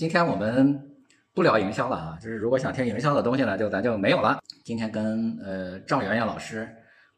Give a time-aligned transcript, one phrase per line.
[0.00, 0.96] 今天我们
[1.34, 4.40] 不聊营销了啊，就是如果想听营销的东西呢，就咱就没有了。
[4.64, 6.66] 今天跟呃赵媛媛老师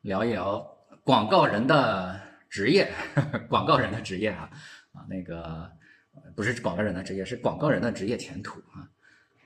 [0.01, 0.59] 聊一聊
[1.05, 2.91] 广告人的职业，
[3.49, 4.51] 广告人的职业啊
[4.95, 5.71] 啊那个
[6.35, 8.83] 不是广告人的职业，是广告人的职业前途啊。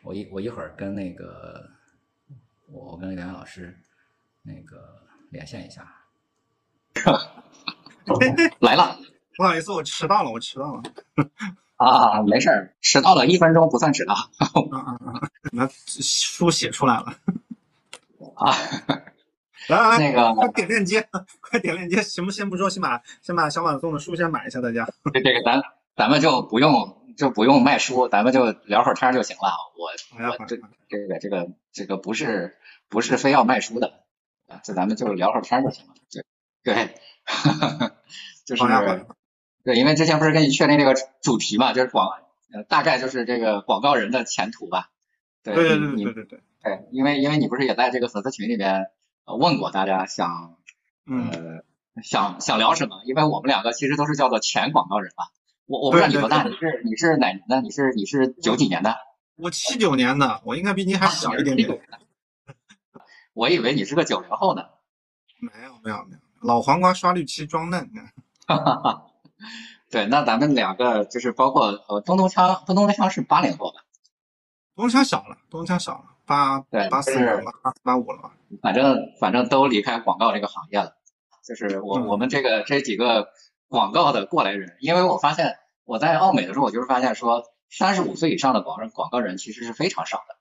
[0.02, 1.68] 我一我一会儿跟那个
[2.72, 3.78] 我我跟袁老师
[4.40, 4.98] 那个
[5.28, 5.86] 连线一下，
[8.60, 8.98] 来了。
[9.36, 10.82] 不好意思，我迟到了，我迟到了。
[11.76, 14.14] 啊，没事儿，迟到了一分钟不算迟到。
[14.14, 15.30] 啊啊啊！
[15.52, 17.14] 那书写出来了。
[18.34, 18.52] 啊，
[19.68, 21.06] 来来来，那个快点链接，
[21.40, 22.02] 快点链接。
[22.02, 22.30] 行不？
[22.30, 24.88] 先不说，先把先把小马送的书先买一下，大家。
[25.12, 25.62] 这这个咱
[25.94, 29.52] 咱们就不用就不用卖书，咱们就聊会儿天就行了。
[29.76, 29.90] 我
[30.38, 30.56] 我这
[30.88, 32.56] 这个这个这个不是
[32.88, 34.04] 不是非要卖书的
[34.48, 35.94] 啊，这咱们就聊会儿天就行了。
[36.10, 36.24] 对
[36.74, 36.94] 对，
[38.46, 38.62] 就是。
[39.66, 42.08] 对，因为之前不是跟你确定这个主题嘛，就是广，
[42.52, 44.90] 呃，大概就是这个广告人的前途吧。
[45.42, 46.40] 对对对对对对。
[46.62, 48.86] 对，因为因为你不是也在这个粉丝群里面
[49.24, 50.56] 问过大家想，
[51.06, 51.64] 呃，
[52.00, 53.02] 想想聊什么？
[53.06, 55.24] 因为我们两个其实都是叫做前广告人嘛。
[55.66, 57.60] 我我不知道你多大，你是你是哪年的？
[57.60, 58.96] 你是你是九几年的？
[59.34, 61.80] 我七九年的，我应该比你还小一点点。
[63.32, 64.62] 我以为你是个九零后呢。
[65.40, 67.90] 没有没有没有，老黄瓜刷绿漆装嫩。
[68.46, 69.06] 哈哈哈。
[69.90, 73.80] 对，那咱们两个就是包括呃，东东枪，东东枪是八零后吧？
[74.74, 78.32] 东东锵小了，东东锵小了，八对八四了，八八五了吧？
[78.62, 80.96] 反正反正都离开广告这个行业了。
[81.46, 83.28] 就是我我们这个这几个
[83.68, 90.36] 广告的过来人，因为我发现我在奥美的时候，我就是发现说三十五岁以上的广广告人其实是非常少的。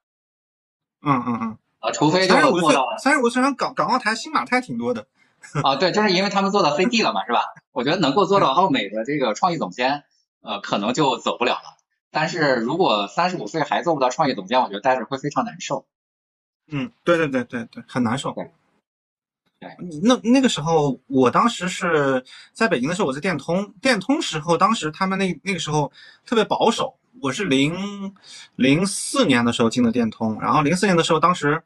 [1.08, 1.58] 嗯嗯嗯。
[1.80, 5.06] 啊，除非三十五岁，三十五岁上港港澳台新马泰挺多的。
[5.64, 7.42] 啊，对，就是因为他们做到 CD 了嘛，是吧？
[7.72, 10.04] 我觉得能够做到奥美的这个创意总监，
[10.42, 11.78] 呃，可能就走不了了。
[12.12, 15.86] 但是如果三十五岁还做不到创意总监，我觉得待着会非常难受。
[16.72, 18.32] 嗯，对对对对对，很难受。
[18.32, 18.50] 对，
[19.60, 19.70] 对。
[20.02, 22.24] 那那个时候，我当时是
[22.54, 25.92] 在北京的时候，我在电通，电通时候，当时他们那那个时候
[26.26, 26.96] 特别保守。
[27.22, 28.14] 我是零
[28.56, 31.64] 零四年的时候进的电通，然后零四年的时候，当时。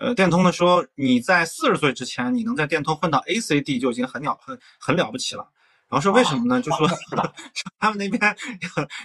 [0.00, 5.46] 呃，电通的说，你在四十岁之前，你能在电通混到 ACD 就已经很了很很了不起了。
[5.90, 6.62] 然后说为什么呢？
[6.62, 6.88] 就说
[7.78, 8.34] 他们那边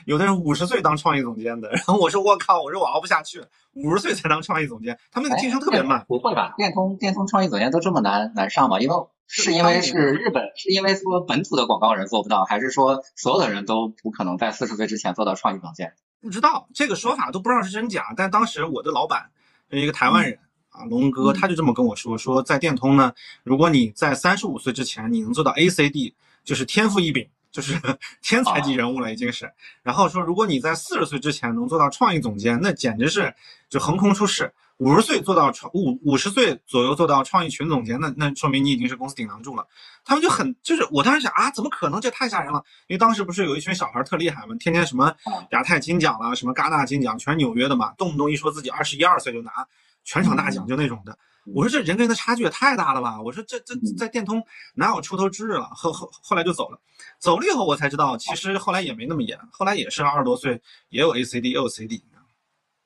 [0.05, 1.69] 有的人五十岁当创意总监的。
[1.69, 6.05] 然后我说我靠，我说我熬不下去，五十岁才当创意总监，他们那个晋升特别慢。
[6.07, 6.53] 不会吧？
[6.55, 8.79] 电通电通创意总监都这么难难上吗？
[8.79, 8.95] 因为
[9.27, 15.93] 是因为是日本，是因为说本土的广告人做不到，还是说所有的人都不可能在四十岁之前做到创意总监？
[16.21, 18.13] 不知道这个说法都不知道是真假。
[18.15, 19.31] 但当时我的老板
[19.69, 20.39] 是一个台湾人。
[20.77, 23.13] 啊，龙哥他就这么跟我说，说在电通呢，
[23.43, 26.13] 如果你在三十五岁之前你能做到 ACD，
[26.43, 27.79] 就是天赋异禀，就是
[28.21, 29.51] 天才级人物了，已经是。
[29.81, 33.33] 然后说，如果你在四十岁之前能做到创意总监，那简直是
[33.69, 34.53] 就横空出世。
[34.79, 39.65] 五十岁做到创五五十岁左右做到创意群总监，那那说明你已经是公司顶梁柱了。
[40.03, 42.01] 他们就很就是我当时想啊，怎么可能？
[42.01, 42.61] 这太吓人了。
[42.87, 44.53] 因为当时不是有一群小孩特厉害嘛？
[44.59, 45.15] 天天什么
[45.51, 49.65] 亚太金奖了，什么戛纳金奖，全纽约的嘛，动不动一说自己二十一二岁就拿。
[50.05, 51.17] 全场大奖就那种的，
[51.53, 53.21] 我说这人跟人的差距也太大了吧！
[53.21, 54.41] 我说这这在电通
[54.75, 55.63] 哪有出头之日了？
[55.75, 56.79] 后后后来就走了，
[57.19, 62.05] 走了以后我才知道，其实后来也没那么严，后来也是二十多岁也有 ACD 也有 CD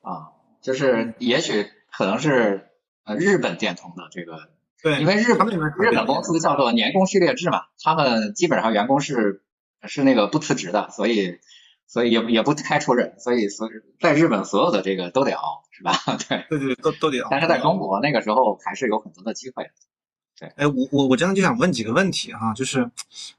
[0.00, 0.32] 啊，
[0.62, 2.70] 就是也许可能是
[3.04, 4.50] 呃日本电通的这个，
[4.82, 9.44] 对，因为日本日本公司叫做年功序列制嘛，他们基本上员工是
[9.86, 11.38] 是那个不辞职的，所以。
[11.92, 15.92] 所以也也不开除人，所以所以在日本所有的这个都得熬，是吧？
[16.28, 17.28] 对 对对，都都得熬。
[17.30, 19.64] 但是在中国那个时候还是有很多的机会。
[20.38, 22.90] 对，哎，我我我真的就想问几个问题哈，就是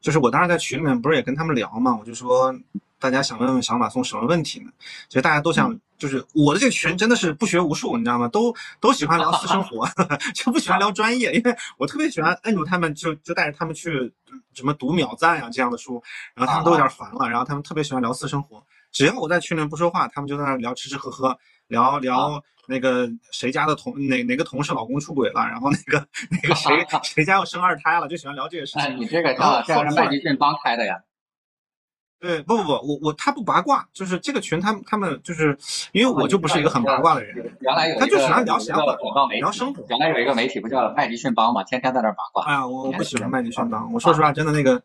[0.01, 2.53] 就是我当时在群里面不是也跟他们聊嘛，我就说
[2.99, 4.71] 大家想问问小马送什么问题呢？
[5.07, 8.27] 其实大家都想，就是我的这个群真的是不学无术，你知道吗？
[8.27, 9.87] 都都喜欢聊私生活，
[10.33, 14.11] 就不喜欢聊专业，因为我特别喜欢摁住他们，就就带着他们去。
[14.53, 16.01] 什么读秒赞啊这样的书，
[16.33, 21.37] 然后他们都有点烦了，然后他们特别喜欢聊私生活，只要我在群里面不说话，他们就在那聊吃吃喝喝，
[21.71, 28.81] 聊聊那个谁家的同哪哪个同事老公出轨了，然后那个那个谁 谁家要生二胎了，就喜欢聊这个事情。
[28.83, 31.01] 哎，你这个叫这是麦迪逊帮开的呀？
[32.19, 35.57] 对，不不不，我我他不八卦，就是这个群，他们他们就是
[35.91, 38.83] 因为我就不是一个很八卦的人，原来有他就喜欢聊闲话，
[39.39, 39.83] 聊生活。
[39.89, 42.45] 原来有一个媒体不叫麦迪逊帮嘛，天天在那八卦。
[42.45, 44.79] 哎呀，我我不喜欢麦迪逊帮，我说实话，真的那个，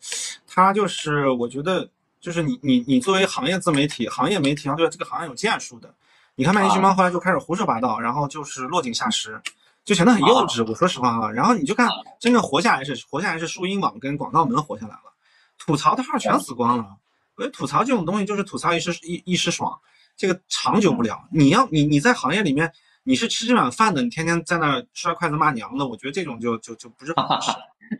[0.49, 1.87] 他就是我觉得
[2.23, 5.95] 就是你你你作为行业自媒体、行业媒体，对这个行业有建树的，
[6.37, 9.41] 你看麦迪逊猫后来就开始胡说八道，然后就是落井下石，
[9.87, 10.63] 就显得很幼稚。
[10.69, 11.89] 我说实话啊，然后你就看
[12.21, 15.15] 真正活下来是活下来是树荫网跟广告门活下来了，
[15.59, 16.97] 吐槽的号全死光了。
[17.37, 19.79] 我觉得吐槽这种东西就是吐槽一时一一时爽，
[20.15, 21.27] 这个长久不了。
[21.31, 22.71] 你要你你在行业里面
[23.03, 27.51] 你是吃这碗饭的，你天天在那摔筷子骂娘的，我觉得这种就就就不是很合适。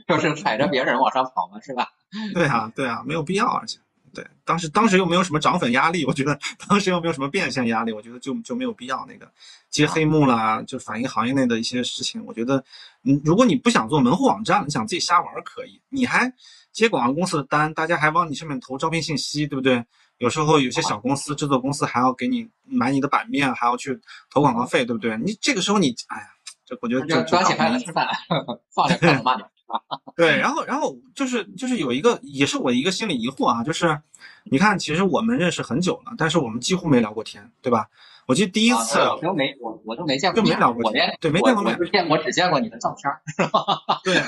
[0.07, 1.89] 就是踩着别人往上跑嘛，是吧？
[2.35, 3.79] 对啊，对啊，没有必要，而且。
[4.17, 9.31] 对，当时当时又没有什么涨粉压力，我觉得当时又没有什么变现压力，我觉得就就没有必要那个
[9.69, 12.25] 接黑幕啦，就反映行业内的一些事情。
[12.25, 12.65] 我觉得，
[13.03, 16.33] 嗯，如果你不想做门户网站，你想自己瞎玩可以，你还
[16.73, 19.85] 接广告公司的单，大家还往你上面投招聘信息，对不对？
[20.17, 25.15] 有时候有些小公司、制作公司还要给你买你的版面，还要去投广告费，对不对？
[25.19, 26.27] 你这个时候你，哎呀，
[26.65, 28.09] 这我觉得就抓起筷子吃饭，
[28.75, 29.43] 放着筷子骂你。
[30.17, 34.01] 对，然后，然后就是就是有一个，也是我一个心理疑惑啊，就是
[34.45, 37.89] 你看，其实我们认识很久了，但是我们几乎没聊过天，对吧？
[38.27, 43.63] 我记得第一次我都没我我都没见过，就没聊过，我连对没见过面，见我只见过你的照片，是吧？
[44.03, 44.15] 对。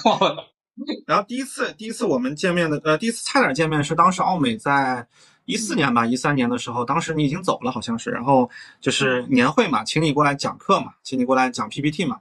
[1.06, 5.04] 然后第一次第一次我们见面的，呃，第一次差点见面是当时奥美在
[5.44, 8.48] 一四年吧，一三年的时候，当时你已经走了，好像是，然后
[8.80, 12.20] 就是年会嘛，请你过来讲课嘛，请你过来讲 PPT 嘛。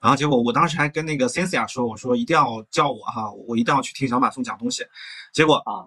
[0.00, 4.84] 然后结果我当时还跟那个 Cynthia 说，我说一定要叫我哈，我一定要去听小马送讲东西。
[5.32, 5.86] 结果啊，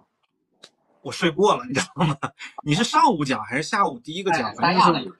[1.02, 2.16] 我睡过了，你知道吗？
[2.63, 4.54] 你是上午讲还是下午第一个讲？
[4.56, 5.12] 反正是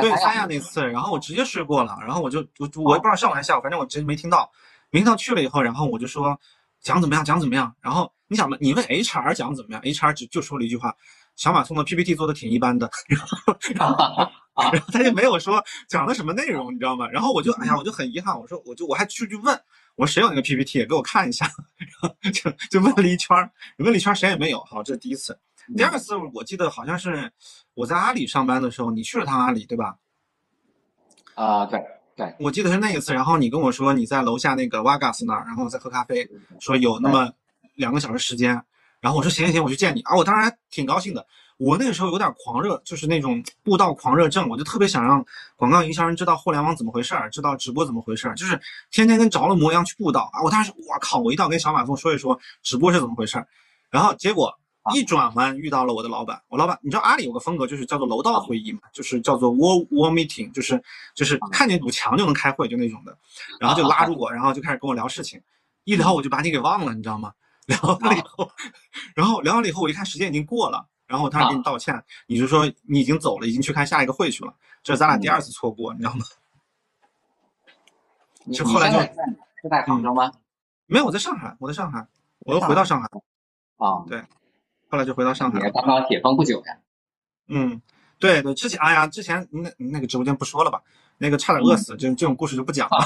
[0.00, 1.96] 对三亚那次，然后我直接睡过了。
[2.00, 4.50] 然后我就我我也不知道上午还是下午，反正我直接没听到。
[4.90, 6.38] 没听到去了以后，然后我就说
[6.80, 7.74] 讲怎么样，讲怎么样。
[7.80, 10.94] 然后你想嘛，你问 HR 讲怎么样，HR 只就说了一句话。
[11.36, 12.90] 小马送的 PPT 做的挺一般的，
[13.76, 14.28] 然 后
[14.72, 17.08] 然后他就没有说讲了什么内容，你知道吗？
[17.08, 19.60] 然后我就哎呀，我就很遗憾，我说我就我还去去问，
[19.94, 21.46] 我说谁有那个 PPT 给我看一下，
[21.78, 23.36] 然后就就问了一圈，
[23.78, 24.60] 问了一圈谁也没有。
[24.64, 25.38] 好，这是第一次。
[25.76, 27.30] 第二次我记得好像是
[27.74, 29.96] 我在阿里上班的时候，你去了趟阿里，对吧？
[31.34, 31.80] 啊，对
[32.16, 33.14] 对，我记得是那一次。
[33.14, 36.28] 然后你跟我说你在楼下那个 Vagas 那儿，然后在喝咖啡，
[36.58, 37.32] 说有那么
[37.74, 38.60] 两个小时时间。
[39.00, 40.16] 然后我说行行行，我去见你啊！
[40.16, 41.24] 我当时还挺高兴的。
[41.58, 45.24] 我那个时候有点狂热，就是那种布道狂热症，我就特别想让
[45.56, 48.58] 广告营销人知道互联网怎么回事儿，知道直播怎么回事儿，就是
[48.90, 50.42] 天天跟着了魔一样去布道啊！
[50.42, 53.46] 我当时我靠，我一定要跟小马蜂说一说直播是怎么回事儿。
[53.90, 54.56] 然后结果
[54.94, 60.80] 一转弯遇到了我的老板，我老板你知道阿里有个风格就是叫做楼道会议嘛，就是叫做 wall wall meeting，就是
[61.16, 63.18] 就是看见堵墙就能开会就那种的。
[63.58, 65.40] 然后就拉住 我，然后就开始跟我聊事情，
[65.82, 67.32] 一聊我就把你给忘了，你知道吗？
[67.66, 68.50] 聊完了以后，
[69.14, 76.24] 然后聊完了以后，我一看时间已经过了，然后他给你道歉，你就说你已经走了，已经去看下一个会去了，这是咱俩第二次错过，你知道吗？
[78.52, 80.30] 就后来就是在杭州吗？
[80.86, 82.06] 没有，我在上海，我在上海，
[82.40, 83.08] 我又回到上海。
[83.78, 84.22] 啊，对，
[84.88, 85.58] 后来就回到上海。
[85.70, 86.78] 刚刚解封不久呀。
[87.48, 87.80] 嗯，
[88.18, 90.80] 对对，之前哎呀，之前那那个直播间不说了吧。
[91.20, 92.98] 那个差点饿死，这这种故事就不讲了，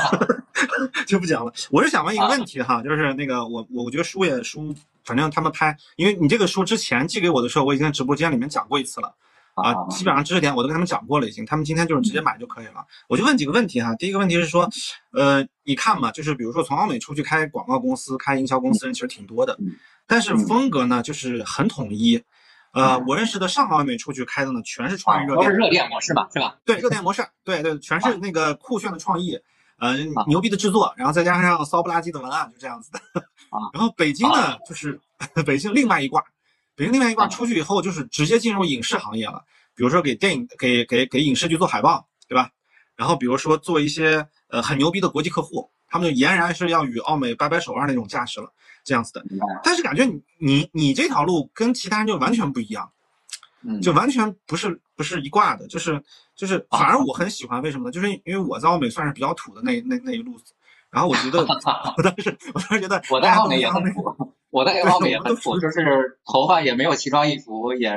[1.08, 1.50] 就不讲了。
[1.70, 9.14] 我是想问一个问题哈，就是那个我我我觉得输也书，反正他们拍，因为你这个书之前寄给我的时候，我已经在直播间里面讲过一次了。
[9.54, 12.82] 啊，基本上知识点我都跟他们讲过了已经，他们今天就是直接买就可以了。
[13.06, 14.66] 我就问几个问题哈，第一个问题是说，
[15.12, 19.58] 呃，你看嘛，就是比如说从奥美出去开广告公司、开营销公司人其实挺多的，
[20.06, 22.22] 但是风格呢就是很统一。
[22.72, 26.56] 呃，我认识的上奥美出去开的呢，全是创意热点，都是热店模式吧，是吧？
[26.64, 29.38] 对，热点模式，对对，全是那个酷炫的创意，
[29.82, 29.96] 呃，
[30.28, 33.00] 牛逼的制作，然后再加上骚不拉几的文案，就这样子的。
[33.50, 35.00] 啊， 然后北京呢，就是
[35.44, 36.22] 北京另外一挂，
[36.76, 39.42] 北京另外一挂出去以后，就是直接进入影视行业了，
[39.74, 42.48] 比如说给电影、给给给影视剧做海报，对吧？
[42.94, 48.52] 然后比如说做一些呃很牛逼的国际客户，他们就俨然是要与奥美掰掰手腕那种架势了。
[48.84, 49.24] 这样子的，
[49.62, 52.90] 但是感觉你你你这条路跟其他人就完全不一样，
[53.80, 56.02] 就完全不是不是一挂的，就是
[56.42, 57.92] 就是反而我很喜欢，为什么呢？
[57.92, 60.52] 就是因为我在奥美算是比较土的那那那一路子，
[60.90, 61.38] 然后我觉得
[61.96, 67.96] 我当时我当时觉得我在奥美也很土，我在奥美也很土，就是头发也没有奇装异服，也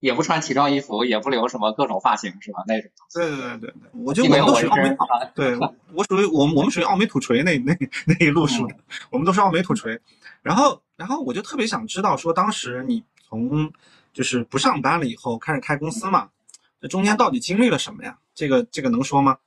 [0.00, 2.64] 也不穿奇装异服，也不留什么各种发型，是吧？
[2.66, 2.90] 那种。
[3.12, 4.96] 对对对对对，我就我们都属于奥美，
[5.34, 5.58] 对
[5.92, 7.76] 我属于我们我们属于奥美土锤那那
[8.06, 8.74] 那一路数的，
[9.10, 10.00] 我们都是奥美土锤。
[10.40, 13.70] 然后，然后我就特别想知道，说当时你从
[14.14, 16.30] 就是不上班了以后开始开公司嘛，
[16.84, 18.14] 这中间到底经历了什么呀？
[18.34, 19.38] 这个这个能说吗？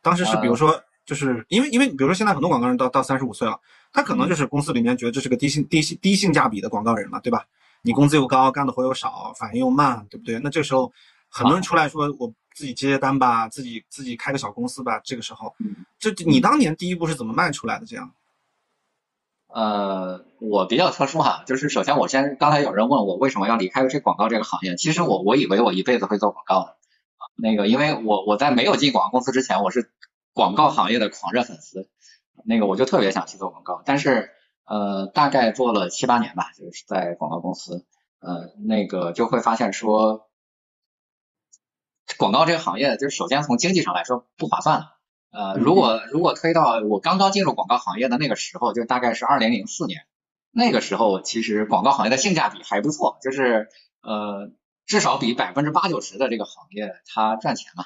[0.00, 3.58] 当时是比如说，就是因为因为比如说现在很多广告人到到三十五岁了，
[3.92, 7.44] 他可能就是公司里面觉得这是个低性低性低性价比的广告人嘛，对吧？
[7.82, 10.38] 你工资又高，干的活又少，反应又慢，对不对？
[10.38, 10.92] 那这个时候
[11.28, 15.00] 很多人出来说，我自己接接单吧，自己自己开个小公司吧。
[15.02, 15.52] 这个时候，
[15.98, 17.84] 这你当年第一步是怎么迈出来的？
[17.84, 18.08] 这样？
[19.52, 26.76] 呃，我比较特殊哈，就是首先我先刚才有人问我为什么要离开这广告这个行业，其实我我以为我一辈子会做广告的，
[27.36, 29.90] 那个因为我我在没有进广告公司之前，我是
[30.32, 31.88] 广告行业的狂热粉丝，
[32.44, 34.30] 那个我就特别想去做广告，但是
[34.64, 37.84] 呃大概做了七八年吧，就是在广告公司，
[38.20, 40.28] 呃那个就会发现说，
[42.18, 44.99] 广告这个行业，就是首先从经济上来说不划算了。
[45.32, 50.02] 呃，如果如果推到我刚刚进入广告行业的那个时候，就大概是二零零四年，
[50.50, 53.68] 那个时候其实广告行业的性价比还不错，就是
[54.02, 54.50] 呃
[54.86, 57.84] 至少比百分之八九十的这个行业它赚钱嘛，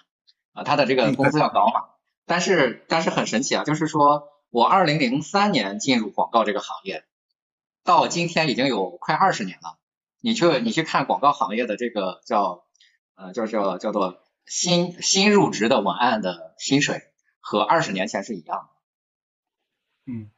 [0.55, 1.85] 啊它的这个工资要高嘛。
[2.25, 7.05] 但是但是很神奇啊，就是说我二零零三年进入广告这个行业，
[7.85, 9.79] 到今天已经有快二十年了。
[10.23, 12.65] 你去你去看广告行业的这个叫
[13.17, 17.03] 呃叫叫叫做新新入职的文案的薪水。
[17.47, 18.71] 和二十年前是一样
[20.07, 20.31] 的，嗯，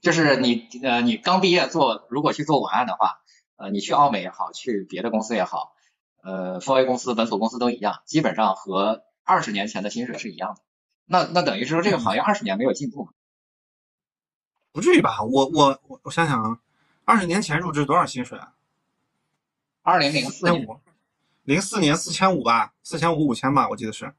[0.00, 3.20] 就是你呃你刚毕业做如果去做文案的话，
[3.54, 5.72] 呃你去奥美也好，去别的公司也好，
[6.24, 10.62] 呃 f A 公司本土公司都一样，基本上和二十年前的薪水是一样的。
[11.04, 13.12] 那那等于是说这个行业二十年没有进步吗？
[14.72, 15.22] 不至于吧？
[15.22, 16.58] 我我我我想想啊，
[17.04, 18.54] 二十年前入职多少薪水啊？
[19.82, 20.66] 二零零四年，
[21.44, 24.12] 零四年四千五吧，四千五五千吧，我记得是。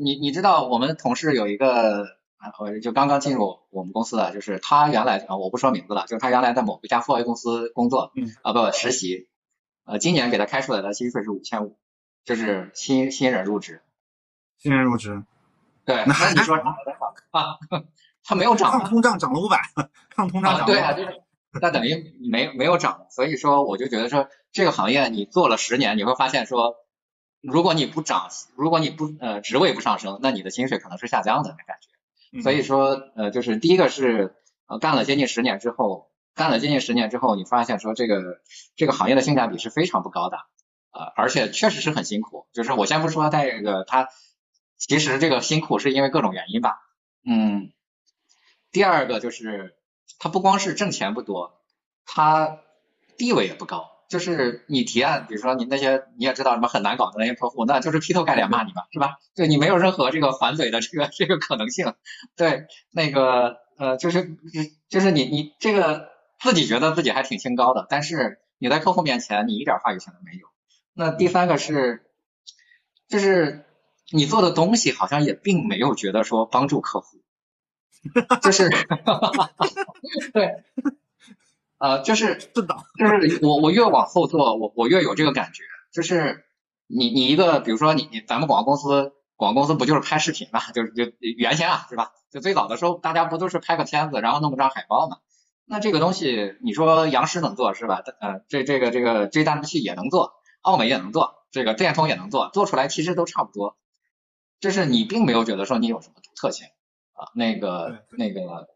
[0.00, 2.04] 你你知道我们同事有一个
[2.38, 2.48] 啊，
[2.82, 9.28] 就刚刚进入我们公司的，就是他原来啊，我不说名字了，就是他原来在某一家富 A 公司工作，嗯啊不实习，
[9.84, 11.76] 呃今年给他开出来的薪水是五千五，
[12.24, 13.82] 就是新新人入职，
[14.56, 15.22] 新人入职，
[15.84, 16.56] 对，那你说
[17.30, 17.58] 啊，
[18.24, 19.60] 他没有涨，抗通胀涨了五百，
[20.08, 21.20] 抗通胀涨，对啊，就是
[21.60, 26.76] 那等于没没有涨，所以说我就觉得说这个行业你做了十年，你会发现说。
[27.40, 32.42] 如果你不涨，如果你不呃职位不上升，那你的薪水可能是下降的那感觉。
[32.42, 38.40] 所以说呃就是第一个是呃干了接近十年之后，干了接近十年之后，你发现说这个
[38.76, 40.36] 这个行业的性价比是非常不高的，
[40.92, 42.46] 呃而且确实是很辛苦。
[42.52, 44.08] 就是我先不说这个它
[44.76, 46.78] 其实这个辛苦是因为各种原因吧，
[47.24, 47.72] 嗯，
[48.70, 49.76] 第二个就是
[50.18, 51.60] 它不光是挣钱不多，
[52.04, 52.58] 它
[53.16, 53.89] 地位也不高。
[54.10, 59.18] 就是你提案，比如说你那些你也知道什么很难搞的那些客户，那就是劈头盖脸骂你吧，是吧？
[59.36, 61.94] 对你没有任何这个还嘴的这个这个可能性。
[62.36, 64.36] 对，那个呃，就是
[64.88, 66.08] 就是你你这个
[66.40, 70.48] 自己觉得自己还挺清高的，但是你在客户面前你一点话语权都没有。
[70.92, 72.02] 那第三个是，
[73.08, 73.64] 就是
[74.10, 77.18] 你做的东西好像也并没有觉得说帮助客户，
[78.42, 78.68] 就是
[80.34, 80.64] 对。
[81.80, 86.44] 呃，就是是的，就是我我越往后做，我我越有这个感觉，就是
[86.86, 92.12] 你你一个，比如说你你咱们广告公司，广告公司不就是拍视频嘛，就是就原先啊，是吧？
[92.30, 95.16] 就最早的时候，大家不都是拍个片子，然后弄个张海报嘛？
[95.64, 98.02] 那这个东西，你说杨师能做是吧？
[98.20, 103.78] 呃，这这个这个这大陆器也能做，奥美也能做，这个电通也能做，做出来其实都差不多，
[104.60, 106.66] 就是你并没有觉得说你有什么独特性
[107.14, 108.68] 啊，那个那个，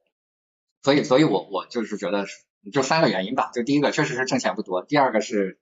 [0.82, 2.42] 所以所以我我就是觉得是。
[2.72, 5.58] 就三个原因吧，就第一个确实是挣钱不多，第二个是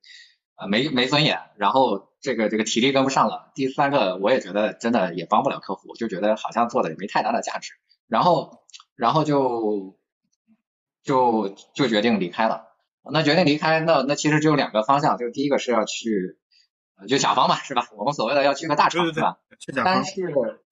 [0.55, 7.73] 呃没没尊严，然后这个这个体力跟不上了，第三个我也觉得真的也帮不了客户，就觉得好像做的也没太大的价值，
[8.07, 8.63] 然后
[8.95, 9.97] 然后就
[11.03, 12.67] 就就决定离开了。
[13.11, 16.37] 那决定离开，那那其实只有两个方向，就第一个是要去
[17.09, 17.89] 就甲方嘛，是吧？
[17.97, 19.39] 我们所谓的要去个大厂，是吧？
[19.83, 20.21] 但是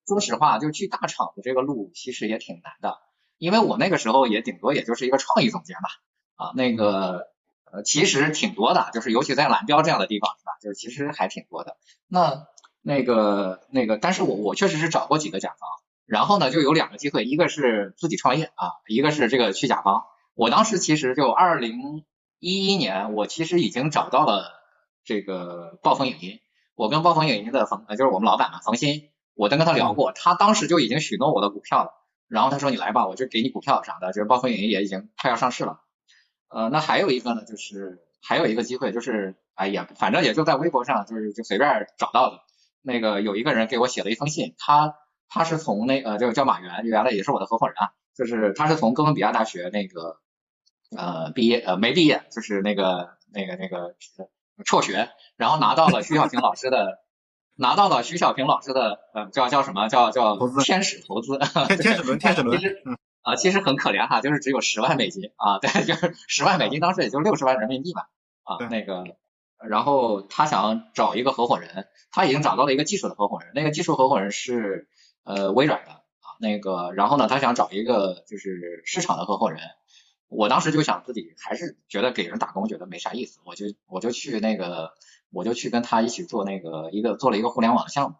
[0.07, 3.00] 说实话，就去大厂的这个路其实也挺难的，
[3.38, 5.89] 因为我那个时候也顶多也就是一个创意总监吧。
[6.41, 7.27] 啊，那个
[7.71, 10.51] 呃，其实挺多的，就是尤其在蓝标这样的地方，是吧？
[10.60, 11.77] 就是其实还挺多的。
[12.07, 12.48] 那
[12.81, 15.69] 那个那个，但是我我确实是找过几个甲方，
[16.07, 20.03] 然后呢，就有两个机会，一个是自己创业啊，一个是这个去甲方。
[20.33, 22.03] 我当时其实就二零
[22.39, 24.51] 一一年，我其实已经找到了
[25.03, 26.39] 这个暴风影音。
[26.74, 31.91] 我跟暴风影音的冯，就是我们老板嘛，冯鑫，我都跟他聊过，他当时就已经许诺我的股票了。
[32.27, 34.07] 然后他说你来吧，我就给你股票啥的。
[34.13, 35.81] 就是暴风影音也已经快要上市了。
[36.53, 42.39] 呃，那还有一个呢，就是还有一个机会，就是哎呀，反正也就在微博上，就是就随便找到的。
[42.81, 44.96] 那个有一个人给我写了一封信，他
[45.29, 50.17] 他是从那呃，就叫马原，原来也是我的合伙人啊，就是他是从哥伦比亚大学那个
[50.98, 53.96] 呃毕业呃没毕业，就是那个那个那个
[54.65, 57.00] 辍学，然后拿到了徐小平老师的
[57.55, 62.60] 拿到了徐小平老师的呃叫叫什么叫叫天使投资，天天使轮天使轮。
[63.21, 68.09] 啊，其实很可怜哈，就是只有十万美金啊，对，就是十万美金，当时也就六十万人民币吧，
[68.43, 69.03] 啊，那个，
[69.67, 74.87] 然后他想找一个合伙人，他已经找到了一个技术的合伙人，那个技术合伙人是
[75.23, 79.61] 呃微软的啊，那个，然后呢，他想找一个就是市场的合伙人，
[80.27, 84.93] 我当时就想自己还是觉得给人打工觉得没啥意思，我就我就去那个，
[85.31, 88.15] 我就去跟他一起做那个一个做了一个互联网的项目。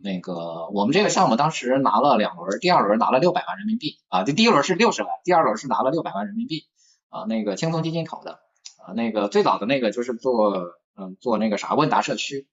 [0.00, 6.64] 那个我们这个项目当时拿了两轮，第二轮拿了六百万人民币啊，这第一轮是六十万，第二轮是拿了六百万人民币
[7.08, 8.40] 啊，那个轻松基金投的
[8.84, 12.48] 啊，那个最早的那个就是做嗯做那个啥问答社区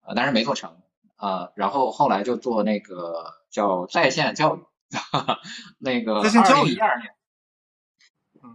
[0.00, 0.76] 啊，但是没做成
[1.16, 1.50] 啊。
[1.54, 4.60] 然后后来就做那个叫在线教育，
[5.12, 5.40] 哈 哈
[5.78, 7.10] 那个在线教育一二年，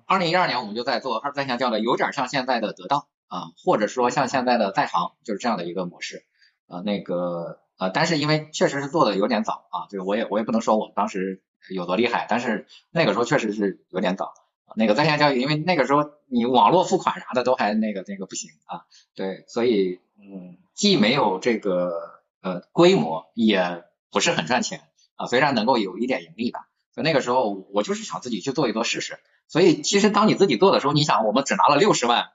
[0.06, 6.26] 二零一二年我们就在做二在线教育，有点像现在的得到啊，或者说像现在的在行，就是这样的一个模式。
[6.68, 14.36] 啊，那个呃，但是因为确实是做的有点早啊，就是我也我也不能说我当时有多厉害，但是那个时候确实是有点早。
[14.76, 18.86] 那个在线教育，因为那个时候你网络付款啥的都还那个那个不行啊，
[19.16, 24.82] 对，所以嗯，既没有这个呃规模，也不是很赚钱
[25.16, 26.68] 啊，虽然能够有一点盈利吧。
[26.94, 29.18] 所以那个时候我就是想自己去做一做试试。
[29.48, 32.30] 所以其实当你自己做的时候，你想我们只拿了六十万，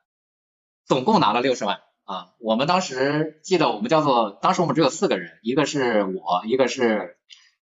[0.87, 2.33] 总共拿了六十万啊。
[2.39, 7.13] 我们当时记得我们叫做，当时我们只有四个人，一个是我，一个是。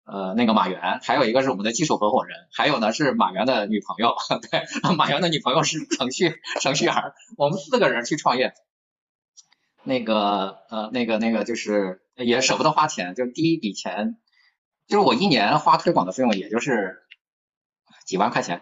[0.05, 4.13] 呃，那个马原，还有一个是我们的技术合伙人，还有呢是马原的女朋友，
[4.51, 6.93] 对，马原的女朋友是程序程序员，
[7.37, 8.53] 我们四个人去创业，
[9.81, 14.17] 那个呃那个那个就是也舍不得花钱，就第一笔钱，
[14.89, 16.97] 就是我一年花推广的费用也就是
[18.05, 18.61] 几万块钱，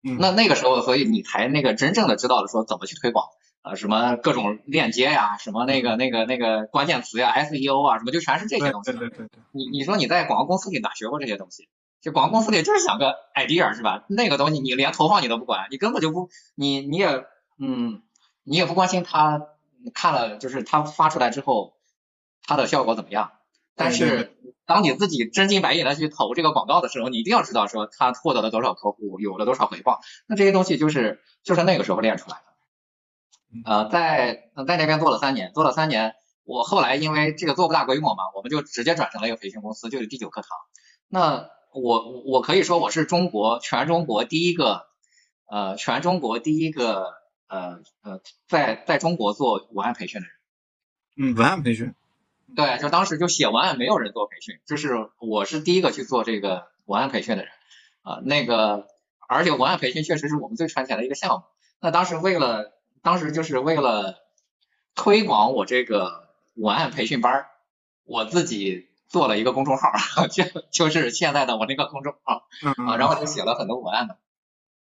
[0.00, 3.26] 那那个时候，所以你才那个真正的知道了说怎么去推广。
[3.64, 8.92] 啊，什么各种链接呀，什么那个那个那个关键词呀，SEO 啊，什么就全是这些东西。
[8.92, 9.40] 对对对对。
[9.52, 11.66] 你你说你在广告公司里哪学过这些东西？
[12.02, 14.04] 就广告公司里就是想个 idea 是吧？
[14.10, 17.24] 那个东西你连投放你都不管，你根本就不，你你也
[17.58, 18.02] 嗯，
[18.42, 19.46] 你也不关心他
[19.94, 21.72] 看了就是他发出来之后
[22.42, 23.32] 他的效果怎么样。
[23.76, 30.00] 但是当你自己真金白银的去投这个广告的时候，你一定要知道说他获得了多少客户，有了多少回报。
[30.26, 32.53] 那这些东西就是就是那个时候练出来的。
[33.64, 40.48] 呃，在在那边做了三年，做了三年，我后来因为这个做不大规模嘛，我们就直接转成了一个培训公司，就是第九课堂。
[41.08, 44.86] 那我我可以说我是中国全中国第一个
[45.46, 47.14] 呃全中国第一个
[47.48, 50.34] 呃呃在在中国做文案培训的人。
[51.16, 51.94] 嗯，文案培训。
[52.56, 57.52] 对，就当时就写文案没有人做培训，就是我是第一个去做这个文案培训的人
[58.02, 58.20] 啊。
[58.22, 58.86] 那个
[59.28, 61.44] 而且文案培训确实是我们最赚钱的一个项目。
[61.80, 62.72] 那当时为了
[63.04, 64.24] 当时就是为了
[64.94, 67.46] 推广我这个文案培训班
[68.04, 69.92] 我自己做了一个公众号，
[70.32, 72.46] 就就是现在的我那个公众号
[72.86, 74.16] 啊，然后就写了很多文案的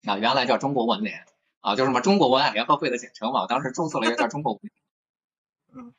[0.06, 1.24] 啊，原来叫中国文联
[1.60, 4.72] 啊，就什么中国文案联合会的简称嘛，当时注册了一个叫中国文联
[5.74, 5.92] 嗯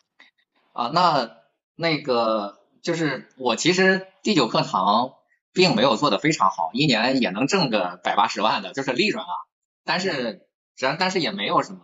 [0.71, 1.35] 啊，那
[1.75, 5.15] 那个就是我其实第九课堂
[5.51, 9.29] 并没有做的非常好，一年也能挣个百八十万的，就是利润啊，
[9.83, 10.44] 但是。
[10.77, 11.79] 然，但是也没有什么，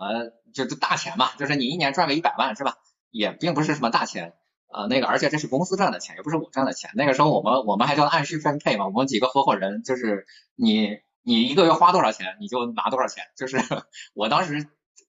[0.53, 2.77] 就是大钱嘛，就是你一年赚个一百万是吧？
[3.09, 4.33] 也并不是什么大钱，
[4.73, 6.91] 呃，那个，而且这是公司赚的钱，也不是我赚的钱。
[6.95, 10.25] 那个时候我们我们还叫按需分配嘛，我们几个合伙人就是
[10.55, 13.25] 你你一个月花多少钱，你就拿多少钱。
[13.37, 13.57] 就是
[14.15, 14.67] 我当时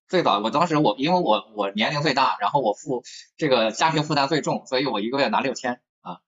[0.08, 3.04] 最早，我当时我因为我我年龄最大，然后我负
[3.36, 6.20] 这个家庭负担最重，所以我一个月拿六千啊。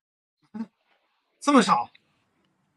[1.40, 1.90] 这么少？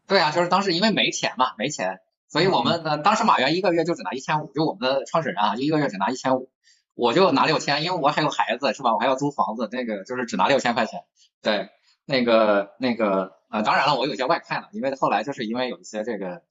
[0.06, 2.00] 对啊，就是当时因为没钱嘛，没钱。
[2.28, 6.50] 所以我们呢，当时马原一个月就只拿一千五，就我们的创始人啊，一个月只拿一千五，
[6.94, 8.92] 我就拿六千，因为我还有孩子是吧？
[8.92, 11.04] 我还要租房子，那个就是只拿六千块钱。
[11.40, 11.70] 对，
[12.04, 16.42] 那个那个呃，当然了，我有些外快了，因为后来就是因为有一些这个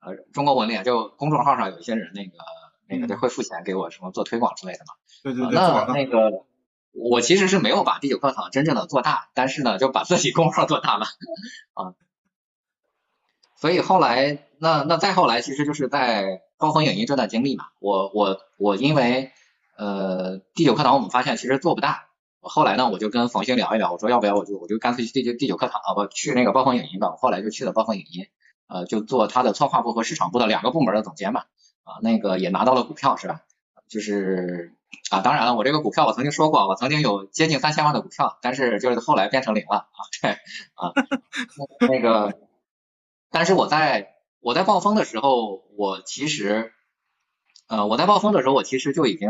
[0.00, 2.32] 呃中国文联就公众号上有一些人那个
[2.88, 4.94] 那个就会付钱给我什么做推广之类的嘛。
[5.24, 5.54] 对对对。
[5.54, 6.44] 那那个
[6.92, 11.06] 我其实是没有把第九课堂真正的做大，但是呢就把自己公号做大了
[11.74, 11.94] 啊。
[13.58, 17.64] 所以后来，那那再后来，其实就是在暴风影音这段经历嘛。
[17.80, 19.32] 我我我因为
[19.78, 22.08] 呃第九课堂我们发现其实做不大，
[22.40, 27.08] 后来呢我就跟冯鑫聊一聊，我说要不要我就我就干脆去第九第九课堂啊，不去那个暴风影音吧。
[27.08, 28.26] 我后来就去了暴风影音，
[28.68, 31.44] 呃就做他的策划部和市场部的两个部门的总监嘛。
[31.84, 33.40] 啊那个也拿到了股票是吧？
[33.88, 34.74] 就是
[35.10, 40.30] 啊当然了，我这个股票我曾经说过，我曾经有接近三千万的股票，但是就是后来变成零了啊对
[40.74, 40.92] 啊
[41.88, 42.45] 那个。
[43.30, 46.72] 但是我在我在暴风的时候，我其实，
[47.68, 49.28] 呃，我在暴风的时候，我其实就已经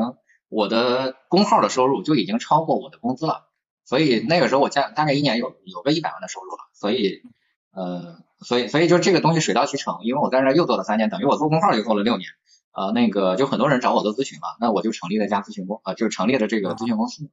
[0.48, 3.46] 我的工号的收入就已经超过我的工资了，
[3.84, 7.22] 所以那个时候我加大概一年有有个一百万的收入了，所以，
[7.72, 12.28] 呃，所以所以就这个东西水到渠成，因为我在那又做了三年，等于我做工号又做了六年，
[12.72, 17.30] 呃，那个就很多人找我做咨询嘛，那我就成立了一家咨询公，呃，就成立了这个咨询公司，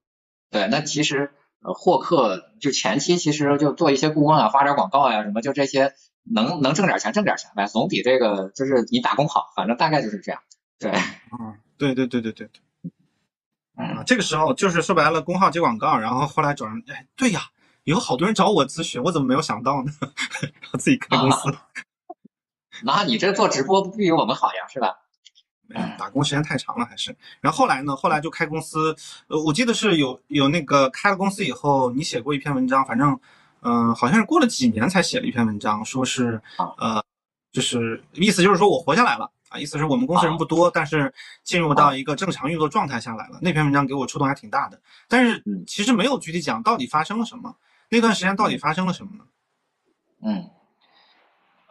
[0.50, 5.94] 对，那其实呃获客就前期其实就做一些顾问啊，发点广告呀什么，就这些。
[6.24, 10.42] 能能挣点钱，挣点钱呗，总比这个就是你打工好，反正大概就是这样。
[10.80, 12.62] 对，嗯，对对对对对对。
[13.76, 17.42] 嗯，这个时候就是说白了，工号接广告，然后后来找人，哎，对呀，
[17.84, 19.92] 有好多人找我咨询，我怎么没有想到呢？
[20.80, 21.56] 自己开公司。
[22.84, 25.00] 那你这做直播不比我们好呀，是吧？
[25.74, 27.16] 哎，打工时间太长了还是。
[27.40, 27.96] 然后后来呢？
[27.96, 28.96] 后来就开公司，
[29.28, 33.20] 呃，我记得是有有那个开了公司以后，你写过一篇文章，反正，
[33.64, 36.42] 嗯、好像是过了几年才写了一篇文章，说是
[36.78, 37.04] 呃，
[37.52, 43.40] 就是意思就是说我活下来了啊，意思是我们公司人不多，但是进入到一个正常运作状态下来了。
[43.42, 47.56] 那篇文章给我触动还挺大的，但是嗯其实没有具体讲到底发生了什么，
[47.90, 49.24] 那段时间到底发生了什么呢？
[50.26, 50.50] 嗯，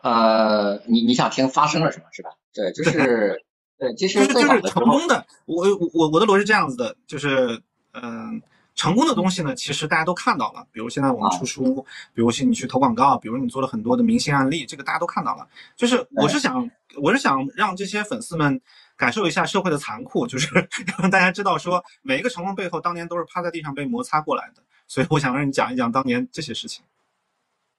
[0.03, 2.31] 呃，你你想听发生了什么是吧？
[2.53, 3.43] 对，就是
[3.79, 7.61] 对，其就是实最就是成功的，我我我我的逻辑是这样子的，就是
[7.93, 8.41] 嗯、
[8.75, 15.47] 成功的东西呢，其实大家都看到了，比如现在我们出书，比如是你去投广告，比如你做了很多的明星案例，这个大家都看到了。
[15.77, 18.61] 就是我是想我是想让这些粉丝们
[18.97, 20.49] 感受一下社会的残酷，就是
[20.99, 26.85] 让大家知道说每一个成功背后当年都是趴在地上被摩擦过来的，所以我想让你讲一讲当年这些事情。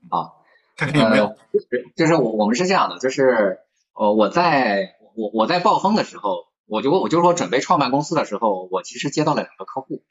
[0.10, 0.32] 啊，
[0.78, 1.26] 看看有没有。
[1.26, 3.60] 呃，就是就是我我们是这样的，就是
[3.94, 10.02] 呃我在我我在暴风的时候，我就我就是说准备创办公司的时候，我其实接到了两个客户，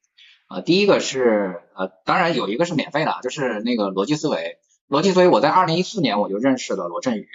[0.52, 7.26] 呃，第一个是呃，当然有一个是免费的，就是那个逻辑思维，逻辑思维我在二零一四年我就认识了罗振宇，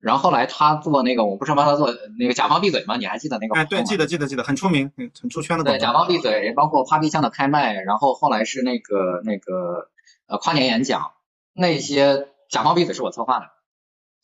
[0.00, 2.96] 然后后来他做那个我不是帮他做那个甲方闭嘴吗？
[2.96, 9.90] 你还记得那个哎，对，记得记得记得，很出名，嗯很出圈的对，甲方闭嘴，包括 Papi 酱的开麦，然后后来是那个那个
[10.26, 11.12] 呃跨年演讲，
[11.52, 13.46] 那些甲方闭嘴是我策划的，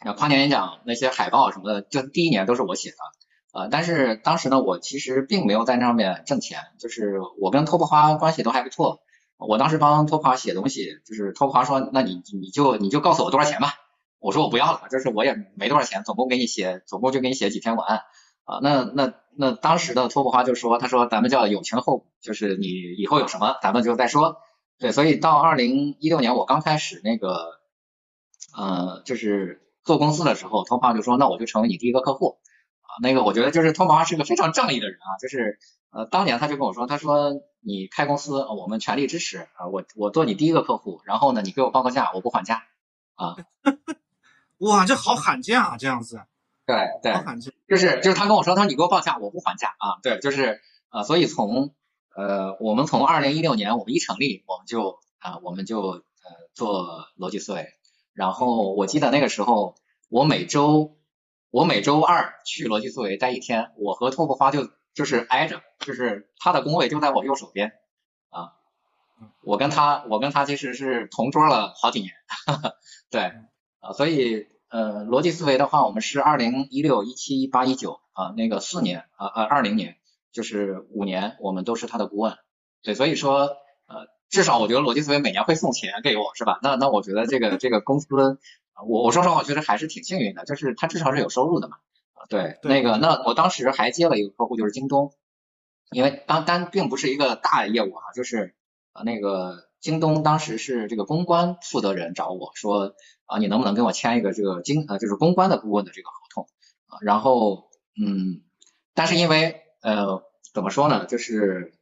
[0.04, 2.96] 呃跨年演讲那些海报什么的，就第一年都是我写的，
[3.52, 9.00] 呃，但是当时呢，我其实并没有在那上面挣钱，就是我跟托普花关系都还不错，
[9.38, 13.74] 我当时帮托普花写东西，就是托普花说，那你你就你就告诉我多少钱吧，
[14.18, 18.02] 我说我不要了，就是我也没多少钱，总共给你写，总共就给你写几篇文案。
[18.44, 24.36] 啊，那那那当时的托普花就说，他说咱们叫友情后，就是你以后有什么咱们就再说。
[24.78, 27.58] 对，所以到二零一六年我刚开始那个，
[28.56, 32.38] 呃，就是做公司的时候，托普花就说，那我就成为你第一个客户。
[32.98, 35.58] 啊，那个我觉得就是托布花是个非常正义的人啊，就是
[35.90, 42.64] 呃，当年他就跟我说，他说你开公司，呃我们全力支持啊，我我做你第一个客户，然后呢，你给我报个价，我不还价。
[43.14, 43.36] 啊，
[44.58, 46.20] 哇，这好罕见啊，这样子，
[46.66, 47.52] 对对，好罕见。
[47.68, 49.98] 就是就是他跟我说，他说你给我报价，我不还价啊。
[50.02, 51.74] 对，就是呃，所以从
[52.14, 56.02] 呃我们从二零一六年我们一成立，我们就啊、我们就呃
[56.54, 57.66] 做逻辑思维，
[58.12, 59.74] 然后我记得那个时候
[60.08, 60.97] 我每周
[61.50, 67.72] 我每周二去逻辑思维待一天，我和拓扑花就就是挨着，就是他的工位就在我右手边
[68.30, 68.52] 啊。
[69.42, 72.12] 我跟他我跟他其实是同桌了好几年，
[73.10, 73.32] 对
[73.80, 79.96] 啊，所以呃，逻辑思维的话，我们是二零一六、一七、一八、一九啊，那个四年啊呃二零年，
[80.32, 82.36] 就是五年，我们都是他的顾问。
[82.82, 83.56] 对，所以说
[83.86, 86.58] 呃，至少我觉得逻辑思维每年会送钱给我，是吧？
[86.62, 88.38] 那那我觉得这个这个公司，呃
[88.86, 91.76] 我我说实话，我觉得还是挺幸运的，就是他至少是有收入的嘛。
[92.14, 95.12] 啊，对，对那个那我当时还接了一个客户，就是京东，
[95.90, 98.54] 因为当单并不是一个大业务啊，就是
[98.92, 102.94] 呃那个京东当时是这个公关负责人找我说
[103.26, 106.48] 啊，你能不能跟我签一个这个经呃就是公关的顾问的这个合同
[106.86, 106.98] 啊？
[107.02, 108.42] 然后嗯，
[108.94, 111.72] 但是因为呃怎么说呢，就是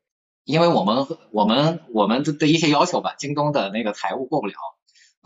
[0.45, 4.55] 因为我们我们我们的的一些要求吧，京东的那个财务过不了，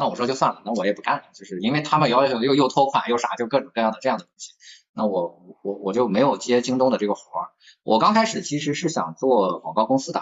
[0.01, 4.53] 那我说就算了，那我也不干了，就是因为他们要求又又拖款又啥，就各种各样的这样的东西，
[4.95, 7.49] 那我我我就没有接京东的这个活儿。
[7.83, 10.21] 我刚开始其实是想做广告公司的，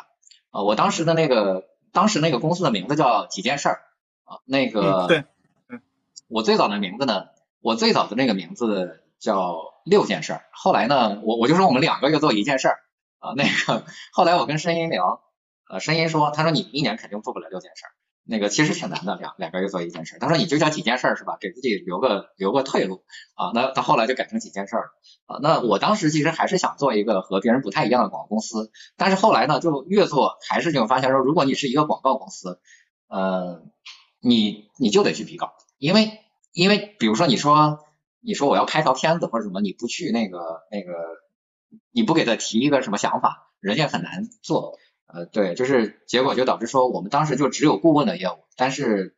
[0.50, 3.82] 啊，我当时的那个当时那个公司的名字叫几件事儿
[4.24, 5.24] 啊，那个、嗯，对，
[6.26, 7.26] 我最早的名字呢，
[7.60, 10.42] 我最早的那个名字叫六件事儿。
[10.52, 12.80] 后来呢，我我就说我们两个月做一件事儿
[13.20, 13.32] 啊。
[13.36, 15.22] 那个后来我跟申音聊，
[15.70, 17.92] 呃，申音说，他说你一年肯定做不了六件事儿，
[18.30, 20.18] 那个其实挺难的，两两个月做一件事。
[20.20, 21.38] 他说你就叫几件事是吧？
[21.40, 23.02] 给自己留个留个退路
[23.34, 23.52] 啊。
[23.54, 24.82] 那他后来就改成几件事了
[25.24, 25.38] 啊。
[25.40, 32.60] 那我当时其实还是想做一个和别人不太一样的广告公司，但是后来呢，就越做还是就发现说，如果你是一个广告公司，
[33.08, 33.62] 呃，
[34.20, 36.20] 你你就得去比稿，因为
[36.52, 37.78] 因为比如说你说
[38.20, 40.38] 你说我要拍条片子或者什么，你不去那个
[40.70, 40.92] 那个，
[41.92, 44.76] 你不给他提一个什么想法，人家很难做。
[45.12, 49.16] 呃，对，就是结果就导致说我们当时就只有顾问的业务，但是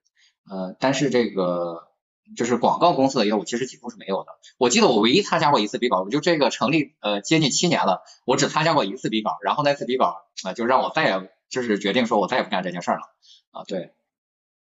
[0.48, 1.88] 呃但是这个
[2.36, 4.28] 就是广告公司的业务其实几乎是没有的。
[4.56, 13.02] 我记得我唯一参加过一次比稿，我就这个成立呃接近七年了，我只参加过一次比稿，然后那次比稿啊、就让我再也就是决定说我再也不干这件事儿了
[13.50, 13.92] 啊，对。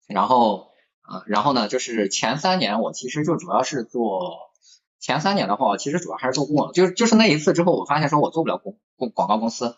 [0.08, 0.72] 然后
[1.08, 4.50] 呃，然后呢，就是前三年我其实就主要是做，
[4.98, 9.76] 前三年的话，其实主要还是做顾问，就是就是那一次之后，我发现说我做不了公公广告公司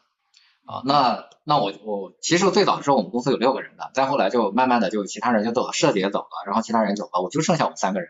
[0.67, 8.09] 啊，那那我我其实最早的时候我们公司有六个人的，再后来就慢慢的就其他人就走了，设计也走了，然后其他人走了，我就剩下我们三个人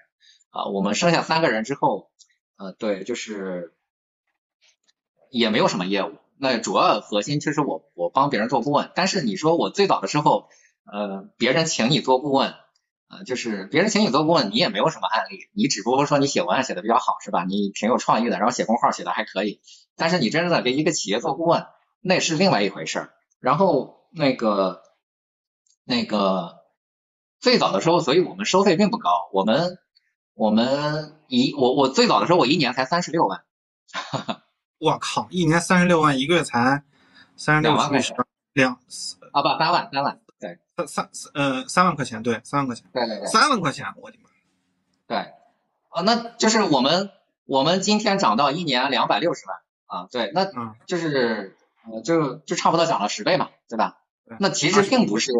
[0.50, 2.10] 啊，我们剩下三个人之后，
[2.56, 3.74] 呃，对，就是
[5.30, 6.14] 也没有什么业务。
[6.38, 10.48] 那主要核心其实我我帮别人做顾问，但是你说我最早的时候，
[10.90, 12.54] 呃，别人请你做顾问，
[13.08, 17.44] 呃，就是别人请你做顾问，你也没有什么案例，你只不过说你写文案写的比较好，是吧？
[17.44, 19.60] 你挺有创意的，然后写公号写的还可以。
[19.94, 21.66] 但是你真正的给一个企业做顾问，
[22.00, 23.12] 那是另外一回事儿。
[23.40, 24.82] 然后那个
[25.84, 26.64] 那个
[27.40, 29.78] 最早的时候，所以我们收费并不高，我们
[30.34, 33.44] 我们一我我最早的时候我一年才三十六万。
[34.78, 36.84] 我靠，一年三十六万，一个月才
[37.34, 38.14] 三十六除以十
[38.52, 38.78] 两
[39.32, 44.28] 啊不三万三万对三三呃三万块钱对三万块钱对对对三万块钱我的妈
[45.06, 45.16] 对
[45.88, 47.10] 啊那就是我们
[47.46, 51.55] 我们今天涨到一年两百六十万啊对那嗯就是
[51.92, 53.98] 呃就就差不多涨了十倍嘛对吧
[54.40, 55.32] 那其实并不是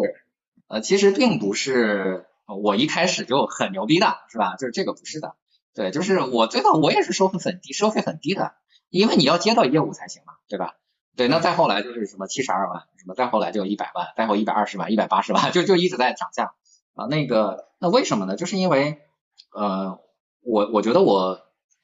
[0.67, 5.35] 呃其实并不是我一开始就很牛逼的是吧就是这个不是的
[5.73, 8.53] 对就是我最早我也是收费很低收费很低的。
[8.89, 10.75] 因为你要接到业务才行嘛，对吧？
[11.17, 16.53] 对，那再后来就是什么七十二万，什么再后来就一百万，再后一百二十万、一百八十万， 就就一直在涨价
[16.95, 17.05] 啊。
[17.07, 18.37] 那个，那为什么呢？
[18.37, 19.01] 就是因为
[19.53, 19.99] 呃，
[20.41, 21.41] 我我觉得我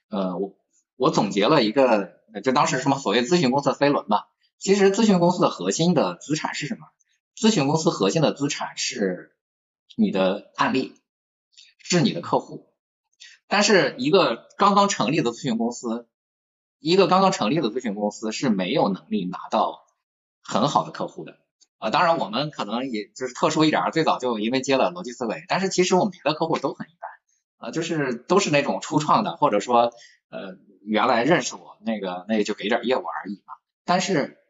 [0.10, 0.54] 呃我
[0.96, 4.20] 我总结了一个，就当时什么所谓咨询公司的飞轮嘛。
[4.64, 6.88] 其实咨询公司的核心的资产是什么？
[7.36, 9.36] 咨询公司核心的资产是
[9.98, 10.96] 你的案例，
[11.80, 12.74] 是你的客户。
[13.48, 16.08] 但是一个刚刚成立的咨询公司。
[16.86, 19.86] 一个刚刚成立的咨询公司是没有能力拿到
[20.44, 21.38] 很好的客户的
[21.78, 29.94] 啊，当然我们可能也就是特殊一点，最早就因为接了逻辑思维，但是其实我们别的客户都很一般啊，就是都是那种初创的，或者说
[30.28, 33.54] 呃原来认识我那个那个就给点业务而已嘛。
[33.86, 34.43] 但是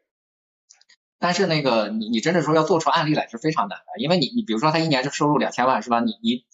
[1.24, 6.00] 但是那个你你真的说要做出案例来是非常难的，因为你你比如说他一年就收入两千万是吧？
[6.00, 6.44] 你你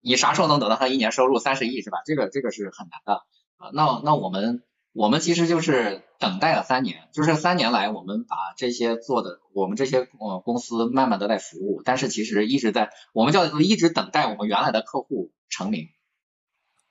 [0.00, 1.98] 你啥时候能等到他一年收入三十亿是吧？
[2.06, 3.14] 这个这个是很难的
[3.56, 3.70] 啊。
[3.72, 4.62] 那那我们。
[4.94, 15.88] 我们其实就是等待了三年，就是三年来我们把这些做的，我们这些呃公司慢慢的在服务，但是其实一直在，我们叫一直等待我们原来的客户成名。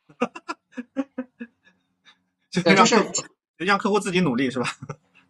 [2.50, 3.12] 就是让客户
[3.58, 4.70] 让客户自己努力是吧？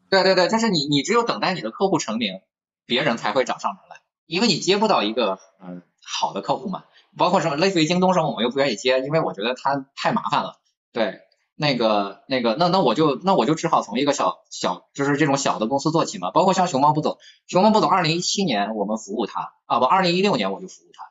[0.10, 2.42] 对对对，就是你你只有等待你的客户成名，
[2.86, 6.86] 别人才会找上门来，因为你接不到一个嗯好的客户嘛，
[7.18, 10.60] 包括什么类似于京东什么，我又不愿意接，因为我觉得它太麻烦了，
[10.92, 11.22] 对。
[11.60, 17.18] 那个那个那那我就那我就只好从一个小小就是这种小的公司做起嘛，包括像熊猫不走，
[17.48, 21.04] 熊猫不走，二零一七年我们服务他啊不，二零一六年我就服务他，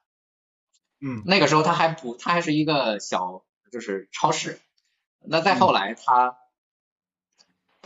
[1.05, 4.61] 嗯，那个时候他还不他还是一个小就是超市，
[5.19, 6.37] 那再后来他，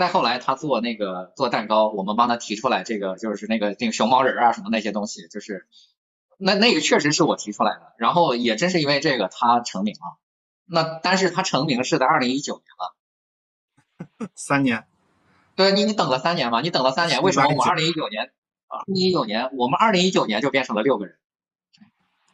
[0.01, 5.69] 再后来他做那个做蛋糕，我们帮他提出来这个就是那个那个熊猫人啊什么那些东西，就是
[6.39, 10.19] 那那个确实是我提出来的，然后也正是因为这个他成名了。
[10.65, 12.63] 那但是他成名是在二零一九
[13.99, 14.87] 年了， 三年，
[15.55, 16.63] 对你你等了三年嘛？
[16.63, 18.33] 你等了三年，为什么我们二零一九年
[18.69, 21.19] 二零一九年我们二零一九年就变成了六个人？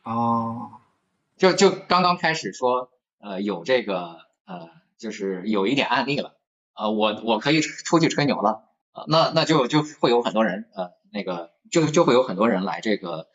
[0.04, 0.70] 哦，
[1.36, 6.35] 就就刚刚开始说呃有这个呃就是有一点案例了，
[6.76, 13.28] 呃我我可以出去吹牛了，呃那那就就会有很多人呃那个就就会有很多人来这个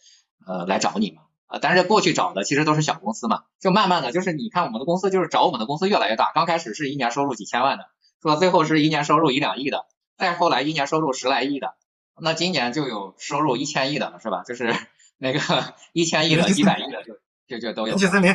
[0.46, 1.24] 呃来找你嘛。
[1.48, 7.88] 啊，但是过去找的其实都是小公司嘛，就慢慢的就是你看我们的公司就是找我们的公司越来越大，刚开始是一年收入几千万的，
[8.22, 9.86] 说最后是一年收入一两亿的，
[10.18, 11.74] 再后来一年收入十来亿的，
[12.22, 14.44] 那今年就有收入一千亿的了，是吧？
[14.44, 14.74] 就是
[15.20, 15.40] 那个
[15.92, 17.16] 一千亿的、几百亿的就
[17.50, 17.90] 就就都有。
[17.90, 18.32] 元气森林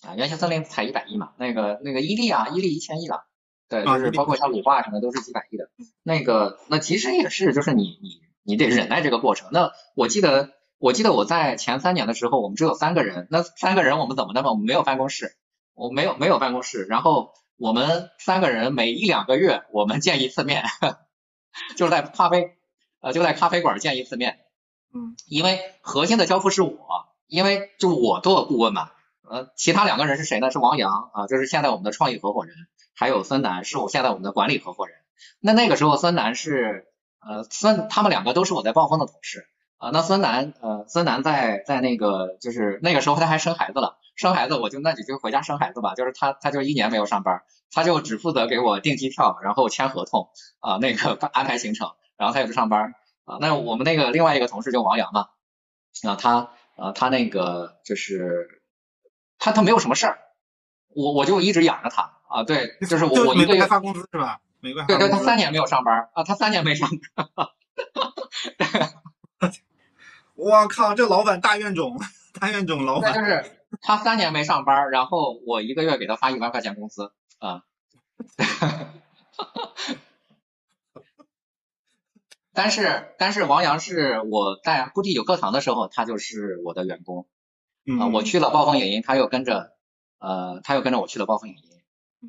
[0.00, 3.26] 啊，元气森林才一百亿嘛，那个那个伊利啊，伊利一千亿了，
[3.80, 5.70] 对，就是包括像鲁化什么都是几百亿的，
[6.02, 9.48] 那个那其实也是就是你你你得忍耐这个过程。
[9.52, 10.50] 那我记得。
[10.84, 13.28] 我记得我在前三年的时候，我们只有三个人。
[13.30, 14.50] 那三个人我们怎么的嘛？
[14.50, 15.36] 我们没有办公室，
[15.74, 16.86] 我没有没有办公室。
[16.86, 20.64] 然后我们三个人每一两个月我们见一次面，
[21.78, 22.56] 就是在咖啡
[23.00, 24.40] 呃就在咖啡馆见一次面。
[24.92, 26.74] 嗯，因为核心的交付是我，
[27.28, 28.90] 因为就我做顾问嘛。
[29.30, 30.50] 呃，其他两个人是谁呢？
[30.50, 32.56] 是王阳啊，就是现在我们的创意合伙人，
[32.94, 34.96] 还有孙楠是我现在我们的管理合伙人。
[35.40, 36.86] 那那个时候孙楠是
[37.20, 39.46] 呃孙他们两个都是我在暴风的同事。
[39.78, 55.30] 啊，那孙楠，呃，孙楠在在那个就是那个时候他还生孩子了，生孩子我就那你就回家生孩子吧，就是他他就一年没有上班，他就只负责给我订机票，然后签合同，啊，那个安排行程，然后他也不上班，啊，那我们那个另外一个同事就王阳嘛，
[56.04, 58.62] 啊，他，啊，他那个就是
[59.40, 60.20] 他他没有什么事儿，
[60.94, 64.40] 我我就一直养着他，啊，对，就是我我一个月发工资是吧？
[64.60, 67.28] 每个月对对，他三年没有上班，啊，他三年没上班。
[70.34, 72.00] 我靠，这老板大怨种，
[72.40, 73.12] 大怨种老板。
[73.12, 73.44] 就是
[73.80, 77.62] 他三年没上班，然后我一个月给他发一万块钱工资啊。
[82.54, 87.26] 但是但是王阳是我在布地有课堂的时候，他就是我的员工
[87.98, 88.08] 啊。
[88.08, 89.72] 我去了暴风影音，他又跟着
[90.18, 91.62] 呃，他又跟着我去了暴风影音。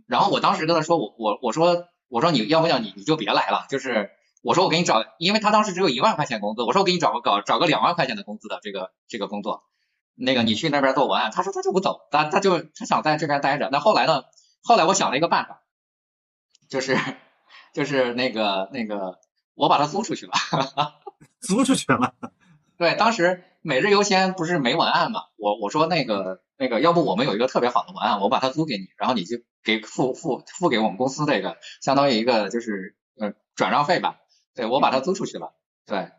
[0.08, 9.64] 然后我当时跟他说，我我我说我说你要不要你你就别来了，就是我说我给你找，因为他当时只有一万块钱工资，我说我给你找个搞找个两万块钱的工资的这个这个工作，
[10.16, 11.32] 那个你去那边做文案。
[11.32, 13.70] 他说他就不走，他他就他想在这边待着。
[13.72, 14.24] 那后来呢？
[14.64, 15.62] 后来我想了一个办法，
[16.70, 16.98] 就是
[17.74, 19.20] 就是那个那个。
[19.56, 20.34] 我把他租出去了，
[21.40, 22.16] 租出去了。
[22.76, 34.18] 对，当时每日优先不是没文案嘛，我我说那个那个，要不我们有一个特别好的文案，我把它租给你，然后你就给付付付给我们公司这个，相当于一个就是呃转让费吧。
[34.56, 35.54] 对，我把它租出去了。
[35.86, 36.12] 对，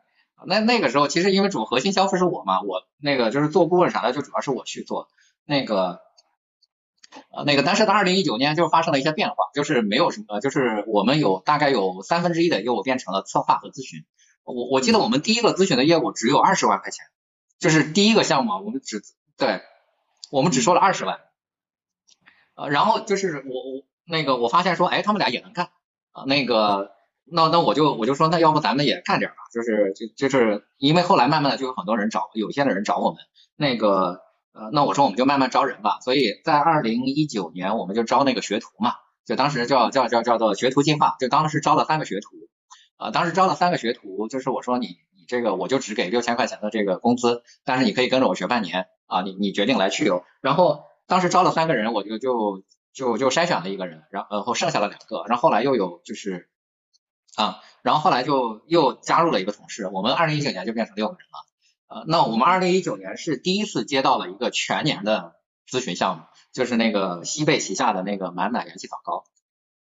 [0.47, 5.09] 那那个时候其实因为主核心消费是我嘛，我那个就是做顾问啥的，就主要是我去做
[5.47, 6.03] 那个。
[7.31, 14.05] 呃，那个，但是到二零一九年就发生了一些变化，就是没有什么，就是我们有大概有三分之一的业务变成了策划和咨询。
[14.43, 17.07] 我我记得我们第一个咨询的业务只有二十万块钱，
[17.61, 19.01] 就是第一个项目啊，我们只
[19.37, 19.63] 对，
[20.31, 21.21] 我们只收了二十万。
[22.55, 25.71] 呃，然后就是我我那个我发现说，哎，他们俩也能干。
[26.13, 26.93] 啊，那个
[27.25, 33.21] 那那我就我就说，那要不咱们也干点吧，就是就就是因为后来慢慢的就有很多人找，有些的人找我们。
[33.57, 34.23] 那个。
[34.57, 42.37] 呃，那我说我们就慢慢招人吧，所以在二零一九年我们就招那个学徒嘛，就当时叫叫叫叫做学徒计划，就当时招了三个学徒，
[42.97, 56.51] 呃，当时招了三个学徒，就是我说你你这个我就只给六千块钱的这个工资，但是你可以跟着我学半年啊，你你决定来去留，然后当时招了三个人，我就就就就筛选了一个人，然后然后剩下了两个，然后后来又有就是
[57.37, 61.39] 啊，然后后来就又加入了一个同事，我们二零一九年就变成六个人了。
[61.87, 69.25] 呃，那我们二零一九年是第一次接到了一个全年的咨询项目，就是那个西贝旗下的那个满满元气枣糕。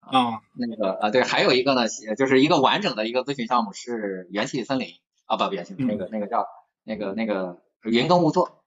[0.00, 1.82] 啊，那个呃对，还有一个呢，
[2.16, 4.94] 就是一个完整的一个咨询项目是元气森林
[5.28, 6.48] 啊，不，元气那个那个叫
[6.82, 8.64] 那个那个云耕物作。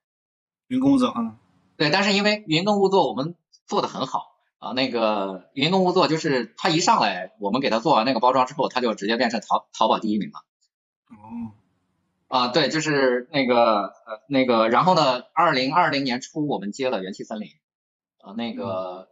[0.68, 1.36] 云耕物作，嗯，
[1.76, 3.36] 对，但是因为云耕物作我们
[3.68, 10.40] 做的很好啊，那个云耕物作就是他一上来，我们给他做完那个包装之后，他就直接变成淘淘宝第一名了。
[11.10, 11.52] 哦。
[12.30, 17.50] 啊，对，就是那个呃那个，然后呢，二零二零年初我们接了元气森林，
[18.22, 19.10] 啊那个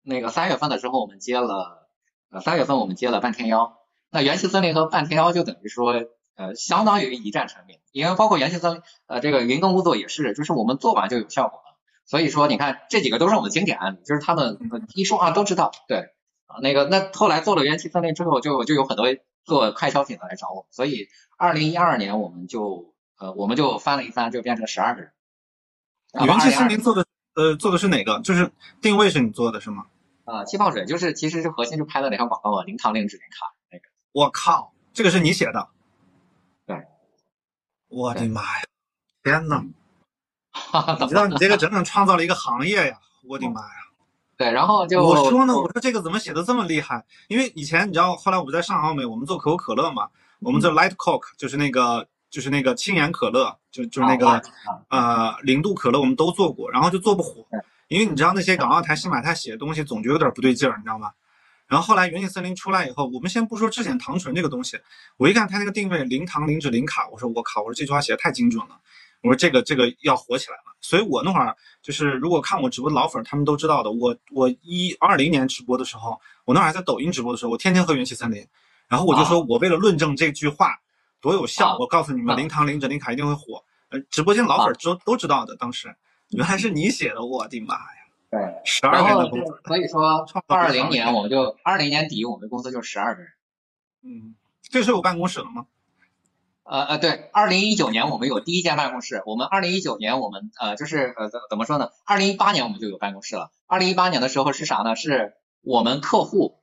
[0.00, 1.88] 那个三月份的时候我们接了，
[2.30, 3.76] 呃三月份我们接了半天妖，
[4.08, 5.92] 那元气森林和半天妖就等于说
[6.36, 14.58] 呃相当于一战成名，因为包括元气森林呃这个云耕工作也是，就是我们做完就有效果了，所以说你看这几个都是我们经典案例，就是他们
[14.94, 16.10] 一说啊都知道，对
[16.46, 19.06] 啊那个那后来做了元气森林之后就就有很多。
[19.44, 25.10] 做快消品的来找我，所以二零一二年我们就呃我们就翻了一番，就变成十二个人。
[26.24, 28.20] 元气森林做的呃做的是哪个？
[28.20, 29.86] 就是定位是你做的是吗？
[30.26, 33.84] 啊，气泡水就是其实是核心就拍了那条广告啊，零糖零脂零卡那个。
[34.12, 35.66] 我靠，这个是你写的？
[37.92, 37.98] 对。
[37.98, 38.62] 我的妈呀！
[39.22, 39.62] 天呐，
[41.00, 42.98] 你知道你这个整整创造了一个行业呀！
[43.28, 43.68] 我的妈呀！
[44.36, 47.04] 对，然后就我说呢，我说这个怎么写的这么厉害？
[47.28, 50.08] 因为以前你知道，后来我们在上奥美，我们做可口可乐嘛，
[50.40, 54.42] 我们做 Light Coke，就是那个就是那个轻盐可乐，就就是那个
[54.88, 57.46] 呃零度可乐，我们都做过，然后就做不火，
[57.88, 61.12] 因为你知道那些港澳台、新马泰写的东西总觉得有点不对劲儿，你知道吗？
[61.72, 64.78] 然后后来元气森林出来以后，我们先不说质检糖醇这个东西，
[65.16, 68.78] 我一看它那个定位零糖零脂零卡，我说我靠，我说这句话写的太精准了。
[69.22, 73.90] 我说这个这个要火起来了，所以我那会儿就是如果看我直播的老粉，他们都知道的。
[73.90, 78.46] 我我一二零年直播的时候，我那会儿还在抖音直播的时候，我天天喝元气森林，
[78.86, 80.76] 然后我就说我为了论证这句话
[81.22, 83.64] 多有效，我告诉你们零糖零脂零卡一定会火。
[83.88, 85.56] 呃，直播间老粉都都知道的。
[85.56, 85.96] 当时
[86.32, 88.01] 原来是你写的，我的妈呀！
[88.32, 89.60] 对，十二年的工资。
[89.66, 93.30] 所以说二零年我们就二零年底我们公司就十二个人。
[94.02, 94.34] 嗯，
[94.70, 95.66] 这是有办公室了吗？
[96.64, 99.22] 呃呃，对，二零一九年我们有第一间办公室。
[99.26, 101.90] 我们二零一九年我们呃就是呃怎怎么说呢？
[102.06, 103.50] 二零一八年我们就有办公室了。
[103.66, 104.96] 二零一八年的时候是啥呢？
[104.96, 106.58] 是我们客户，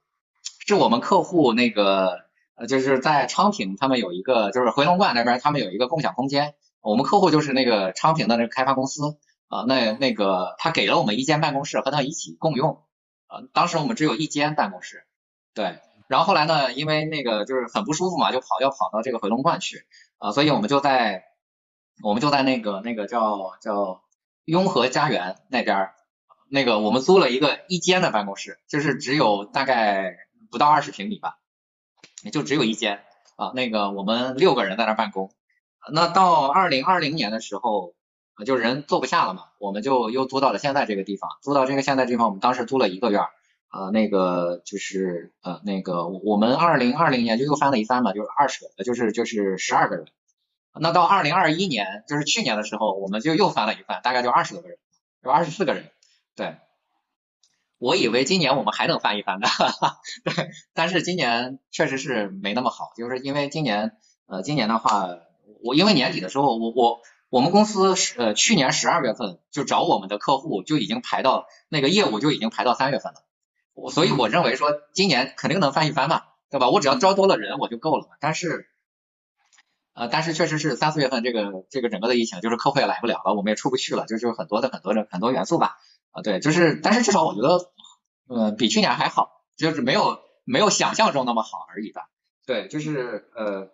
[0.65, 2.21] 是我们客户那个
[2.55, 6.55] 呃就是在昌平，他们有一个就是回龙观那边他们有一个共享空间。
[6.81, 9.19] 我们客户就是那个昌平的那个开发公司
[9.49, 12.81] 啊，那那个他给了我们一间办公室和他一起共用。
[13.27, 15.05] 呃，当时我们只有一间办公室，
[15.53, 15.79] 对。
[16.07, 19.85] 然后后来呢，因为那个就是很不舒服嘛，就跑要跑到这个回龙观去
[20.17, 21.25] 啊，所以我们就在
[22.01, 24.01] 我们就在那个那个叫叫
[24.45, 25.91] 雍和家园那边，
[26.49, 30.15] 那个我们租了一个一间的办公室，就是只有大概
[30.49, 31.37] 不到二十平米吧，
[32.23, 33.03] 也就只有一间
[33.35, 33.51] 啊。
[33.53, 35.31] 那个我们六个人在那办公。
[35.93, 37.93] 那到二零二零年的时候，
[38.45, 43.29] 就人坐不下了嘛，我们就又租到了现在这个地方，租到这个现在地方，我们当时租了一个院儿
[43.71, 50.07] 呃，那个就是呃，那个我们二零二零年就又翻了一番嘛，就是二十个，就是就是十二个人。
[50.81, 54.77] 那到二零二一年，就是去年的时候，我们就又翻了一番，大概就二十多个人，
[55.23, 55.91] 有二十四个人。
[56.35, 56.57] 对，
[57.77, 59.47] 我以为今年我们还能翻一番的，
[60.23, 65.09] 对，但是今年确实是没那么好，就是因为今年呃，今年的话，
[65.63, 73.23] 我因为年底的时候，我我我们公司呃去年十二月份就找我们的客户就已经排到那个业务就已经排到三月份了。
[73.73, 76.69] 我所以我认为说今年肯定能翻一番嘛，对吧？
[76.69, 78.15] 我只要招多了人我就够了嘛。
[78.19, 78.67] 但是，
[79.93, 85.77] 呃，但是确实是三四月份这个这个整个的疫情，就是客户也来不了了，我们也出不去了，就是很多的很多的很多元素吧。
[86.11, 87.71] 啊，对，就是，但是至少我觉得，
[88.27, 92.09] 呃，比去年还好，就是没有没有想象中那么好而已吧。
[92.47, 93.69] 对，就是呃，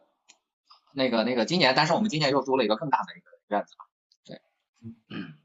[0.93, 3.85] 那个那个今年，但是我们今年又租了一个更大的一个院子吧。
[4.25, 4.41] 对，
[5.09, 5.35] 嗯，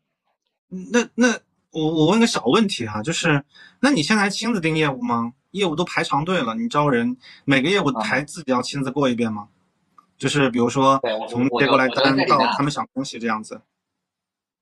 [0.92, 1.40] 那那。
[1.72, 3.44] 我我问个小问题哈，就是
[3.78, 5.34] 那你现在还亲自盯业务吗？
[5.52, 9.50] 业务都排长队了，你招人每个业务还自己要亲自过一遍吗？
[10.18, 13.62] 就是比如说从接过来单到他们想东西这样子。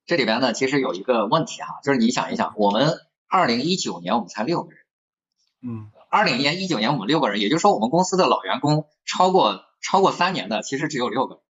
[0.05, 2.93] 这里边呢，其实有一个问题哈，就是你想一想，我们
[3.27, 4.81] 二零一九年我们才六个人，
[5.63, 11.41] 嗯，二零年一九年我们六个人，也就是说我们公司的老员工超过超过三年的其实只有六个。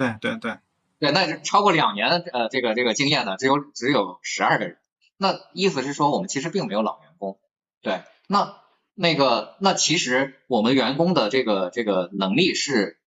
[0.00, 0.58] 对对对。
[0.98, 4.76] 对，那是超过两年呃，这个这个经验的只有只有十二个人。
[5.16, 7.38] 那意思是说，我们其实并没有老员工。
[7.80, 8.56] 对，那
[8.94, 12.98] 那个那其实我们员工的这个这个能力是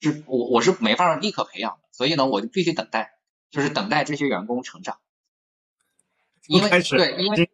[0.00, 3.12] 是我我是没法立刻培养的，所以呢，我就必须等待，
[3.52, 4.98] 就是等待这些员工成长。
[6.48, 7.50] 因为对，因为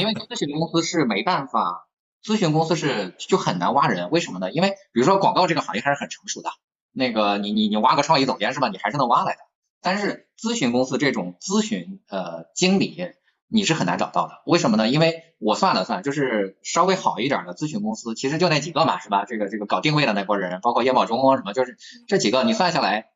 [0.00, 1.86] 因为咨询公司是没办法，
[2.24, 4.50] 咨询公司是就很难挖人，为什么呢？
[4.50, 6.50] 因为比如说广告这个行业还是很成熟的。
[6.98, 8.68] 那个你你你挖个创意总监是吧？
[8.68, 9.40] 你还是能挖来的。
[9.80, 13.12] 但是咨询公司这种咨询呃经理
[13.46, 14.42] 你是很难找到的。
[14.44, 14.88] 为什么呢？
[14.88, 19.24] 因为我算了算，就是稍微好一点的咨询公司，其实就那几个嘛，是吧？
[19.24, 21.78] 这个这个搞定位的那波人，包括叶茂中什么，就是
[22.08, 23.10] 这几个，你算下来，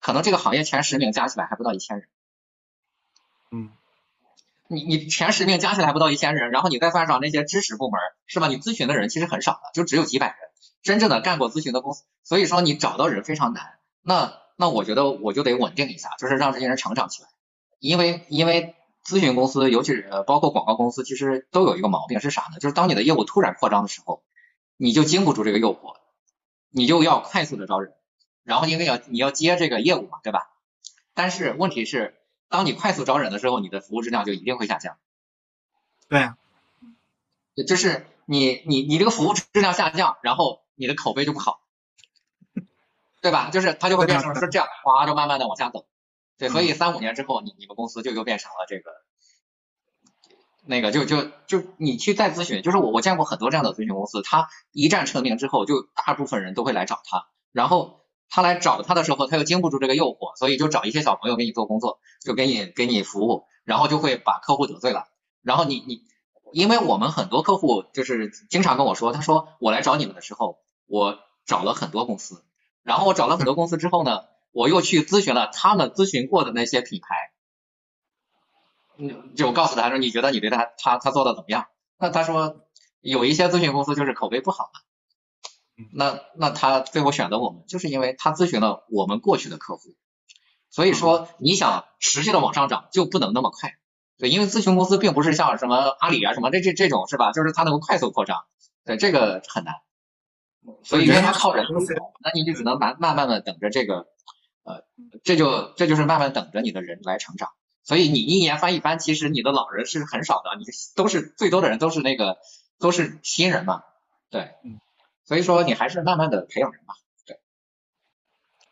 [0.00, 2.08] 可能这个行业前十名加起来还不到一千人。
[3.52, 3.70] 嗯。
[4.70, 8.48] 你你前十名加起来还不到一千人，然后你再算上那些知识部门，是吧？
[8.48, 10.36] 你咨询的人其实很少的，就只有几百人。
[10.82, 13.78] 真正的干过咨询的公司，所以说你找到人非常难。
[14.00, 17.28] 那那我觉得我就得稳定一下，就是让这些人成长起来。
[17.78, 18.74] 因为因为
[19.04, 22.58] 咨询公司，尤其是包括广告公司，其实都有一个毛病是啥呢？
[22.58, 24.22] 就是当你的业务突然扩张的时候，
[24.76, 25.96] 你就经不住这个诱惑，
[26.70, 27.92] 你就要快速的招人，
[28.42, 30.50] 然后因为要你要接这个业务嘛，对吧？
[31.12, 32.16] 但是问题是，
[32.48, 34.96] 当你快速招人的时候，你的服务质量就一定会下降。
[36.08, 36.36] 对呀，
[37.66, 40.62] 就是你你你这个服务质量下降，然后。
[40.78, 41.60] 你的口碑就不好，
[43.20, 43.50] 对吧？
[43.50, 45.86] 就是它就会变成是这样，哗，就慢慢的往下走。
[46.38, 48.92] 对，所以三五年之后，你你们公司就又变成了这个，
[50.64, 65.08] 那个就就就你去再咨询，就是我我见过很多这样的咨询公司，他一战成名之后，就大部分人都会来找他，然后他来找他的时候，他又经不住这个诱惑，所以就找一些小朋友给你做工作，就给你给你服务，然后就会把客户得罪了，
[65.42, 66.04] 然后你你，
[66.52, 70.60] 因为我们很多客户就是经常跟我说，他说我来找你们的时候。
[70.88, 72.42] 我找了很多公司，
[72.82, 77.30] 然后我找了很多公司之后呢，我又去咨询了他们咨询过的那些品牌，
[78.96, 81.66] 嗯，就告诉他说，你觉得你对他他他做的怎么样？
[81.98, 82.66] 那他说
[83.00, 84.80] 有一些咨询公司就是口碑不好嘛，
[85.92, 89.94] 那那他最后选择我们，就是因为他咨询了我们过去的客户，
[90.70, 93.74] 所以说你想持续的往上涨就不能那么快，
[94.18, 97.32] 对，因为咨询公司并不是像什么阿里啊什么这这这种是吧？
[97.32, 98.44] 就是它能够快速扩张，
[98.84, 99.74] 对，这个很难。
[100.82, 101.64] 所以因为他靠人，
[102.20, 104.06] 那你就只能慢慢慢的等着这个，
[104.64, 104.84] 呃，
[105.24, 107.50] 这就这就是慢慢等着你的人来成长。
[107.84, 112.36] 所以你一年翻一番，其实你的老人是很少的，你都是最多的人都是那个
[112.78, 113.82] 都是新人嘛，
[114.28, 114.56] 对，
[115.24, 116.94] 所以说你还是慢慢的培养人吧。
[117.24, 117.40] 对，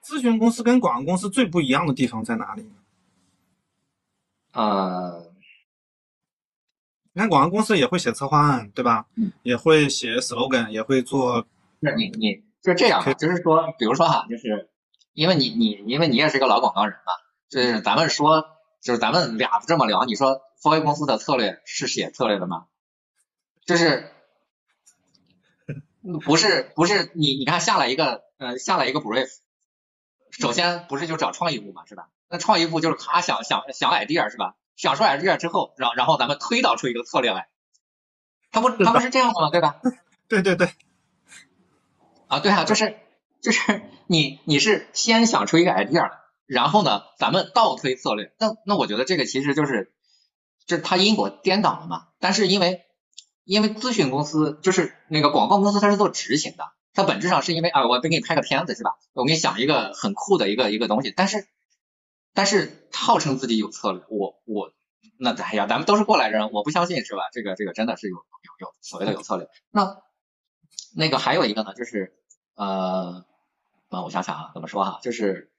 [0.05, 2.74] 咨询公司跟广告公司最不一样的地方在哪里呢？
[4.53, 5.32] 呃，
[7.14, 9.07] 你看广告公司也会写策划案，对吧？
[9.43, 11.47] 也会写 slogan，也会做。
[11.87, 14.68] 是你你就是这样，就是说，比如说哈，就是
[15.12, 17.12] 因为你你因为你也是一个老广告人嘛，
[17.49, 18.45] 就是咱们说，
[18.82, 22.66] 就是咱们俩这么聊，你说 4A 公司的策略是写策略的吗？
[23.64, 24.11] 就是
[26.24, 29.28] 不是不是你你看下来一个呃下来一个 brief，
[30.30, 32.09] 首先不是就找创意部嘛是吧？
[32.28, 34.55] 那创意部就是咔想想想 idea 是吧？
[34.76, 37.49] 想出 idea 之后，然然后咱们推导出一个策略来，
[38.51, 39.51] 他不他不是这样的吗？
[39.51, 39.80] 对吧？
[40.28, 40.68] 对 对对。
[42.29, 42.97] 啊，对啊，就是
[43.41, 46.11] 就是你你是先想出一个 idea，
[46.47, 48.33] 然后呢，咱们倒推策略。
[48.39, 49.93] 那那我觉得这个其实就是
[50.66, 52.09] 就是它因果颠倒了嘛。
[52.18, 52.83] 但是因为
[53.45, 56.64] 因为咨询公司就是那个广告公司，它是做执行的，
[56.95, 58.97] 它本质上是因为啊，我得给你拍个片子是吧？
[59.12, 61.47] 我给你想一个很酷的一个一个东西，但是
[62.35, 64.72] 但是号称自己有策略，我我
[65.18, 67.22] 那哎呀，咱们都是过来人，我不相信是吧？
[67.33, 69.49] 这个这个真的是有有有所谓的有策略。
[69.70, 70.03] 那
[70.97, 72.16] 那个还有一个呢，就是
[72.55, 73.24] 呃
[73.88, 75.53] 啊，我想想啊，怎么说哈，就是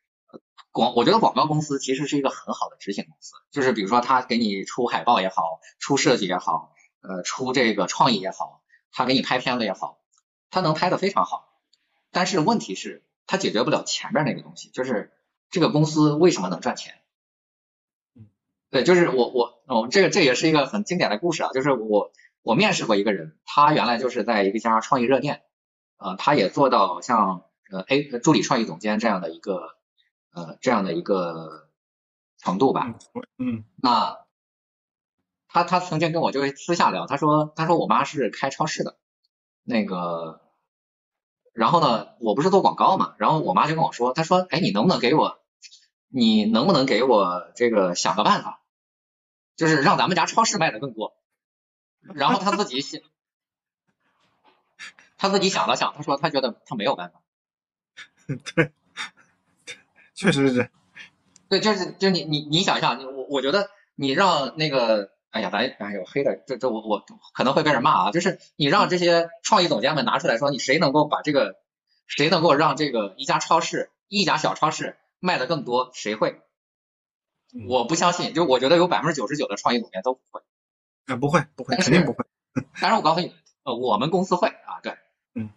[0.71, 6.73] 广，我觉得广告公司其实是一个很好的执行公司，就是比如说他给你出海报也好，出设计也好。
[6.99, 9.99] 呃，出这个创意也好，他给你拍片子也好，
[10.49, 11.47] 他能拍的非常好。
[12.11, 15.13] 但是问题是，他解决不了前面那个东西，就是
[15.49, 16.95] 这个公司为什么能赚钱？
[18.71, 22.11] 对，就是我我哦，这个这也是一个很经典的故事啊，就是我
[22.47, 25.43] 我面试过一个人，他原来就是在一家创意热店，
[25.97, 29.75] 呃，他也做到像呃 A 助理创意总监这样的一个
[30.31, 31.69] 呃这样的一个
[32.37, 32.95] 程度吧。
[33.37, 34.17] 嗯，那。
[35.49, 38.97] 他他曾经跟我就私下聊，他说他说我妈是开超市的，
[39.63, 40.41] 那个，
[41.53, 45.39] 然后呢，我不是做广告嘛，然后我妈就跟我说，她说，哎，你能不能给我，
[46.09, 48.61] 你能不能给我这个想个办法，
[49.55, 51.15] 就是让咱们家超市卖的更多。
[52.15, 53.01] 然后他自己想，
[55.17, 57.21] 他自己想了想，他说他觉得他没有办法。
[58.55, 58.71] 对，
[60.13, 60.69] 确实是。
[61.49, 65.15] 对，就是就你你你想一下，我我觉得你让那个。
[65.29, 68.11] 哎呀，咱哎呦黑的，这这我我可能会被人骂啊。
[68.11, 71.57] 就是你让这些创意总监们拿出来说，你谁能够把这个，
[72.07, 76.41] 谁能够让这个一家超市，一家小超市卖的更多，谁会？
[77.67, 80.41] 我不相信，就我觉得有百分之九十九的创意总监都不会。
[81.07, 82.25] 啊，不会，不会，肯定不会。
[82.79, 83.33] 当然我告诉你，
[83.63, 84.97] 呃，我们公司会啊，对，
[85.33, 85.49] 嗯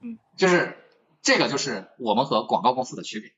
[0.00, 0.78] 嗯，就是
[1.22, 3.32] 这个就是我们和广告公司的区别，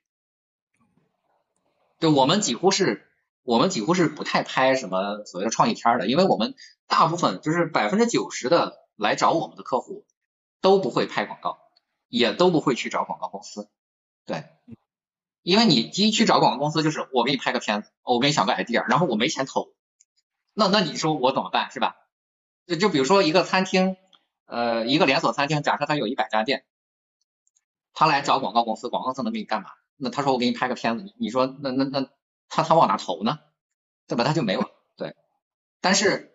[1.98, 3.08] 就我们几乎是。
[3.44, 6.54] 我们几乎是不太拍什么所谓的创意片的，因为我们
[6.86, 10.06] 大部分就是百分之九十的来找我们的客户
[10.60, 11.58] 都不会拍广告，
[12.06, 13.68] 也都不会去找广告公司。
[14.26, 14.44] 对，
[15.42, 19.72] 因为你一去找广告公司，就是我给你拍个片子，我给你想个 idea，然后我没钱投，
[20.54, 21.96] 那那你说我怎么办是吧？
[22.66, 23.96] 就就比如说一个餐厅，
[24.46, 26.64] 呃，一个连锁餐厅，假设它有一百家店，
[27.92, 29.70] 他来找广告公司，广告公司能给你干嘛？
[29.96, 32.08] 那他说我给你拍个片子，你你说那那那。
[32.54, 33.38] 他他往哪投呢？
[34.06, 34.24] 对吧？
[34.24, 34.62] 他就没有
[34.98, 35.16] 对。
[35.80, 36.34] 但是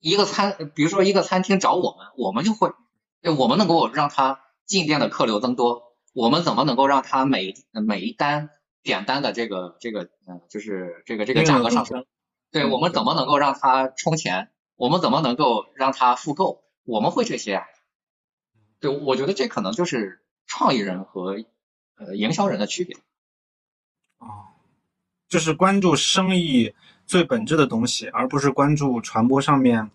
[0.00, 2.72] 一个餐，比如说一个餐厅找我们，我们就会，
[3.38, 5.92] 我们能够让他进店的客流增多。
[6.14, 8.48] 我们怎么能够让他每每一单
[8.82, 12.06] 点单的这个这个呃，就是这个这个价格上升？
[12.52, 14.50] 对我们怎么能够让他充钱？
[14.76, 16.62] 我们怎么能够让他复购？
[16.84, 17.64] 我们会这些。
[18.78, 21.42] 对，我觉得这可能就是创意人和
[21.96, 22.96] 呃营销人的区别。
[24.18, 24.48] 哦。
[25.28, 26.74] 就是关注生意
[27.06, 29.90] 最本质的东西，而不是关注传播上面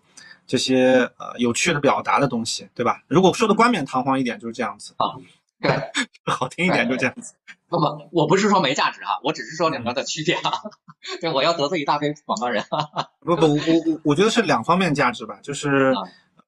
[0.48, 3.04] 这些呃有趣的表达的东西，对吧？
[3.06, 5.14] 如果说的冠冕堂皇一点，就是这样子啊。
[5.60, 5.70] 对，
[6.26, 7.34] 好听一点就这样子。
[7.68, 10.52] 不不，我不是说没价值哈，我只是说两个的区别啊。
[11.20, 12.64] 对，我要得罪一大堆广告人。
[13.20, 15.38] 不不，我我我觉得是两方面价值吧。
[15.42, 15.94] 就是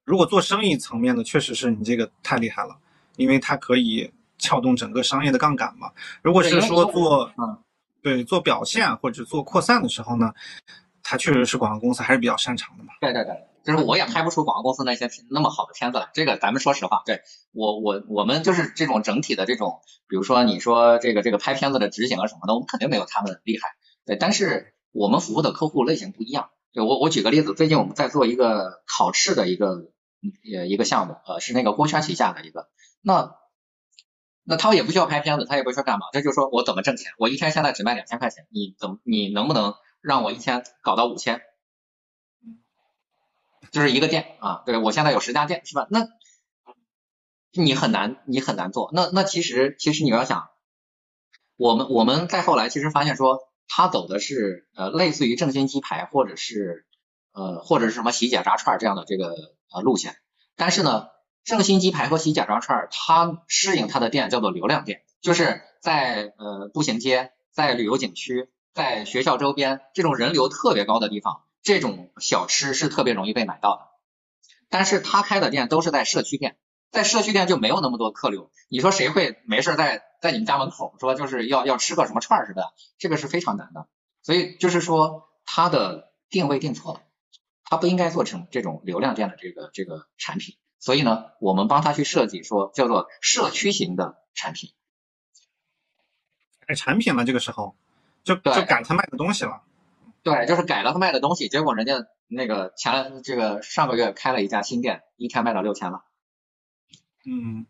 [0.03, 2.75] 如果做生意层面的，确实是你这个太厉害了，
[3.17, 5.91] 因为它可以撬动整个商业的杠杆嘛。
[6.21, 7.57] 如果是说做嗯。
[8.03, 10.33] 对，做表现或者做扩散的时候呢，
[11.03, 12.93] 它确实是广告公司还是比较擅长的嘛。
[12.99, 13.31] 对对对，
[13.63, 16.09] 就是我也拍不出广告公司那些那么好的片子来。
[16.13, 23.69] 这个咱们说实话，对我我我们就是这种整体的这种，比如说你说这个这个拍片子的执行啊什么的，我们肯定没有他们厉害。
[24.05, 26.49] 对，但是我们服务的客户类型不一样。
[26.73, 29.91] 对我我举个例子，最近我们在做一个考试的一个
[30.55, 32.69] 呃一个项目，呃是那个郭圈旗下的一个
[33.01, 33.35] 那。
[34.43, 37.11] 那他也不需要拍片子，他也不需要干嘛，他就说我怎么挣钱？
[37.19, 41.41] 我一天现在只卖两千块钱，你怎么你能不能让我一天搞到五千？
[43.71, 45.87] 就是一个店啊，对我现在有十家店是吧？
[45.89, 46.07] 那
[47.51, 48.91] 你很难你很难做。
[48.93, 50.49] 那那其实其实你要想，
[51.57, 56.85] 我们我们再后来其实发现说，他走的是呃类似于正新鸡排或者是
[57.31, 59.33] 呃或者是什么洗甲炸串这样的这个
[59.73, 60.15] 呃路线，
[60.55, 61.07] 但是呢。
[61.43, 73.87] 正新鸡排和洗甲炸串，它适应它的店叫做流量店，就是在呃步行街、在旅游景区、在学校周边这种人流特别高的地方，这种小吃是特别容易被买到的。
[74.69, 76.57] 但是他开的店都是在社区店，
[76.91, 78.51] 在社区店就没有那么多客流。
[78.69, 82.73] 你说谁会没事在在你们家门口说就是要要吃个什么串儿似的？
[82.97, 83.87] 这个是非常难的。
[84.21, 87.01] 所以就是说他的定位定错了，
[87.65, 90.55] 他不应该做成这种流量店的这个这个产品。
[90.79, 94.71] 所以呢，我们帮他去设计，说叫做社区型的产品。
[96.65, 97.75] 改产品了，这个时候
[98.23, 99.63] 就就赶他卖的东西了。
[100.23, 101.93] 对，就是改了他卖的东西，结果人家
[102.27, 106.03] 那个前这个上个月开了一家新店，一天卖到六千了。
[107.25, 107.65] 嗯，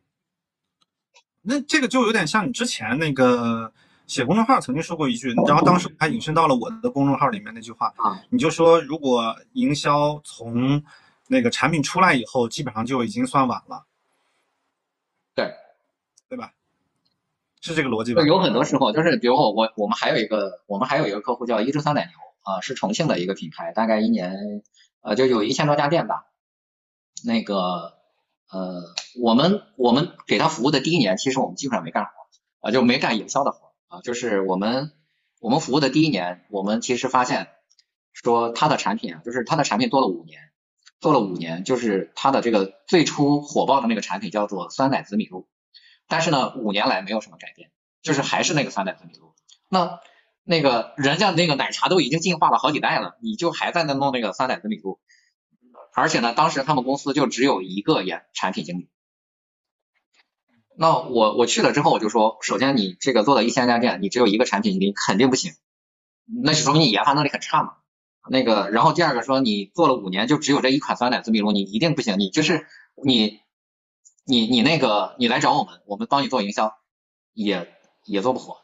[1.41, 3.74] 那这个就有点像你之前那个
[4.08, 10.84] 写公众号曾经说过一句，然后当时还引申到了我的公众号里面那句话，啊你就说如果营销从
[11.28, 13.86] 那个产品出来以后，基本上就已经算晚了，
[15.34, 15.54] 对，
[16.28, 16.54] 对吧？
[17.62, 18.28] 是这个逻辑吧就？
[18.28, 24.64] 有很多时候，就是比如我我我们还有一个我们还有一个客户叫一只酸奶牛啊、是重庆的一个品牌，大概一年
[25.02, 26.26] 呃就有一千多家店吧。
[27.24, 27.94] 那个
[28.50, 28.82] 呃
[29.22, 32.12] 我们我们给他服务的第一年，其实我们基本上没干活
[32.62, 34.92] 啊、就没干营销的活啊、就是我们
[35.39, 37.50] 我们服务的第一年，我们其实发现
[38.14, 40.52] 说他的产品啊，就是他的产品做了五年，
[41.00, 45.48] 做了五年，就是他的这个最初火爆的那个产品叫做酸奶紫米露。
[46.08, 47.72] 但是呢，五年来没有什么改变，
[48.02, 49.34] 就是还是那个酸奶紫米露。
[49.70, 50.00] 那
[50.44, 55.00] 那个人家那个奶茶都已经进化了好几代了，你就还在那弄那个酸奶紫米露，
[55.94, 58.89] 而且呢，当时他们公司就只有一个研产品经理。
[60.78, 65.54] 那我我去了之后，我就说，首先你这个做了一千家店，你只有一个产品经理肯定不行，
[66.44, 67.74] 那就说明你研发能力很差嘛。
[68.30, 72.66] 那个，然后第二个说你做了五年就只有这一款酸奶紫米露，你一定不行，你就是
[73.04, 73.42] 你
[74.26, 76.74] 你你那个你来找我们，我们帮你做营销，
[77.34, 77.72] 也
[78.06, 78.58] 也做不火，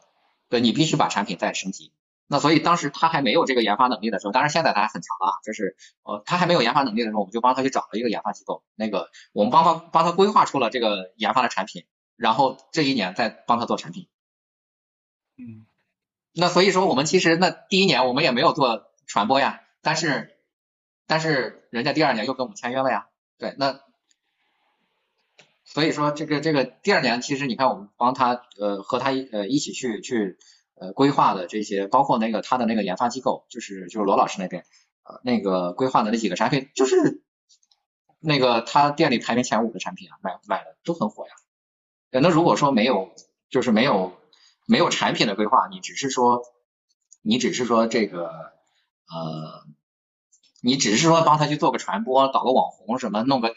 [0.48, 1.92] 对你必须把产品再升级。
[2.30, 11.86] 那所以当时他还没有这个研发能力的时候，当然现在他还很强了啊，就是呃他还没有研发能力的时候，我们就帮他去找了一个研发机构，那个我们帮他帮他规划出了这个研发的产品，
[12.16, 14.08] 然后这一年再帮他做产品。
[15.38, 15.64] 嗯
[16.34, 20.36] 那所以说我们其实那第一年我们也没有做传播呀，但是
[21.06, 23.80] 但是人家第二年又跟我们签约了呀，对，那
[25.74, 30.38] 所以说这个这个第二年其实你看我们帮他呃和他呃一起去去
[30.74, 34.64] 呃规划的这些，包括那个他的那个研发机构，就是就是罗老师那边
[35.04, 37.22] 呃那个规划的那几个产品，就是
[38.18, 41.32] 那个他店里排名前五的产品啊，买买的都很火呀。
[42.10, 43.12] 那如果说没有
[43.50, 44.14] 就是没有
[44.66, 46.42] 没有产品的规划，你只是说
[47.20, 49.66] 你只是说这个呃，
[50.62, 53.54] 你只是说帮他去做个传播，搞个网红什么，弄个，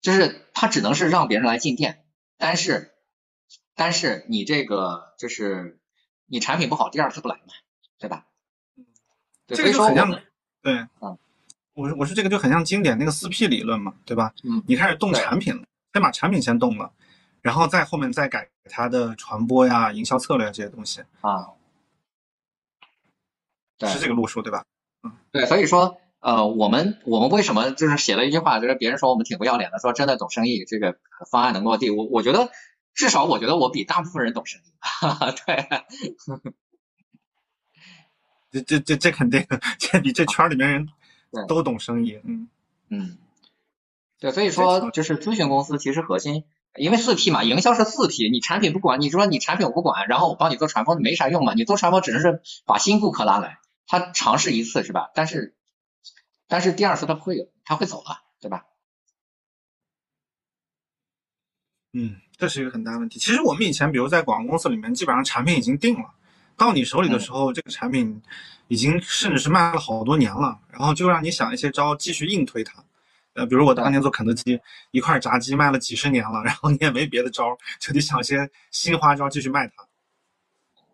[0.00, 2.04] 就是他只能是让别人来进店，
[2.36, 2.92] 但是
[3.74, 5.78] 但是你这个就是
[6.26, 7.52] 你产品不好，第二次不来嘛，
[7.98, 8.26] 对吧？
[9.46, 10.20] 对，所以这个就很像
[10.62, 11.18] 对，嗯
[11.74, 14.32] 我是我说这个就很像经典那个四 P 理论嘛，对吧？
[14.44, 16.92] 嗯你开始动产品了，先把产品先动了，
[17.42, 21.48] 然后再后面再改它的传播呀、营销策略这些东西，啊，
[23.88, 24.64] 是这个路数，对吧？
[25.02, 30.96] 嗯对，所以说，呃，我们我们为什么就是写了一句话，就是别人说我们挺不要脸的，说真的懂生意，这个
[31.30, 32.50] 方案能落地，我我觉得
[32.94, 35.68] 至少我觉得我比大部分人懂生意， 哈哈，对，
[38.52, 39.46] 这这这这肯定，
[39.78, 40.88] 这比这圈儿里面人
[41.48, 42.48] 都懂生意，嗯。
[42.92, 43.18] 嗯，
[44.18, 46.42] 对，所以说就是咨询公司其实核心，
[46.76, 55.12] 因为四 P 嘛，营销是四 P，你产品不管，你说你产品我不管，然后我帮你做传播没啥用嘛，你做传播只能是把新顾客拉来，他尝试一次是吧？
[55.14, 55.54] 但是
[56.50, 58.66] 但是第二次他不会有，他会走了，对吧？
[61.92, 63.18] 嗯，这是一个很大的问题。
[63.20, 66.12] 其实我们以前，比如在广告公司里面，基本上产品已经定了，
[66.56, 68.20] 到你手里的时候，这个产品
[68.66, 72.84] 已经甚至是卖了好多年了，然后就让你想一些招继续硬推它。
[73.34, 79.86] 呃，比如我当年做肯德基，一块炸鸡卖了几十年了，然后你也没别的招，就得想些新花招继续卖它。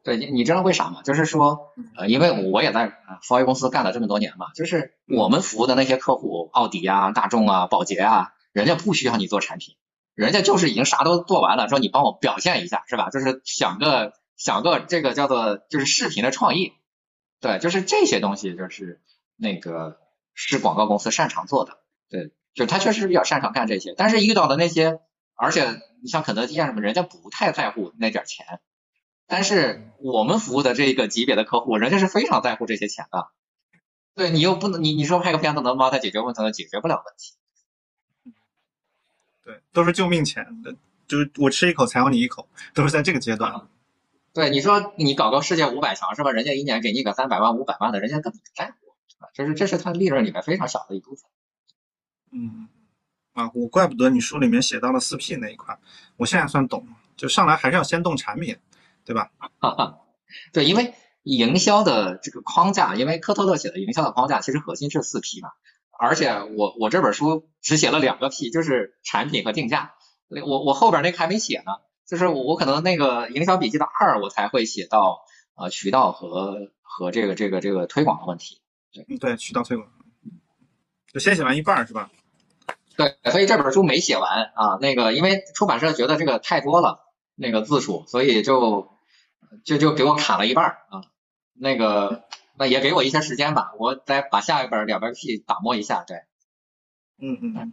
[0.07, 1.03] 对你，你知道为啥吗？
[1.03, 9.75] 就是说，呃，因为我也在呃 f o 公司干了这么多年嘛，就是我们服务的那些客户，奥迪啊、大众啊、宝洁啊，人家不需要你做产品，
[10.15, 13.11] 人家就是已经啥都做完了，说你帮我表现一下，是吧？
[13.11, 16.75] 就是想个想个这个叫做就是视频的创意，
[17.41, 19.03] 对，就是这些东西就是
[19.37, 19.99] 那个
[20.35, 21.79] 是广告公司擅长做的，
[22.09, 25.01] 对，就是他确实比较擅长干这些，但是遇到的那些，
[25.35, 25.67] 而且
[26.01, 28.47] 你像肯德基啊什么，人家不太在乎那点钱。
[29.27, 33.29] 但是我们服务的这个级别的客户，人家是非常在乎这些钱的。
[34.15, 37.35] 对你又不能，你你说拍个片子能帮他解决问题，解决不了问题。
[39.45, 40.75] 对，都是救命钱的，
[41.07, 43.69] 就是我吃一口才有你一口，都是在这个阶段。
[44.33, 46.31] 对，你说你搞个世界五百强是吧？
[46.31, 49.29] 人家一年给你个三百万、五百万的，人家根本不在乎，是吧？
[49.35, 51.31] 这是这是他利润里面非常小的一部分。
[52.33, 52.69] 嗯，
[53.35, 55.79] 啊，我怪不得你书里面写到了四 P 那一块，
[56.17, 58.57] 我现在算懂了，就上来还是要先动产品，
[59.07, 59.31] 对吧？
[59.59, 60.01] 哈哈，
[60.53, 60.93] 对，因为
[61.23, 65.51] 营销的这个框架，因为科特勒写的营销的框架其实核心是四 P 嘛，
[65.99, 69.95] 而且我我这本书只写了两个 P，就是产品和定价，
[70.29, 71.73] 我我后边那个还没写呢，
[72.07, 75.21] 就是我我可能那个营销笔记的二我才会写到
[75.55, 78.61] 呃渠道和和这个这个这个推广的问题，
[79.09, 79.89] 嗯，对，渠道推广，
[81.13, 82.11] 就先写完一半儿是吧？
[82.97, 87.05] 对，所以这本书没写完啊，那个因为出版社觉得这个太多了，
[87.35, 88.89] 那个字数，所以就
[89.65, 91.03] 就就给我卡了一半儿啊，
[91.55, 92.25] 那个
[92.59, 96.17] 那也给我一些时间吧，我再把下一本两边 P 打磨一下，对。
[97.19, 97.73] 嗯嗯嗯。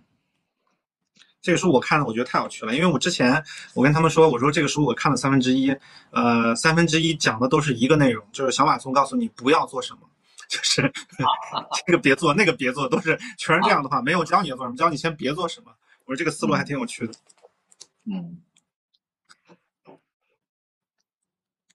[1.42, 5.76] 这个书我看了，我觉得太有趣了，因为我之前我跟他们说，我说这个书我看了三分之一，
[6.12, 10.10] 呃，三分之一讲的都是一个内容，就是小马聪告诉你不要做什么，
[10.48, 10.90] 就是
[11.86, 15.74] 这个别做，那个别做，都是全是这样的话，没有教你做什么，教你先别做什么。
[16.06, 17.14] 我说这个思路还挺有趣的。
[18.06, 18.43] 嗯。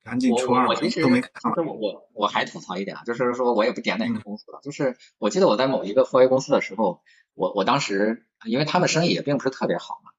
[0.09, 7.03] 赶紧出二我其实都没看我我我还吐槽一点啊，就是说我也不点哪个公司了，就是我记得我在某一个科 A 公司的时候，
[7.35, 10.13] 我我当时因为他们生意也并不是特别好嘛，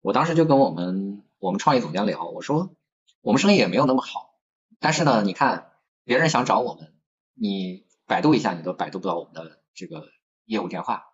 [0.00, 2.74] 我当时就跟我们我们创意总监聊，我说
[3.20, 4.34] 我们生意也没有那么好，
[4.80, 5.70] 但是呢，你看
[6.02, 6.92] 别人想找我们，
[7.34, 10.08] 你百度一下你都百度不到我们的这个
[10.44, 11.04] 业务电话，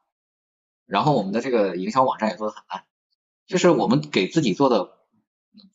[0.87, 2.85] 然后我们的这个营销网站也做的很烂，
[3.47, 4.93] 就是我们给自己做的，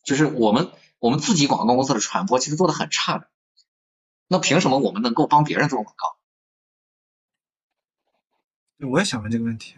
[0.02, 0.68] 就是我们。
[0.98, 3.28] 我们自己广告公司的传播其实做的很差的，
[4.26, 6.16] 那凭什么我们能够帮别人做广告？
[8.88, 9.76] 我也想问这个问题，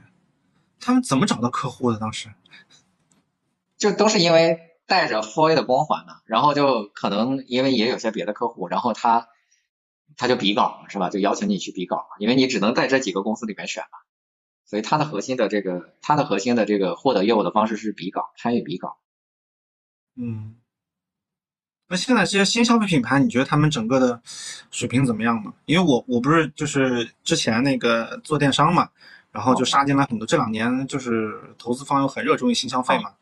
[0.78, 1.98] 他们怎么找到客户的？
[1.98, 2.32] 当时
[3.78, 9.28] 就都是因为带着 4A 的光环嘛，然后就可能因为也有些别的客户，然后他
[10.16, 11.08] 他就比稿嘛，是吧？
[11.08, 13.98] 就邀请你去比稿，因为你只能在这几个公司里面选嘛，
[14.66, 18.98] 所以他的核心的这个他的核心的这个获得业务的方式是比稿，参与比稿。
[20.14, 20.59] 嗯。
[21.92, 24.22] 那现在这些新消费品牌，你觉得他们整个的
[24.70, 25.52] 水平怎么样呢？
[25.64, 28.88] 因为我我不是就是之前那个做电商嘛，
[29.32, 30.24] 然后就杀进来很多。
[30.24, 33.12] 这两年就是投资方又很热衷于新消费嘛，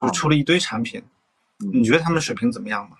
[0.00, 1.02] 就出了一堆产品。
[1.72, 2.98] 你觉得他们水平怎么样吗？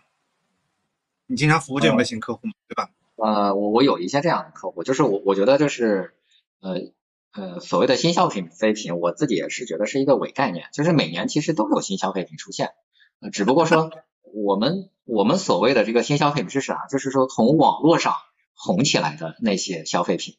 [1.29, 2.53] 你经常服务这种类型客户吗？
[2.67, 2.91] 对吧？
[3.15, 6.13] 呃，我我有一些这样的客户，就是我我觉得就是
[6.59, 6.91] 呃
[7.35, 8.43] 呃所谓的新消费
[8.73, 12.73] 品，我自己也是觉得是一个伪概念，就是每年其实都有新消费品出现，
[13.21, 13.93] 呃只不过说。
[14.33, 16.87] 我们我们所谓的这个新消费品是啥？
[16.87, 18.17] 就是说从网络上
[18.55, 20.37] 红起来的那些消费品，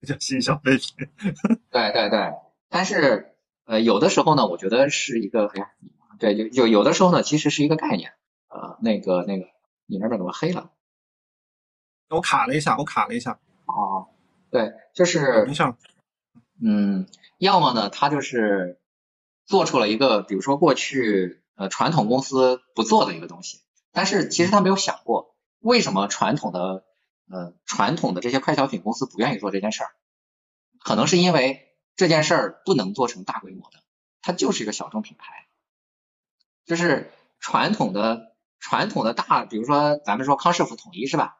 [0.06, 1.08] 叫新消费品。
[1.70, 2.32] 对对对，
[2.68, 3.36] 但是
[3.66, 5.70] 呃有的时候呢，我觉得是一个哎呀，
[6.18, 8.14] 对，有有有的时候呢，其实是一个概念。
[8.48, 9.46] 呃，那个那个，
[9.86, 10.72] 你那边怎么黑了？
[12.08, 13.38] 我卡了一下，我卡了一下。
[13.66, 14.08] 哦，
[14.50, 15.62] 对，就是没事。
[16.60, 17.06] 嗯，
[17.38, 18.80] 要么呢，他就是
[19.46, 21.36] 做出了一个，比如说过去。
[21.60, 23.60] 呃，传统公司不做的一个东西，
[23.92, 26.86] 但是其实他没有想过，为什么传统的
[27.30, 29.90] 呃传统的这些快消品公司不愿意做这件事儿？
[30.82, 33.76] 可能是因为这件事儿不能做成大规模的，
[34.22, 35.48] 它就是一个小众品牌，
[36.64, 41.36] 就是传统的传统的大，比如说咱们说康师傅统一是吧？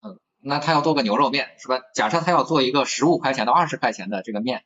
[0.00, 1.80] 嗯，那他要做个牛肉面是吧？
[1.94, 4.64] 假设他要做一个十五块钱到二十块钱的这个面，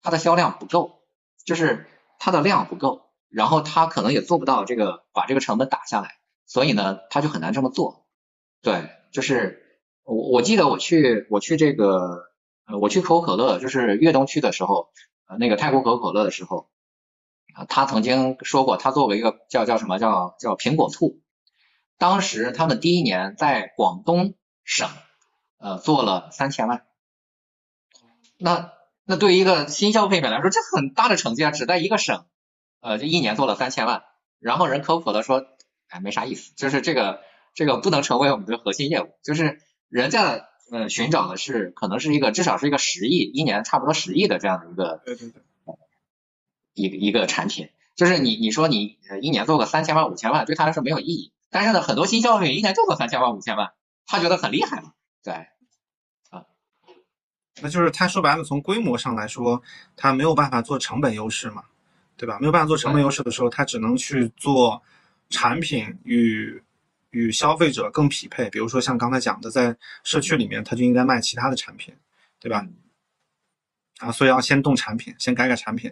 [0.00, 1.02] 它的销量不够，
[1.44, 1.86] 就是
[2.18, 3.09] 它的量不够。
[3.30, 8.04] 然后他可能也做不到这个把这个成本打下来，所以呢，他就很难这么做。
[8.60, 12.24] 对，就是我我记得我去我去这个
[12.66, 14.88] 呃我去可口可乐，就是粤东区的时候，
[15.28, 16.68] 呃那个泰国可口可乐的时候，
[17.68, 21.20] 他曾经说过，他作为一个叫叫什么叫叫苹果醋，
[21.98, 24.90] 当时他们第一年在广东省
[25.58, 26.84] 呃做了三千万，
[28.38, 28.72] 那
[29.04, 32.26] 那对于一个新消费品来说，这很大的成绩啊，只在一个省。
[32.80, 34.02] 呃，就一年做了三千万，
[34.38, 35.44] 然后人科普的说，
[35.88, 37.20] 哎，没啥意思，就是这个
[37.54, 45.42] 这个不能成为我们的核心业务，就是人家呃寻找的是可能是一个至少是一个十亿一年差不多十亿的这样的一个对对对，
[46.74, 53.72] 一一个产品，就是你你说你一年做个三千万五千万对他来说没有意义，但是呢很多新消费品一年就做三千万五千万，
[54.06, 55.34] 他觉得很厉害嘛，对，
[56.30, 56.46] 啊，
[57.60, 59.62] 那就是他说白了从规模上来说，
[59.96, 61.64] 他没有办法做成本优势嘛。
[62.20, 62.38] 对吧？
[62.38, 64.82] 没有办法做成本优势的时候，他只能去做
[65.30, 66.62] 产品与
[67.12, 68.50] 与消费者更匹配。
[68.50, 71.96] 比如说像刚才讲的，在社区里面，他就应该卖其他的产品，
[72.38, 72.66] 对吧？
[74.00, 75.90] 啊，所以要先动产品，先改改产品，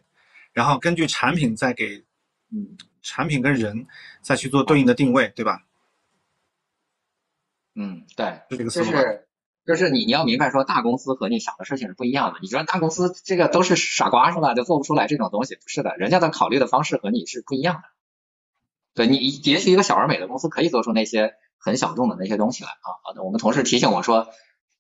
[0.53, 2.05] 然后根据产品再给，
[2.51, 3.87] 嗯，产品跟人
[4.21, 5.63] 再去做对应的定位，对吧？
[7.75, 8.91] 嗯，对，是这个思路。
[8.91, 9.28] 就是
[9.91, 12.39] 你，你要明白说，大公司和你想的事情是不一样的。
[12.41, 14.55] 你觉得大公司这个都是傻瓜是吧？
[14.55, 17.83] 就做不出来这种东西，不是的，人家的考虑的方式和你是不一样的。
[18.95, 22.97] 对你，也许一个小而美的公司可以做出那些很小众的那些东西来啊。
[23.05, 24.29] 好的，我们同事提醒我说，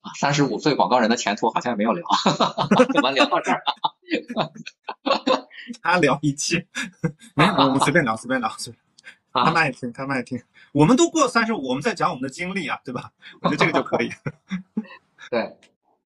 [0.00, 2.04] 啊，三十五岁广告人的前途好像没有聊，
[2.92, 3.62] 怎么聊到这儿？
[5.82, 6.66] 他聊一期，
[7.34, 8.82] 没有，我们随便聊，随便聊，随便。
[9.30, 10.42] 他们爱听，他们爱听。
[10.72, 13.12] 我们都过三十五，我们在讲我们的经历啊，对吧？
[13.40, 14.10] 我觉得这个就可以。
[15.30, 15.56] 对，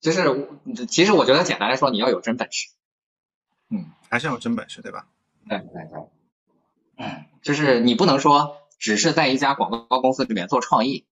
[0.01, 2.69] 就是其实我觉得简单来说，你要有真本事。
[3.69, 5.07] 嗯，还是要有真本事，对吧？
[5.49, 6.09] 对对对。
[6.97, 11.07] 嗯，就是你不能说只是在一家广告公司里面做创意，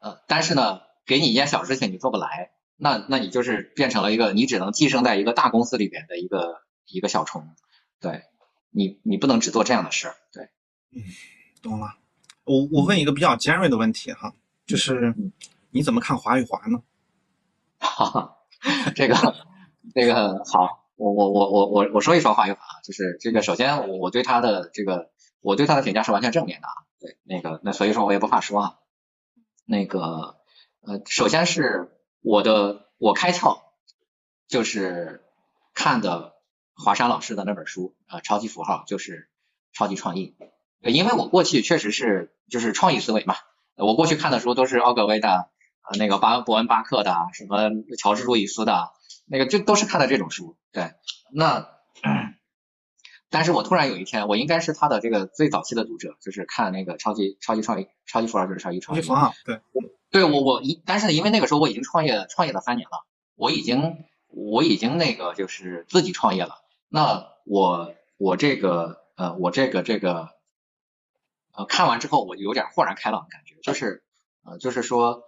[0.00, 7.54] 呃，但是呢，给你一件小事情你做不来，那那你就是变成了一个你只能寄生在一个大公司里边的一个一个小虫。
[8.00, 8.22] 对，
[8.70, 10.16] 你你不能只做这样的事儿。
[10.32, 10.48] 对，
[10.90, 11.02] 嗯，
[11.62, 11.96] 懂了。
[12.44, 14.34] 我我问一个比较尖锐的问题哈，
[14.66, 15.14] 就是
[15.70, 16.82] 你怎么看华与华呢？
[17.78, 18.36] 哈 哈，
[18.94, 19.14] 这个
[19.94, 28.78] 这个好，我我我我我我说一说华与华，就是这个首先我我对他的这个我对他的评价是完全正面的啊，对那个那所以说我也不怕说啊，
[29.64, 30.36] 那个
[30.80, 33.60] 呃首先是我的我开窍
[34.48, 35.24] 就是
[35.74, 36.34] 看的
[36.74, 39.30] 华山老师的那本书啊，超级符号就是
[39.72, 40.36] 超级创意。
[40.90, 43.36] 因为我过去确实是就是创意思维嘛，
[43.76, 45.48] 我过去看的书都是奥格威的，
[45.88, 48.90] 呃那个巴伯恩巴克的，什么乔治路易斯的，
[49.26, 50.90] 那个就都是看的这种书，对，
[51.32, 51.68] 那，
[53.30, 59.02] 但是我突然有一天，我应该是他的这个最早期的读者，就是看那个超级超级创意超级富豪就是超级创意，
[59.44, 59.60] 对，
[60.10, 63.06] 对我我一，但是因为那个时候我已经创业创业了三年了，
[63.36, 66.56] 我已经我已经那个就是自己创业了，
[66.88, 70.30] 那我我这个呃我这个这个。
[71.54, 74.02] 呃，看完之后我就有点豁然开朗的感觉，就是
[74.42, 75.24] 呃，就是说，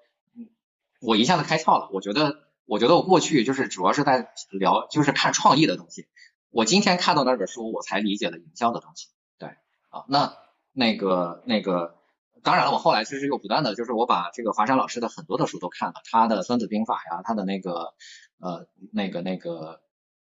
[1.00, 1.90] 我一下子开窍了。
[1.92, 6.06] 我觉得，我觉得我过去就是主要是在聊，就是看创意的东西。
[6.50, 9.08] 我今天看到那本书，我才理解了营销的东西。
[9.38, 9.50] 对，
[9.90, 10.34] 啊，那
[10.72, 11.98] 那个那个，
[12.42, 17.92] 当然了，我后来其实又不断的就是我把这个华山老师的很多的书都看了，他的《孙子兵法》呀，他的那个
[18.38, 19.82] 呃那个那个，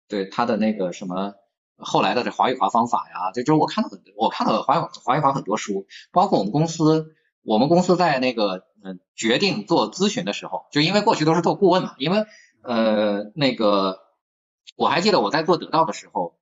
[0.09, 1.35] 对他的那个什么。
[1.77, 12.25] 后来的这华语华方法呀，这就是我看了很，我看了华语华语华很多书，包括我们公司，我们公司在那个嗯决定做咨询的时候，就因为过去都是做顾问嘛，因为
[12.63, 13.99] 呃那个
[14.75, 16.35] 我还记得我在做得到的时候，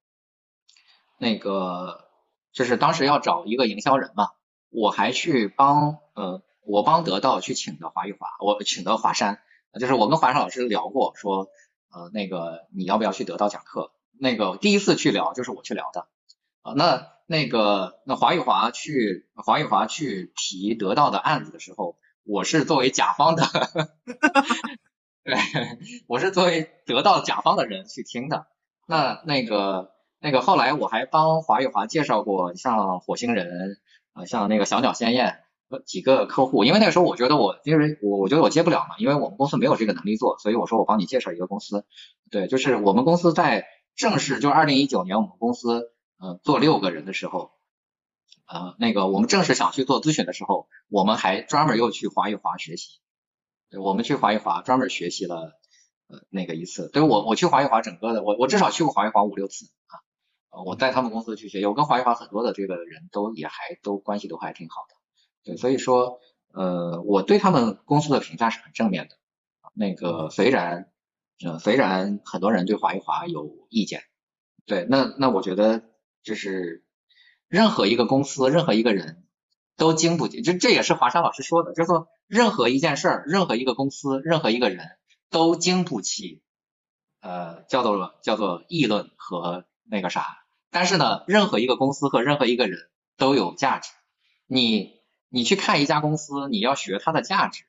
[1.18, 2.06] 那个
[2.54, 4.30] 就是当时要找一个营销人嘛，
[4.70, 9.40] 我还去帮呃我帮得到去请的华语华，我请的华山，
[9.80, 11.48] 就是我跟华山老师聊过，说
[11.92, 13.92] 呃那个你要不要去得到讲课？
[14.20, 16.08] 那个第一次去聊就是我去聊的
[16.62, 23.44] 啊，那那个那华宇华去华宇华去提得到的案子的时候，我是作为甲方的，
[25.24, 25.36] 对，
[26.08, 28.48] 我是作为得到甲方的人去听的。
[28.88, 33.80] 那那个那个后来我还帮华宇华介绍过像火星人
[34.14, 35.40] 啊，像那个小鸟鲜艳
[35.86, 41.86] 几个客户，因为那个时候我觉得我因为我我觉得我接不了嘛，因为我们公司没有这个能力做，所以我说我帮你介绍一个公司，
[42.30, 43.66] 对，就是我们公司在。
[43.96, 47.52] 正式就二零一九年，我们公司呃做六个人的时候，
[48.46, 53.00] 呃那个我们正式想去做咨询的时候，我们还专门又去华语华学习，
[53.70, 55.58] 对，我们去华语华专门学习了
[56.08, 59.66] 呃那个一次，对我我去华语华整个的我我至少去过华语华五六次
[60.50, 64.96] 啊，我在他们公司去学习，我跟华语华很多的这个人都也还都关系都还挺好的，
[65.54, 66.20] 对，所以说
[66.54, 69.16] 呃我对他们公司的评价是很正面的，
[69.74, 70.92] 那个虽然。
[71.44, 74.04] 呃，虽然很多人对华谊华有意见，
[74.66, 75.84] 对，那那我觉得
[76.24, 76.86] 就是
[77.48, 79.26] 任何一个公司，任何一个人
[79.76, 84.88] 都经不起，就这也是华山老师说的，就是说任何一件事儿，任何一个公司，任何一个人
[85.30, 86.42] 都经不起
[87.20, 92.80] 呃叫做叫做议论和那个啥，但是呢，任何一个公司和任何一个人
[93.18, 93.92] 都有价值，
[94.48, 94.94] 你
[95.28, 97.66] 你去看一家公司，你要学它的价值，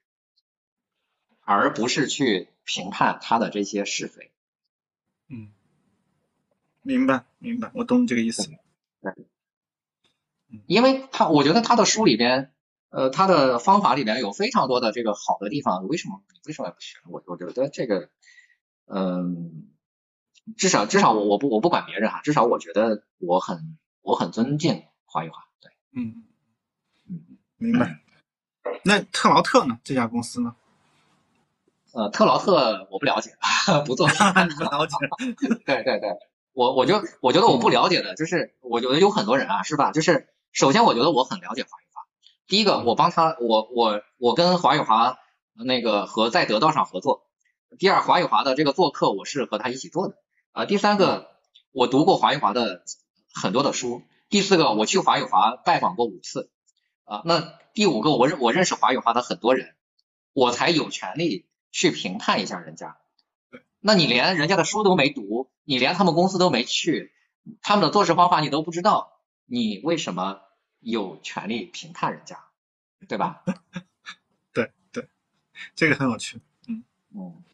[1.46, 2.48] 而不是去。
[2.68, 4.32] 评判他的这些是非，
[5.28, 5.52] 嗯，
[6.82, 8.50] 明白明白，我懂你这个意思。
[9.00, 9.14] 对，
[10.66, 12.52] 因为他我觉得他的书里边，
[12.88, 16.98] 呃，他的方法里边有非常多的这个好的地方，为什么为什么不学？
[17.08, 18.10] 我我觉得这个，
[18.86, 19.68] 嗯，
[20.56, 26.24] 至少至少我我不我不管别人哈，至少我觉得我很我很尊敬华语华，对，嗯
[27.08, 28.00] 嗯，明白。
[28.82, 29.78] 那特劳特呢？
[29.84, 30.56] 这家公司呢？
[31.96, 33.30] 呃，特劳特我不了解，
[33.86, 34.06] 不做。
[34.12, 34.96] 你不了解？
[35.64, 36.10] 对对对，
[36.52, 39.92] 我我就我觉得我不了解的，就是我觉得有很多人啊，是吧？
[39.92, 42.02] 就是首先我觉得我很了解华语华，
[42.46, 45.16] 第一个我帮他，我我我跟华语华
[45.54, 47.22] 那个和在得道上合作。
[47.78, 50.16] 第二，华语华的这个做客我是和他一起做的。
[50.52, 51.30] 啊，第三个
[51.72, 52.82] 我读过华语华的
[53.34, 54.02] 很多的书。
[54.28, 56.50] 第四个我去华语华拜访过五次。
[57.04, 59.74] 啊，那第五个我认我认识华语华的很多人，
[60.34, 61.46] 我才有权利。
[61.76, 62.96] 去评判一下人家，
[63.80, 67.12] 那你连人家的书都没读，你连他们公司都没去，
[67.60, 70.40] 他们的做事方法你都不知道，你为什么
[70.80, 72.38] 有权利评判人家，
[73.06, 73.42] 对吧？
[74.54, 75.06] 对对，
[75.74, 76.82] 这个很有趣，嗯
[77.14, 77.44] 嗯，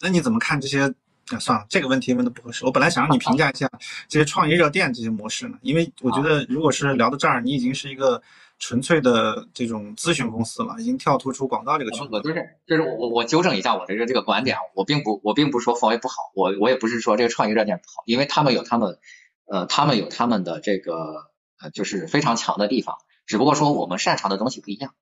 [0.00, 0.94] 那你怎么看这些？
[1.30, 2.64] 啊，算了，这个问题问的不合适。
[2.66, 3.68] 我本来想让你评价一下
[4.06, 8.22] 这些创业热店这些模式呢，因为我觉得如果是聊到这儿，你已经是一个
[8.58, 12.08] 纯粹的这种咨询公司了，已经跳脱出广告这个圈。
[12.10, 18.98] 我就是就是我我我纠正一下我这个这个观点，我并不我并不说华为不好，我我也不是说这个创业热点不好，因为他们有他们
[19.46, 21.26] 呃他们有他们的这个
[21.60, 22.96] 呃就是非常强的地方，
[23.26, 24.94] 只不过说我们擅长的东西不一样。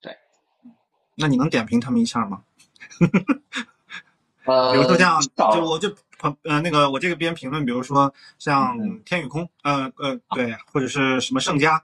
[0.00, 0.16] 对，
[1.16, 2.44] 那你能点评他们一下吗？
[4.44, 11.82] 呃，比如说像，就我就朋呃那个我这个边评论，比如说像天宇空，呃呃对，或者是什么盛佳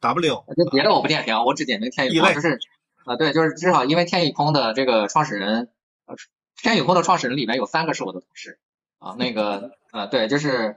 [0.00, 2.58] ，W，就别的我不点评，我只点评天宇空，就是
[3.04, 5.70] 啊对，就是至少因为天宇空的这个创始人，
[6.06, 6.16] 呃
[6.56, 8.58] 天宇空的创始人里面有三个是我的同事
[8.98, 10.76] 啊，那个呃对，就是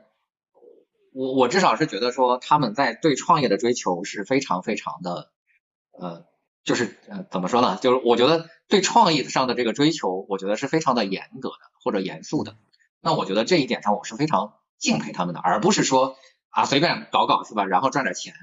[1.13, 5.32] 我我至少是觉得说他们在对创业的追求是非常非常的
[5.91, 6.26] 呃。
[6.65, 7.78] 就是呃怎么说呢？
[7.82, 12.55] 就是我觉得对创意上的这个追求，我觉得是非常的严格的或者严肃的。
[13.01, 16.15] 那我觉得这一点上我是非常敬佩他们的，而不是说
[16.47, 17.65] 啊随便搞搞是吧？
[17.65, 18.34] 然后赚点钱。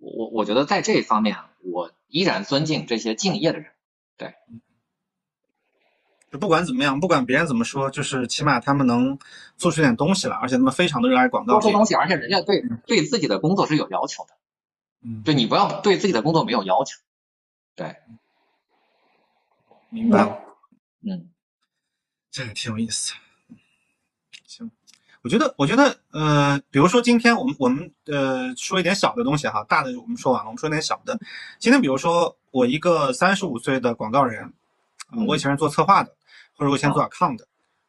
[0.00, 3.70] 我我我觉得在这一方面，我依然尊敬这些敬业的人。
[4.16, 4.34] 对，
[6.32, 9.18] 就不管怎么样，不管别人怎么说，就是起码他们能
[9.56, 11.60] 做出点东西来，而且他们非常的热爱广告。
[11.60, 14.34] 做出东西，而且人家对对自己的工作是有要求的。
[15.02, 16.98] 嗯，对你不要对自己的工作没有要求。
[17.74, 17.96] 对，
[19.90, 20.44] 明白。
[21.02, 21.30] 嗯，
[22.30, 23.14] 这个挺有意思。
[25.20, 31.18] 行，我觉得，我觉得，呃，比如说今天我们我们呃说一点小的东西哈，大的我们说完了，我们说点小的。
[31.58, 34.52] 今天比如说我一个三十五岁的广告人，
[35.26, 36.10] 我以前是做策划的，
[36.56, 37.46] 或者我以前做 account 的，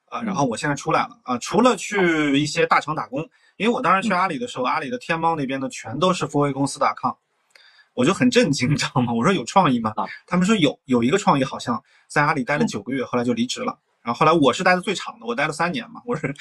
[0.09, 3.21] 啊，然后我现在出来了啊，除了去一些大厂打工，
[3.57, 7.15] 因为我当时去阿里的时候，阿里的天猫那边的全都是 4A 公司的 account。
[7.93, 9.11] 我就很震惊，你知道吗？
[9.11, 9.93] 我说有创意吗？
[10.25, 13.77] 他们说有，有一个创意好像在阿里待了九个月，后来就离职了。
[14.03, 16.01] 然后后来我是待的最长的，我待了三年嘛。
[16.05, 16.33] 我是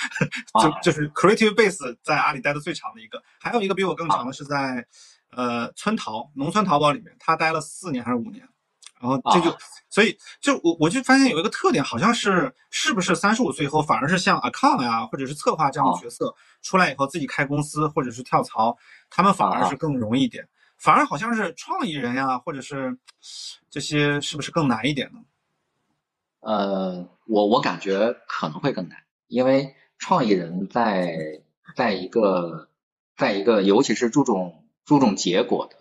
[0.62, 4.86] 就就是 Creative Base 在阿里待的最长的一个，还有一个比我更长的是在
[5.30, 8.48] 呃村淘农村淘宝里面，他待了四年还是五年。
[9.00, 9.56] 然后这就
[9.88, 18.76] 所以就我我就发现有一个特点，好像是是不是三十五岁以后反而是像 Account 呀或者是策划这样的角色出来以后自己开公司或者是跳槽，
[19.08, 20.46] 他们反而是更容易一点。
[20.76, 22.94] 反而好像是创意人呀，或者是
[23.70, 25.18] 这些，是不是更难一点呢？
[26.40, 31.42] 呃，我我感觉可能会更难，因为创意人在
[31.76, 32.68] 在一个
[33.16, 35.76] 在一个，尤其是注重注重结果的，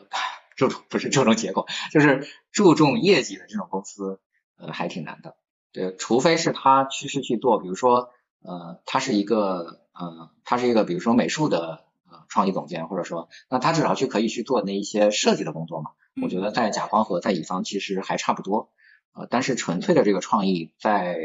[0.55, 4.19] 注重不是注重结果，就是注重业绩的这种公司，
[4.57, 5.35] 呃，还挺难的。
[5.71, 12.25] 对，除非是他去是去做，比如说，呃，他是一个，呃，他是一个，比如说美术的呃。
[12.29, 15.91] 创意总监，或者说，那他至少去可以去做那一些设计的工作嘛？
[16.21, 18.69] 我觉得在甲方和在乙方其实还差不多，
[19.13, 21.17] 呃，但是纯粹的这个创意在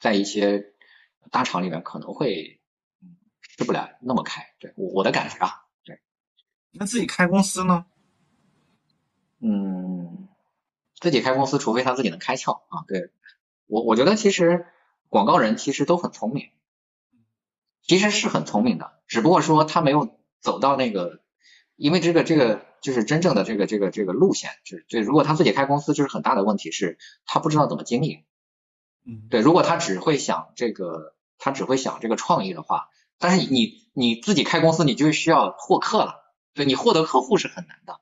[0.00, 0.72] 在一些
[1.30, 2.60] 大厂里面可能会
[3.42, 6.00] 吃不了那么开，对我我的感觉啊，对。
[6.72, 7.86] 那自己开公司呢？
[9.40, 10.28] 嗯，
[11.00, 12.84] 自己开公司，除非他自己能开窍啊。
[12.88, 13.10] 对
[13.66, 14.66] 我我觉得其实
[15.08, 16.50] 广告人其实都很聪明。
[17.86, 21.20] 其实是很聪明的，只不过说他没有走到那个，
[21.76, 25.00] 因为这个这个就是真正的这个这个这个路线，就是对。
[25.00, 28.24] 如果他自己开公司，就是很大的问题是，他不知道怎么经营。
[29.04, 29.40] 嗯，对。
[29.40, 38.00] 如果他只会想这个，他只会想这个创意的话，但是你你自己开公司，你就需要获客了，对你获得客户是很难的。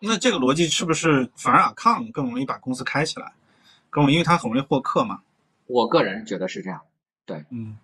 [0.00, 3.32] 那这个逻辑是不是反而阿康更容易把公司开起来？
[3.90, 5.22] 更容易，因为他很容易获客嘛？
[5.66, 6.82] 我个人觉得是这样。
[7.24, 7.78] 对，嗯，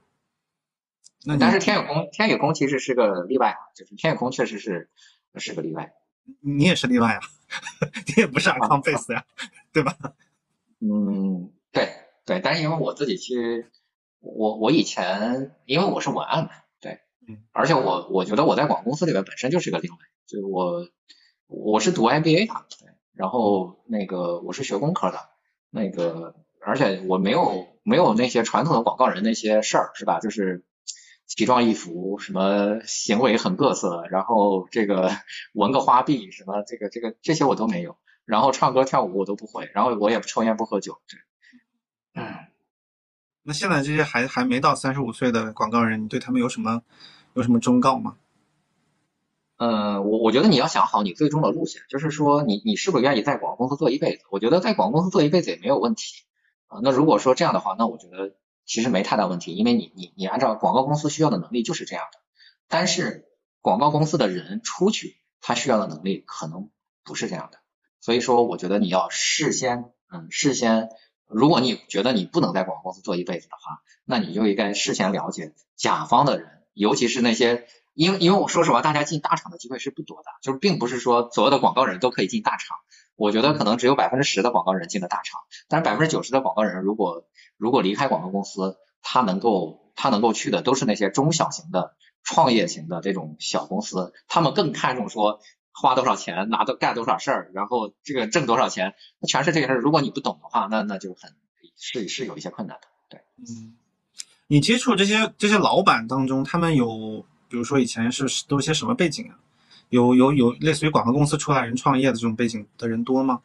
[1.25, 4.91] 那但是天宇空，天宇空其实是个例外啊，就是天宇空确实是
[5.37, 5.95] 是个例外。
[6.41, 7.20] 你也是例外啊，
[8.09, 9.25] 你也不是 account base 呀，
[9.72, 9.97] 对吧？
[10.81, 11.89] 嗯，对
[12.25, 13.70] 对，但是因为我自己其实
[14.20, 16.51] 我我以前因为我是文案嘛，
[16.81, 20.89] 对，嗯，而且我我觉得我在广告公司里面本身就是个另外，就是我
[21.47, 25.18] 我是读 MBA 的，对，然后那个我是学工科的，
[25.70, 27.68] 那个而且我没有。
[27.87, 30.18] 没有那些传统的广告人那些事儿是吧？
[30.18, 30.64] 就是
[31.27, 35.11] 奇装异服，什么行为很各色，然后这个
[35.55, 37.97] 纹个花臂，什么这个这个这些我都没有。
[38.25, 40.99] 然后唱歌跳舞我都不会，然后我也不抽烟不喝酒。
[42.14, 42.25] 嗯，
[43.43, 46.83] 那现在这些还还没到三十五岁的广告人，你对他们有什么
[47.35, 48.16] 有什么忠告吗？
[49.57, 54.25] 嗯，我我觉得你要想好你最终的路线，就是说你你是不是愿意在广告公司做一辈子？
[54.31, 56.25] 我觉得在广告公司做一辈子也没有问题
[56.66, 56.81] 啊。
[56.83, 58.35] 那如果说这样的话，那我觉得
[58.67, 62.19] 其实没太大问题，因为你你你按照广告公司需要的能力就是这样的，
[62.69, 63.27] 但是
[63.61, 66.71] 广告公司的人出去，他需要的能力可能
[67.05, 67.59] 不是这样的，
[68.01, 70.89] 所以说我觉得你要事先嗯事先
[71.27, 82.79] 如果你觉得你不能在广告公司做一辈子的话，那你就应该事先了解甲方的人，尤其是那些，因为因为我说实话，大家进大厂的机会是不多的，就是并不是说所有的广告人都可以进大厂。
[83.17, 95.41] 我觉得可能只有百分之十的广告人进了大厂，但是百分之九十的广告人如果如果离开广告公司，他能够他能够去的都是那些中小型的创业型的这种小公司，他们更看重说
[95.73, 99.79] 花多少钱拿到干多少事儿，然后这个挣多少钱，那全是这个事儿。
[99.79, 101.33] 如果你不懂的话，那那就很
[101.77, 102.89] 是是有一些困难的。
[103.11, 103.77] 对，嗯，
[104.49, 109.39] 你接触这些这些老板当中，他们有比如说以前是都些什么背景啊？
[109.95, 113.40] 有有有类似于广告公司出来人创业的这种背景的人多吗？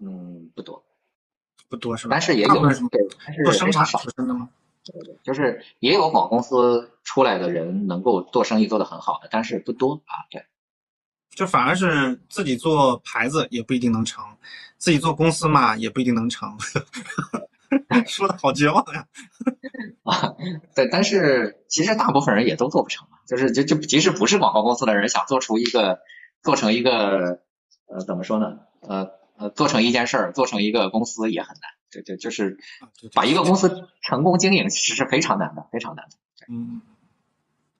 [0.00, 0.84] 嗯，不多，
[1.68, 2.10] 不多是吧？
[2.10, 2.54] 但是也有，
[2.88, 3.08] 对，
[3.44, 4.50] 做生产出身的吗？
[4.84, 10.26] 对对，就是也有广告公司出来的人能够做生意做得很好的，但是不多啊。
[10.28, 10.44] 对，
[11.30, 14.24] 就反而是自己做牌子也不一定能成，
[14.76, 16.58] 自己做公司嘛也不一定能成。
[18.06, 19.00] 说的好绝望呀！
[19.00, 19.63] 啊，
[20.74, 23.18] 对，但是其实大部分人也都做不成嘛。
[23.26, 26.00] 就是就就即使不是广告公司的人，想做出一个
[26.42, 27.40] 做成一个
[27.86, 28.58] 呃怎么说呢？
[28.82, 31.70] 呃呃做成一件事儿，做成一个公司也很难。
[31.90, 32.58] 对对，就是
[33.14, 36.16] 把一个公司成功经营，其实是非常难的，非常难的。
[36.48, 36.82] 嗯，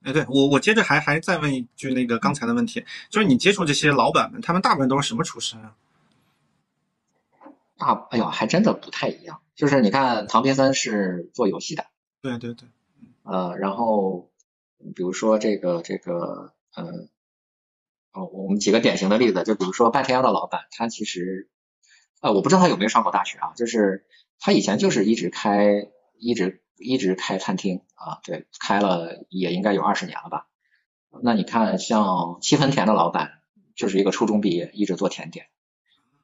[0.02, 5.74] 哎，对我我接着还还再问一句那个刚才的问题，就是你接触这些老板们，他们大部分都是什么出身啊？
[7.76, 9.40] 大，哎呦，还真的不太一样。
[9.54, 11.86] 就是你看，唐斌三是做游戏的，
[12.20, 12.68] 对对对，
[13.22, 14.30] 呃，然后
[14.96, 16.84] 比如说这个这个，呃，
[18.12, 21.48] 哦，我们几个典型的例子，就比如说半天妖的老板，他其实，
[22.20, 24.06] 呃，我不知道他有没有上过大学啊，就是
[24.40, 30.48] 他以前就是一直开，一直一直开餐厅啊，对，开了也应该有二十年了吧。
[31.22, 33.40] 那你看，像七分甜的老板，
[33.76, 35.46] 就是一个初中毕业，一直做甜点。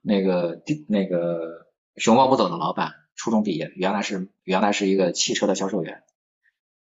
[0.00, 2.94] 那个那个熊猫不走的老板。
[3.16, 6.04] 初中毕业，原来是原来是一个汽车的销售员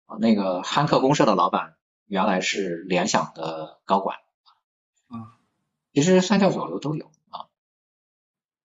[0.06, 0.18] 啊。
[0.20, 4.18] 那个汉克公社的老板原来是联想的高管
[5.08, 5.40] 啊。
[5.94, 7.48] 其实三教九流都有啊，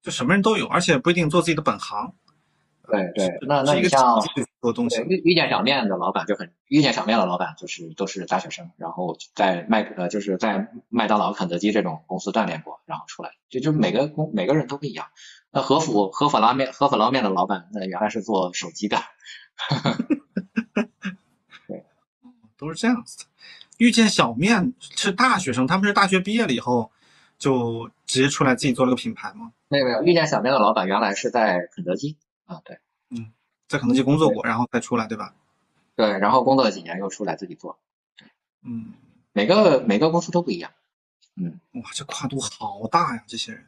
[0.02, 2.12] 就什么人都有，而且不一定做自己的本行。
[2.88, 4.20] 对对，那那你像
[4.60, 15.06] 做东西，遇遇见小面的老板就很遇见小面的老板就是都是大学生，然后在麦呃就是在麦当劳、肯德基这种公司锻炼过，然后出来，就就每个公每个人都不一样。
[15.50, 18.98] 那和府和府拉面和府捞面的老板，那原来是做手机的，
[21.66, 21.84] 对，
[22.56, 23.24] 都是这样子的。
[23.78, 26.92] 遇见小面是大学生，他们是大学毕业了以后
[27.38, 29.52] 就直接出来自己做了个品牌吗？
[29.68, 32.80] 没有没有，遇见小面的老板原来是在肯德基啊，对，嗯，
[33.70, 35.32] 在肯德基工作过，然后再出来，对吧？
[35.94, 37.78] 对，然后工作了几年又出来自己做，
[38.64, 38.94] 嗯，
[39.32, 40.72] 每个每个公司都不一样，
[41.36, 43.66] 嗯，哇，这跨度好大呀，这些人。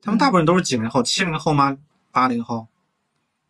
[0.00, 1.76] 他们大部分都是几零后，七零后吗？
[2.12, 2.68] 八零后？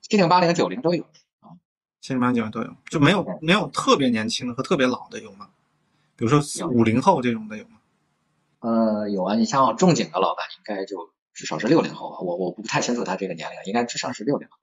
[0.00, 1.04] 七零、八零、九零都有
[1.40, 1.60] 啊，
[2.00, 5.50] 七零、八零、九零都有，就没有没有特别年轻的和特别老的有吗？
[6.16, 6.40] 比如说
[6.70, 7.78] 五零后这种的有吗？
[8.60, 14.56] 呃，有啊，你像仲景的老板应该就至少是六零后吧，我我不太清楚他这个年龄，应该至少是六零后。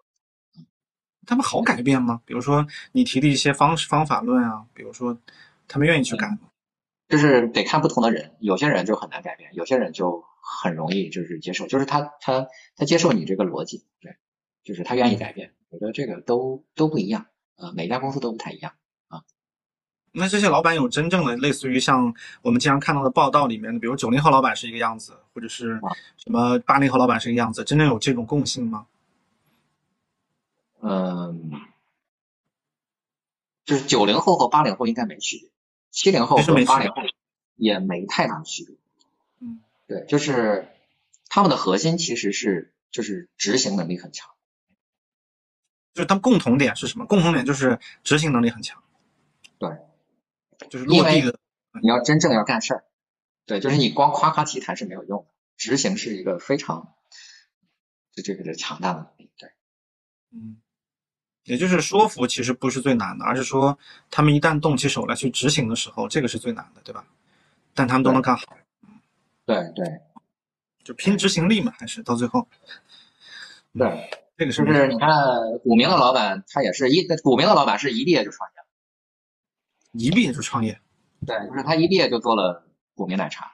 [1.25, 2.21] 他们好改变吗？
[2.25, 5.17] 比如说你提的一些方式方法论啊，比如说
[5.67, 6.39] 他们愿意去改吗？
[7.09, 10.23] 就是得看不同的人，有些人就很难改变，有些人就。
[10.47, 14.15] 很容易就是接受，就是他他他接受你这个逻辑，对，
[14.63, 15.51] 就是他愿意改变。
[15.69, 17.25] 我觉得这个都都不一样，
[17.57, 18.71] 呃，每家公司都不太一样
[19.07, 19.23] 啊。
[20.11, 22.13] 那这些老板有真正的类似于像
[22.43, 25.79] 我们经常看到的报道里面的，比如九零后老板是一个样子，或者是
[26.15, 28.85] 什么八零后老板是一个样子，真正有这种共性吗？
[30.87, 31.51] 嗯，
[33.65, 35.49] 就是九零后和八零后应该没区别，
[35.89, 37.01] 七零后和八零后
[37.55, 38.75] 也没太大区别。
[39.39, 40.69] 嗯对，就是
[41.27, 44.29] 他们的核心其实是就是执行能力很强，
[45.93, 47.05] 就是他们共同点是什么？
[47.05, 48.83] 共同点就是执行能力很强。
[49.57, 49.77] 对，
[50.69, 51.39] 就是落地的。
[51.81, 52.85] 你要真正要干事儿，
[53.45, 56.95] 对，就是你光夸夸其谈是没有用的，执行是一个非常
[58.13, 59.29] 这这个强大的能力。
[59.37, 59.49] 对，
[60.31, 60.61] 嗯，
[61.45, 63.77] 也就是说服其实不是最难的，而是说
[64.11, 67.05] 他们一旦动起手来去执行的时候，这个是最难的，对吧？
[67.73, 68.43] 但他们都能干好。
[69.45, 69.85] 对对，
[70.83, 72.47] 就拼执行力嘛，还是到最后。
[73.77, 74.87] 对，这个是不是？
[74.87, 75.09] 你看
[75.63, 78.65] 古茗的老板，他也是一古茗的老板是一毕业就创业了，
[79.91, 80.79] 一毕业就创业。
[81.27, 82.65] 对，就是他一毕业就做了
[82.95, 83.51] 古茗奶茶。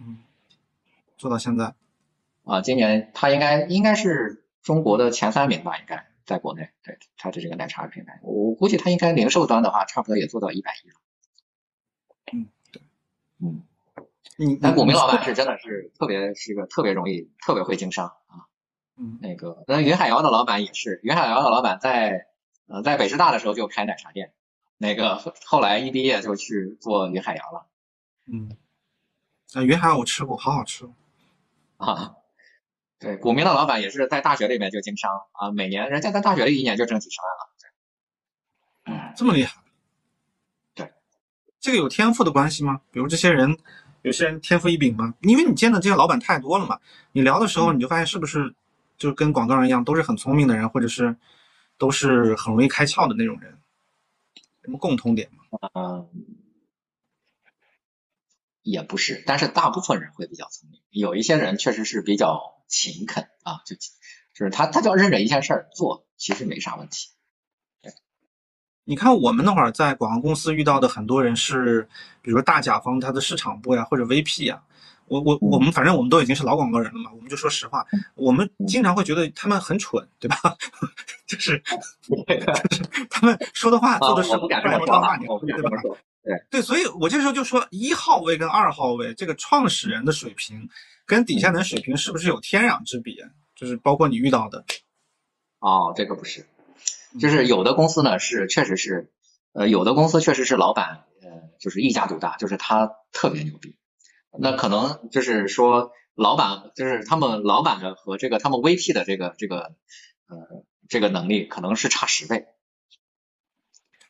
[0.00, 0.18] 嗯，
[1.16, 1.74] 做到现在。
[2.44, 5.78] 啊，今年他应该应该是中国的前三名吧？
[5.78, 10.94] 应该在国内，对，它的这个奶茶品牌，我估计它应该零售端的话，差不多也做到一百亿了。
[12.32, 12.82] 嗯，对，
[13.40, 13.62] 嗯。
[14.38, 18.44] 你但股民老板是真的是特别是一个特别容易特别会经商啊。
[18.96, 22.26] 嗯，那个那云海肴的老板也是，云海肴的老板在
[22.66, 24.34] 呃在北师大的时候就开奶茶店，
[24.76, 27.66] 那个后后来一毕业就去做云海肴了。
[28.26, 28.54] 嗯，
[29.54, 30.86] 那，云海我吃过，好好吃。
[31.78, 32.16] 啊，
[32.98, 39.12] 对，股民的老板也是在大学里面就经商啊，每年人家在大学里一年就挣几十万了。
[39.16, 39.62] 这么厉害？
[40.74, 40.92] 对，
[41.60, 42.80] 这个有天赋的关系吗？
[42.90, 43.56] 比如这些人，
[44.02, 45.14] 有些人天赋异禀吗？
[45.22, 46.78] 因为你见的这些老板太多了嘛，
[47.12, 48.54] 你聊的时候你就发现是不是
[48.96, 51.16] 就跟广告人一样，都是很聪明的人，或者是
[51.76, 53.58] 都是很容易开窍的那种人？
[54.62, 55.70] 什么共通点吗？
[55.74, 56.08] 嗯，
[58.66, 67.10] 也不是，但是大部分人会比较聪明，有一些人确实是比较勤恳啊，就就是他他只要认准一件事儿做，其实没啥问题。
[68.84, 71.88] 你看我们那会儿在广告公司遇到的很多人是，
[72.22, 74.60] 比如说大甲方他的市场部呀，或者 VP 呀，
[75.06, 77.86] 我我我们反正我们都已经是老广告人了嘛，我们就说实话，
[78.16, 80.36] 我们经常会觉得他们很蠢，对吧？
[81.24, 81.62] 就是
[82.02, 85.96] 就是他们说的话做的事不敢说啊，我不敢这么说。
[86.26, 86.44] 对。
[86.50, 90.68] 对，所以我这时候就说一号位跟二号位这个创始人的水平
[91.06, 93.30] 跟底下人水平是不是有天壤之别？
[93.54, 94.66] 就是包括你遇到的，
[95.60, 96.46] 哦，这个不是，
[97.18, 99.10] 就是有的公司呢是确实是，
[99.52, 103.74] 呃，有的公司确实是老板呃就是一家独大，就是他特别牛逼，
[104.38, 109.74] 那可能就是说老板就是他们老板的和这个他们 VP 的这个这个
[110.26, 110.36] 呃
[110.90, 112.48] 这个能力可能是差十倍，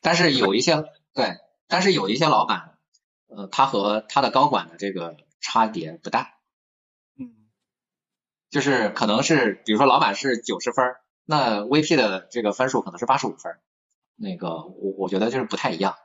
[0.01, 0.83] 但是有一些
[1.15, 1.37] 对，
[1.69, 2.79] 但是有一些老板
[3.29, 6.35] 呃他和他的高管的这个差别不大。
[7.19, 7.33] 嗯
[8.51, 10.95] 就是可能是，比如说老板是九十分，
[11.25, 13.59] 那 VP 的这个分数可能是八十五分，
[14.15, 15.97] 那个我我觉得就是不太一样。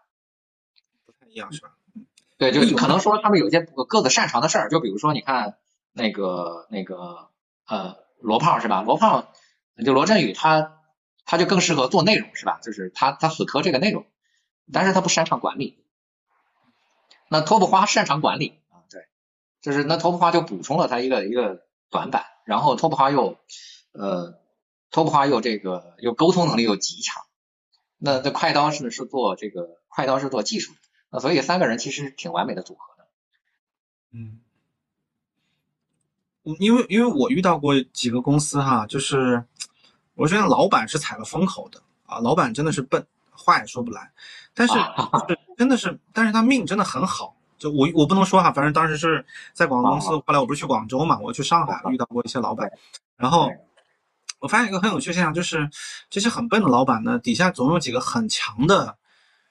[1.06, 1.72] 不太一样是吧？
[2.38, 5.58] 对，就可能说他们有一些各自擅长的事儿，就比如说你看
[5.94, 7.30] 那个那个
[7.68, 8.82] 呃罗胖是吧？
[8.82, 9.28] 罗胖
[9.86, 10.82] 就罗振宇他
[11.24, 12.60] 他就更适合做内容是吧？
[12.64, 14.08] 就是他他死磕这个内容，
[14.73, 15.77] 但是他不擅长管理。
[17.30, 19.07] 那托布花擅长管理啊，对，
[19.61, 23.38] 就是那托布花就补充了他一个一个短板，然后托布花又
[23.93, 24.38] 呃
[24.89, 27.23] 托布花又这个又沟通能力又极强，
[27.98, 30.80] 那那快刀是是做这个快刀是做技术的，
[31.10, 33.07] 那所以三个人其实挺完美的组合的。
[34.11, 34.41] 嗯，
[36.60, 39.45] 因为因为我遇到过几个公司哈，就是
[40.15, 44.11] 我觉得老板是踩了风口的啊，老板真的是笨，话也说不来，
[44.53, 47.36] 但是是真的是，但是他命真的很好。
[47.57, 49.23] 就我我不能说哈，反正当时是
[49.53, 52.72] 在广告公司，后来我不是去广州嘛，我去上海遇到过一些老板，
[53.18, 53.52] 然后
[54.40, 55.69] 我发现一个很有趣的现象，就是
[56.10, 58.98] 这些很笨的老板呢，底下总有几个很强的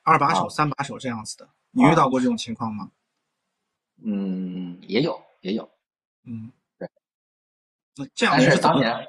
[0.03, 1.49] 二把手、三把手这样子的。
[1.71, 2.91] 你遇到过这种情况吗？
[4.03, 5.71] 嗯，也有也有，
[6.25, 6.91] 嗯，对。
[7.95, 9.09] 那这样是当年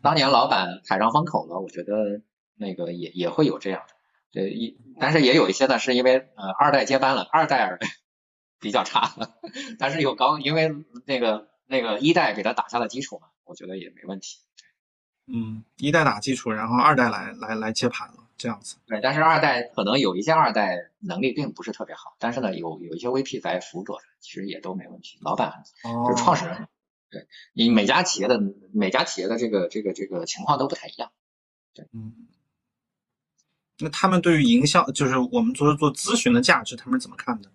[0.00, 2.20] 当年老板踩上风口了，我觉得
[2.54, 3.95] 那个也也会有这样的，
[4.36, 7.78] 对一，但是也有一些呢是因为呃二代接班了，二代儿
[8.60, 9.14] 比较差，
[9.78, 10.70] 但是有高，因为
[11.06, 14.40] 那个那个一代给他打下了基础嘛，我觉得也没问题。
[15.26, 18.76] 嗯，一代打基础，然后二代来来来接盘了，这样子。
[18.86, 25.18] 对，但是二代可能有一些二代能力并不是特别好，但是呢有有一些 VP 在辅佐着，其实也都没问题。
[25.22, 26.68] 老板哦就是创始人，
[27.10, 28.38] 对你每家企业的
[28.74, 31.10] 每家企业的这个这个这个情况都不太一样。
[31.72, 32.12] 对嗯，
[33.78, 37.50] 那他们对于营销，就是我们做做咨询的价值，他们是怎么看的？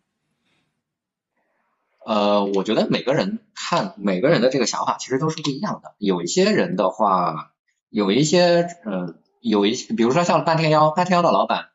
[2.04, 5.94] 呃，我觉得每个人看每个人的这个想法其实都是不一样的。
[6.00, 7.54] 有一些人的话，
[7.90, 11.70] 有一些呃，有一些，比如说像半天妖，半天妖的老板，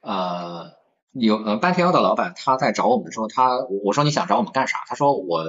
[0.00, 0.72] 呃，
[1.12, 4.84] 有半天妖的老板他在找我们的时候，他我说你想找我们干啥？
[4.86, 5.44] 他说我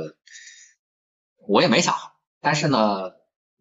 [1.45, 3.11] 我也没想好，但是呢，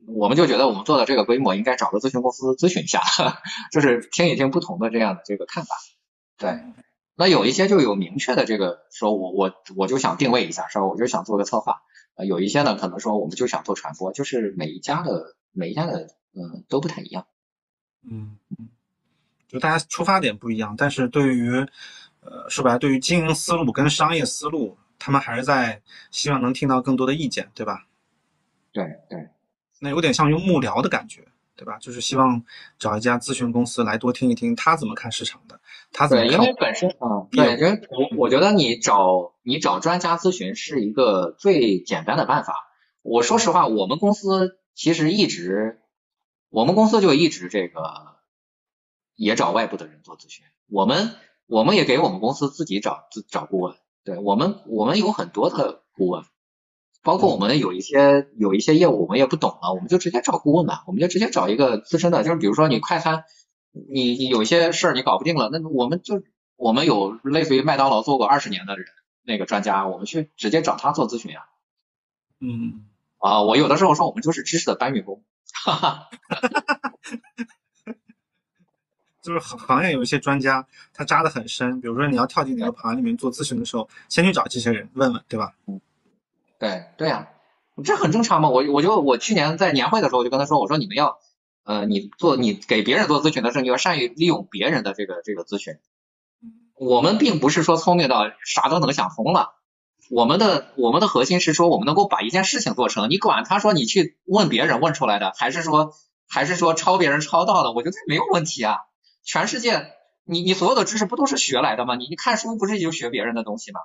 [0.06, 3.02] 我们就觉得我们做的这个规模应该找个咨询公司咨询一下，
[3.72, 5.74] 就是听一听不同的这样的这个看法，
[6.39, 6.60] 对。
[7.16, 11.82] 那有一些就有明确的这个说我我我就想定位一下，说我就想做个策划。
[12.16, 17.26] 呃，有一些呢可能说我们就想做传播，就是每一家的每一家的嗯都不太一样。
[18.02, 18.68] 嗯嗯，
[19.47, 21.51] 就大家出发点不一样，但是对于
[22.20, 27.86] 呃说白了，对于经营思路跟商业思路，他们还是在希望能听到更多的意见，对吧？
[28.72, 29.28] 对对，
[29.80, 31.22] 那有点像用幕僚的感觉，
[31.56, 31.78] 对吧？
[31.78, 32.42] 就是希望
[32.78, 35.60] 找一家咨询公司来多听一听他怎么看市场的，
[35.92, 42.55] 他怎么对，因为本身啊，本身我我觉得你找你找专家咨询是一个最简单的办法。
[43.02, 45.80] 我说实话，我们公司其实一直
[46.48, 48.16] 我们公司就一直这个
[49.14, 51.10] 也找外部的人做咨询，我们
[51.46, 56.24] 我们也给我们公司自己找自找顾问，对我们我们有很多的顾问，
[57.05, 63.24] 包括我们有一些有一些业务我们也不懂了，我们就直接找顾问吧，我们就直接找一个资深的，就是比如说你快餐，
[63.72, 66.22] 你你有一些事儿你搞不定了，那我们就
[66.56, 68.86] 我们有类似于麦当劳做过二十年的人
[69.22, 71.44] 那个专家，我们去直接找他做咨询呀。
[72.40, 72.86] 嗯，
[73.18, 75.22] 啊，我有的时候说我们就是知识的搬运工，
[75.64, 76.09] 哈哈。
[79.22, 81.81] 就是行行业有一些专家，他扎得很深。
[81.81, 85.55] 比如说你要跳进哪个行业里面做咨询的时候，先去找这些人问问，对吧？
[86.59, 87.28] 对对呀、
[87.85, 88.48] 这很正常嘛。
[88.48, 91.18] 我我就我去年在年会的时候我就跟他说，我说你们要
[91.64, 95.74] 呃你做你给别人做咨询的时候，你要善于利用别人的这个这个咨询。
[96.76, 99.51] 我们并不是说聪明到啥都能想通了，
[100.10, 103.10] 我们的我们的核心是说我们能够把一件事情做成。
[103.10, 105.93] 你管他说你去问别人问出来的，还是说
[106.28, 108.78] 还是说抄别人抄到的，我觉得没有问题啊。
[109.22, 109.93] 全世界
[110.24, 111.94] 你你所有的知识不都是学来的吗？
[111.97, 113.81] 你你看书不是就学别人的东西吗？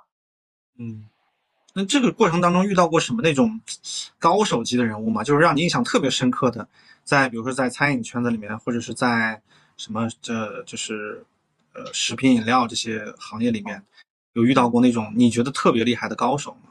[0.78, 1.08] 嗯，
[1.72, 3.60] 那这个过程当中遇到过什么那种
[4.18, 5.22] 高手级的人物吗？
[5.22, 6.68] 就是让你印象特别深刻的，
[7.04, 9.40] 在比如说在餐饮圈子里面，或者是在
[9.76, 11.24] 什么这就是
[11.74, 13.82] 呃食品饮料这些行业里面，
[14.32, 16.70] 有遇到过那种你觉得特别厉害的高手吗？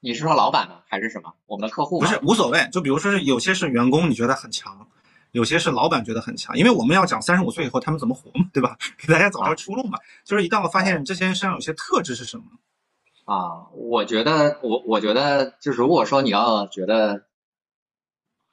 [0.00, 1.32] 你是说老板呢，还是什么？
[1.46, 4.86] 我们的客户不是无所谓，就比如说是有些是员工你觉得很强，
[5.30, 8.76] 有些是老板觉得很强，因为我们要讲三十五岁以后他们怎么活嘛，对吧？
[8.98, 9.98] 给大家找条出路嘛。
[10.24, 12.44] 就是一旦我发现这些人身上有些特质是什么，
[13.24, 17.24] 啊，我觉得我我觉得就是如果说你要觉得，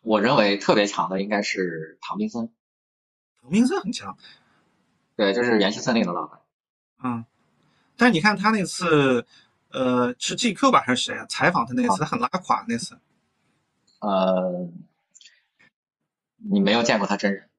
[0.01, 2.49] 我认为特别强的应该是唐宾森，
[3.41, 4.17] 唐明森很强，
[5.15, 6.39] 对，就是元气森林的老板。
[7.03, 7.25] 嗯，
[7.97, 9.25] 但是你看他那次，
[9.71, 11.25] 呃，是 GQ 吧还是谁啊？
[11.27, 12.97] 采访他那次，他很拉垮那次。
[13.99, 14.69] 呃，
[16.37, 17.49] 你没有见过他真人，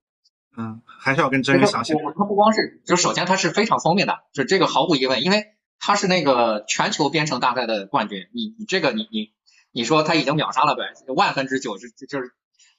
[0.56, 1.93] 嗯，还是要跟真人详细。
[1.94, 9.32] 我他不光是，就首先他是非常聪明的，就这个毫无疑问，因为他是那个全球编程大赛的冠军，你你这个你你
[9.72, 12.30] 你说他已经秒杀了百万分之九十，就是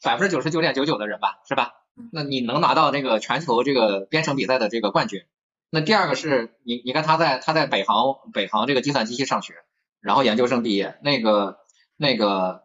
[0.02, 1.74] 百分之九十九点九九的人吧，是吧？
[2.14, 5.26] 那你能拿到这个全球这个编程比赛的这个冠军，
[5.70, 9.54] 那第二个是你你看他在他在北航北航这个计算机系上学，
[10.00, 11.58] 然后研究生毕业，那个
[11.98, 12.64] 那个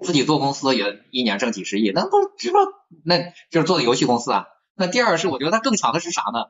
[0.00, 2.58] 自己做公司也一年挣几十亿，那不这不
[3.04, 3.18] 那
[3.50, 4.46] 就是做的游戏公司啊。
[4.76, 6.46] 那第二个是我觉得他更强的是啥呢？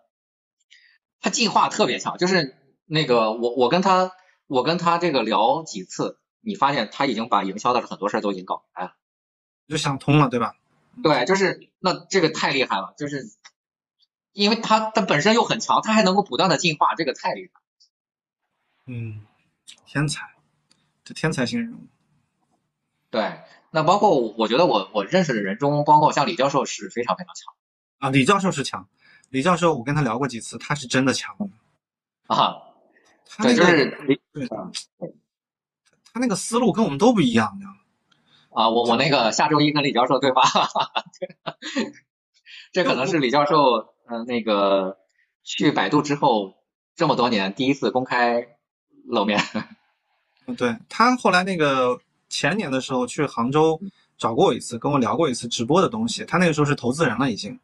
[1.22, 2.54] 他进化特别强，就是
[2.86, 4.12] 那个我我跟他
[4.46, 8.94] 我跟他这个聊几次，你发现他已经把营销的很多事儿都已经搞明白了。
[9.68, 10.54] 就想通了，对吧？
[11.02, 13.24] 对，就是那这个太厉害了，就是
[14.32, 17.60] 因为他他本身又很强，他还能够不断的进化，这个太厉害。
[18.86, 19.24] 嗯，
[19.86, 20.34] 天才，
[21.04, 21.86] 这天才型人物。
[23.08, 23.40] 对，
[23.70, 27.54] 那包括我觉得我我认识的人中，包括像李教授是非常非常强
[27.98, 28.88] 啊，李教授是强，
[29.30, 31.34] 李教授我跟他聊过几次，他是真的强。
[32.26, 32.71] 啊。
[33.40, 34.46] 对，他那个就是李对，
[36.12, 37.66] 他那个思路跟我们都不一样的。
[38.54, 40.42] 啊，我我那个下周一跟李教授对话，
[42.72, 44.98] 这可能是李教授呃那个
[45.42, 46.54] 去百度之后
[46.94, 48.46] 这么多年第一次公开
[49.06, 49.40] 露面。
[50.46, 53.80] 嗯，对他后来那个前年的时候去杭州
[54.18, 56.24] 找过我一次，跟我聊过一次直播的东西。
[56.24, 57.58] 他那个时候是投资人了已经，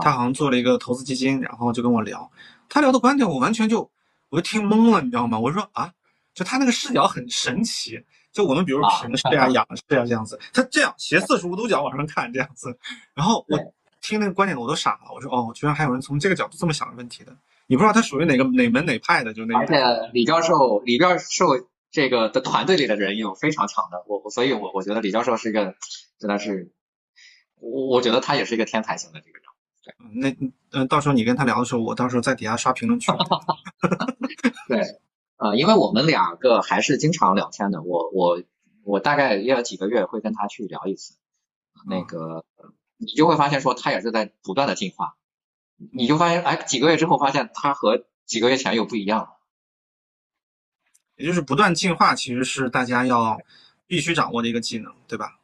[0.00, 2.30] 他好像做了一个投资基金，然后就跟我聊，
[2.68, 3.90] 他聊的观点我完全就
[4.32, 5.38] 我就听懵了，你知道吗？
[5.38, 5.92] 我说啊，
[6.32, 8.02] 就他那个视角很神奇。
[8.32, 12.74] 就我们比如平视呀、仰视呀这样子，他这样斜四十五度角往上看这样子，
[13.12, 13.58] 然后我
[14.00, 17.36] 听那个观点我都傻了，我说哦，居然还有人从这个角度这么想问题的，
[17.66, 21.44] 你不知道他属于哪个哪门哪派的，就那个而且李教授李教授
[21.90, 25.74] 这个的团队里的人有非常强的，我所以我我觉得李教授是一个
[26.18, 26.72] 真的是，
[27.60, 29.42] 我我觉得他也是一个天才型的这个人。
[30.14, 33.10] 那嗯、呃，到时候你跟他聊的时候，我到时候在底下刷评论区。
[34.68, 35.00] 对。
[35.38, 38.40] 呃，因为我们两个还是经常聊天的，我我
[38.84, 41.16] 我大概也有几个月会跟他去聊一次，
[41.84, 42.44] 那个
[42.96, 45.16] 你就会发现说他也是在不断的进化，
[45.92, 49.30] 你就发现哎几个月之后发现他和几个月前又不一样了，
[51.16, 53.40] 也就是不断进化，其实是大家要
[53.88, 55.40] 必须掌握的一个技能，对吧？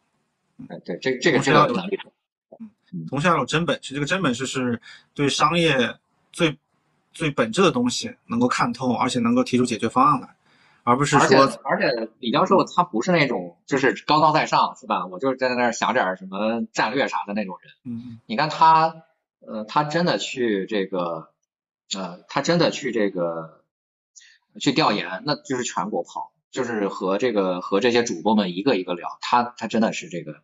[0.68, 1.98] 哎对，这这个这个能力，
[3.08, 4.80] 同时要有真本事，这个真本事是
[5.14, 5.96] 对商业
[6.32, 6.58] 最。
[7.10, 10.36] 最本质的东西能够看透，而且能够提出解决方案来，
[10.84, 15.04] 而不是说，而且李教授他不是那种就是高高在上，是吧？
[15.06, 17.72] 我就是在那儿想点什么战略啥的那种人。
[17.82, 19.02] 嗯，你看他，
[19.40, 21.30] 呃，他真的去这个，
[21.96, 23.64] 呃，他真的去这个
[24.60, 30.42] 去调研，那就是全国跑，就是和这个和这些主播们一个一个聊，他他真的是这个，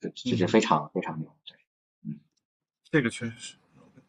[0.00, 1.56] 这这是非常非常牛，对，
[2.04, 2.18] 嗯，
[2.90, 3.54] 这个确实是。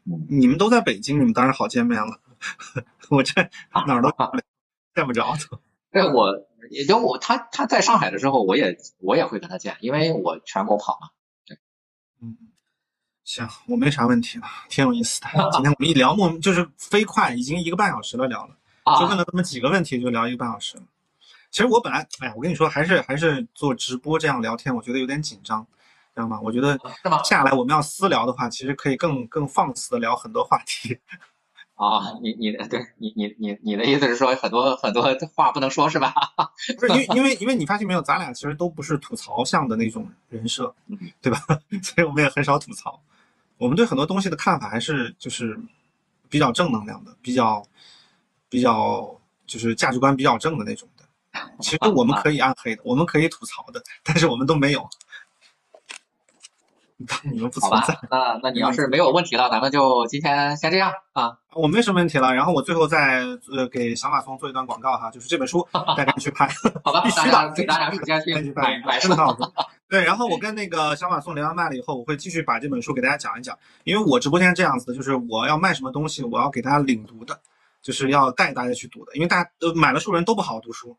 [0.05, 2.19] 嗯你们都在北京，你们当然好见面了。
[3.11, 3.41] 我这
[3.85, 4.09] 哪儿都
[4.95, 5.35] 见不着。
[5.91, 6.33] 对我，
[6.71, 11.09] 也就我他他在上海的时候，我也我也会跟他见，因为我全国跑嘛。
[12.21, 12.35] 嗯，
[13.23, 15.27] 行，我没啥问题了，挺有意思的。
[15.51, 18.57] 今天我们一聊，莫就是飞快，已经一个半小时了，聊了，
[18.99, 20.83] 就问了这么几个问题，就聊一个半小时了。
[21.51, 25.67] 其实我本来，哎呀，我跟你说，还是还是做直播这样聊天，我觉得有点紧张，
[26.19, 26.39] 知道吗？
[26.43, 26.77] 我觉得
[27.23, 30.97] 下来我们要私聊的话，其实可以更更放肆的聊很多话题。
[31.75, 35.01] 啊，你你的对你你你你的意思是说很多很多
[35.33, 36.13] 话不能说是吧？
[36.77, 40.75] 不是，因为因为因为你发现没有，咱俩其实都不是吐槽向的那种人设，
[41.21, 41.39] 对吧？
[41.81, 43.01] 所以我们也很少吐槽。
[43.57, 45.57] 我们对很多东西的看法还是就是
[46.27, 47.65] 比较正能量的，比较
[48.49, 49.17] 比较
[49.47, 51.05] 就是价值观比较正的那种的。
[51.61, 54.85] 其实我们可以暗黑的，我们可以吐槽的，但是我们都没有。
[57.31, 61.37] 你们不存在，那那你要是没有问题了，咱们就今天先这样啊。
[61.53, 63.23] 我没什么问题了，然后我最后再
[63.55, 66.47] 呃给小马松做一段广告哈，就是这本书 大家去拍，
[66.83, 67.01] 好吧？
[67.07, 69.13] 必须的，给大家时间去买买书。
[69.87, 77.39] 对，然后我跟那个小马松连完麦了以后，我会继续把这本书给大家讲一讲，因为我直播间这样子的，就是我要卖什么东西，我要给大家领读的，
[77.81, 80.97] 就是要带大家去读的，因为大家都买了书人都不好好读书。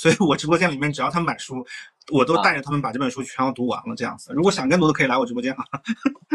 [0.00, 1.62] 所以我直播间里面，只要他们买书，
[2.10, 3.94] 我都带着他们把这本书全要读完了。
[3.94, 5.58] 这样子，如果想跟读的，可以来我直播间啊。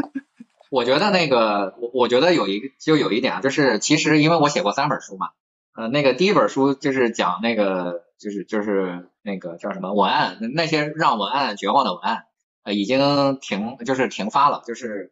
[0.69, 5.29] 我觉得那个，我我觉得有一个就有一点啊，就是其实因为我写过三本书嘛，
[5.73, 12.25] 呃，那个第一本书就是讲那个，就是就是那个叫什么文案，那些让文案绝望的文案，
[12.65, 14.61] 呃，已经停，就是停发了。
[14.67, 15.11] 就是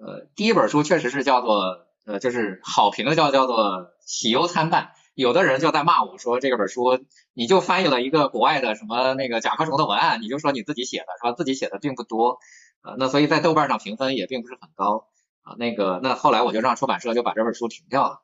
[0.00, 4.90] 呃，第一本书确实是叫做，呃，就是好评的叫叫做喜忧参半。
[5.14, 11.32] 有的人就在骂我说这个本书你就翻译了一个国外的什么那个甲壳虫的文案，你就说你自己写的是吧？
[11.32, 12.38] 自己写的并不多
[12.80, 15.08] 啊，那所以在豆瓣上评分也并不是很高
[15.42, 15.54] 啊。
[15.58, 18.22] 那个那后来我就让出版社就把这本书停掉了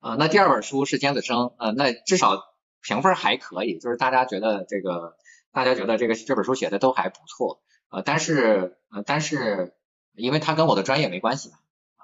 [0.00, 0.16] 啊。
[0.18, 2.42] 那第二本书是尖子生啊，那至少
[2.82, 5.16] 评分还可以，就是大家觉得这个
[5.52, 8.00] 大家觉得这个这本书写的都还不错啊。
[8.02, 9.74] 但是呃但是
[10.14, 11.56] 因为它跟我的专业没关系嘛，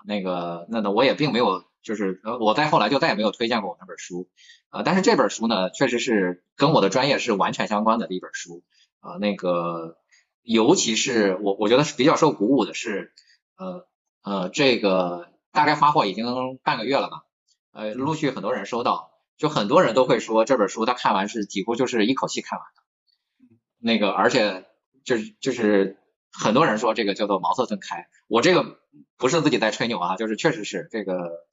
[0.05, 1.65] 那个那那我也并没有。
[1.85, 4.29] 就是呃，我再后来就再也没有推荐过我那本书，
[4.71, 8.65] 呃，但是这本书呢，确实是跟我的专业是完全相关的一本书，
[9.01, 9.99] 呃，那个，
[10.43, 13.13] 尤其是我我觉得是比较受鼓舞的是，
[13.57, 13.87] 呃
[14.23, 16.25] 呃，这个大概发货已经
[16.63, 17.23] 半个月了吧，
[17.73, 22.83] 呃，陆续很多人收到，就很多人都会说这本书他看完是几乎就是一口气看完的，
[23.79, 24.65] 那个，而且
[25.05, 25.99] 就是就是
[26.35, 28.79] 很多人说这个叫做茅塞顿开，我这个
[29.17, 31.45] 不是自己在吹牛啊，就是确实是这个。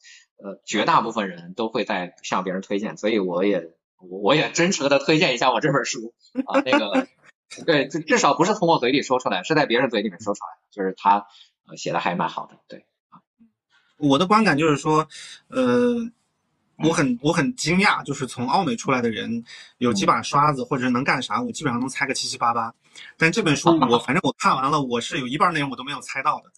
[0.43, 6.15] 呃，绝大部分人都会在向别人推荐，所以我也我也真诚的推荐一下我这本书
[6.47, 7.07] 啊，那个
[7.63, 11.27] 对，至少不是从我嘴里说出来，是在别人嘴里面说出来，就是他
[11.77, 13.21] 写的还蛮好的，对啊。
[13.97, 15.07] 我的观感就是说，
[15.49, 16.09] 呃，
[16.83, 19.43] 我很我很惊讶，就是从奥美出来的人
[19.77, 22.73] 有几把刷子或者是能干啥，我基本上能猜个七七八八，
[23.17, 26.51] 但这本书 我反正我看完了，我是有一半内容我都没有猜到的。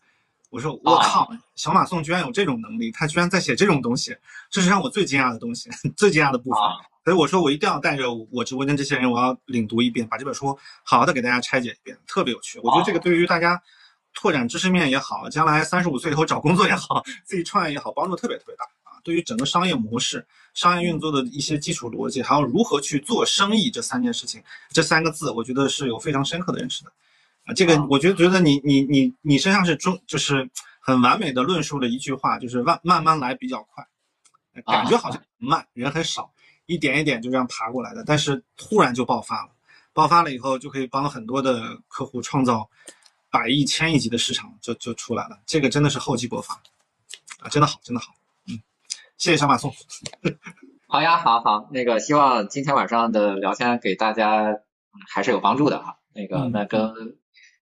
[0.49, 4.15] 我说我靠，小马宋居然有这种能力，他居然在写这种东西，
[4.51, 6.59] 这是让我最惊讶的东西， 最惊讶的部分。
[7.03, 12.59] 所以我说我一定要带着我直播间这些人，我要领读一遍，把这本书好好的给大家拆解一遍，特别有趣。
[12.63, 13.61] 我觉得这个对于大家
[14.13, 18.82] 拓展知识面也好，将来三十五岁以后找工作也好， 自己创业也好，帮助特别特别大啊。
[19.03, 26.91] 对于整个商业模式、商业运作的一些基础逻辑，还有如何去做生意这三件事情，这三个字，我觉得是有非常深刻的认识的。
[27.45, 30.49] 啊，这个我觉得觉得你你你你身上是中就是
[30.79, 33.85] 很完美的论述了一句话，就是慢慢慢来比较快，
[34.65, 36.31] 感觉好像慢，人很少，
[36.67, 39.51] 一点一点就这样爬过来的，但是突然就爆发了，
[39.91, 42.69] 爆发了以后就可以帮很多的客户创造
[43.29, 45.37] 百亿、千亿级的市场，就就出来了。
[45.45, 46.53] 这个真的是厚积薄发
[47.39, 48.22] 啊，真的好，真的好，嗯，
[49.23, 49.71] 谢谢小马送，
[50.85, 54.57] 好呀，好好，那个希望今天晚上的聊天给大家
[55.07, 57.15] 还是有帮助的哈，那个那跟。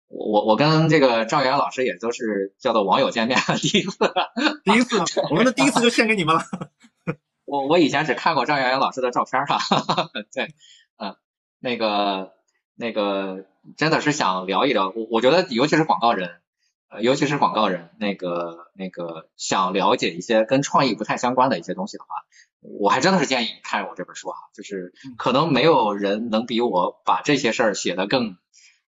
[0.09, 3.99] 我我我跟这个赵岩老师也都是叫做网友见面第一次，
[4.65, 6.43] 第一次， 我们的第一次就献给你们了。
[7.47, 9.59] 我我以前只看过赵岩老师的照片哈，
[10.33, 10.55] 对，
[10.99, 11.16] 嗯，
[11.59, 12.35] 那个
[12.77, 13.47] 那个
[13.78, 16.43] 真的是想聊一聊，我我觉得尤其是广告人，
[16.89, 22.25] 呃，尤其是广告人，那个那个想了解一些跟创意不太相关的一些东西的话，
[22.61, 28.37] 我还真的是建议你看我这本书啊，就是可能没有人能比我把这些事儿写得更。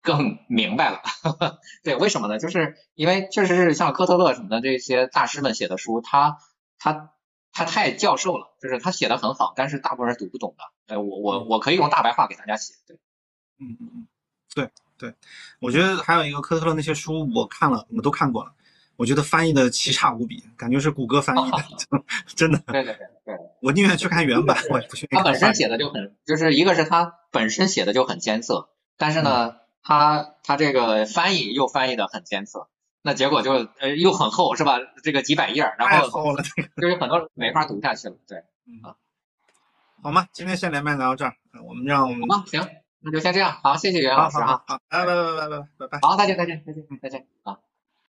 [0.03, 1.03] 更明白了，
[1.83, 2.39] 对，为什么呢？
[2.39, 6.39] 就是因为确实是像科特勒什么的这些大师们写的书，他
[6.79, 7.11] 他
[7.51, 10.95] 他太教授了，就是他写的很好，但是大部分人读不懂的。
[10.95, 12.99] 哎，我我我可以用大白话给大家写，对，
[13.59, 14.09] 嗯嗯嗯，
[14.55, 15.15] 对对，
[15.61, 18.53] 我觉得还有一个科特勒那些书我看了，我都看过了，
[18.97, 21.59] 我觉得翻译的奇差无比，感觉是谷歌翻译的
[22.35, 22.59] 真的。
[22.67, 25.07] 对对对对，我宁愿去看原版，我也不去。
[25.09, 32.69] 他本身写的就很，就是一个是他本身写的就很艰涩，但是呢，他他这个翻译又翻译的很艰涩，
[33.03, 34.79] 那结果就呃又很厚，是吧？
[35.03, 36.43] 这个几百页，然后厚了，
[36.81, 38.17] 就是很多人没法读下去了。
[38.27, 38.43] 对，
[40.03, 40.29] 好吗？
[40.33, 41.35] 今天先连麦聊到这儿，
[41.67, 42.61] 我们让我们好吧，行，
[43.07, 44.65] 那就先这样好谢谢袁老师啊。
[44.67, 46.01] 好拜拜拜拜拜拜拜拜。
[46.03, 47.57] 好再见再见再见再见啊。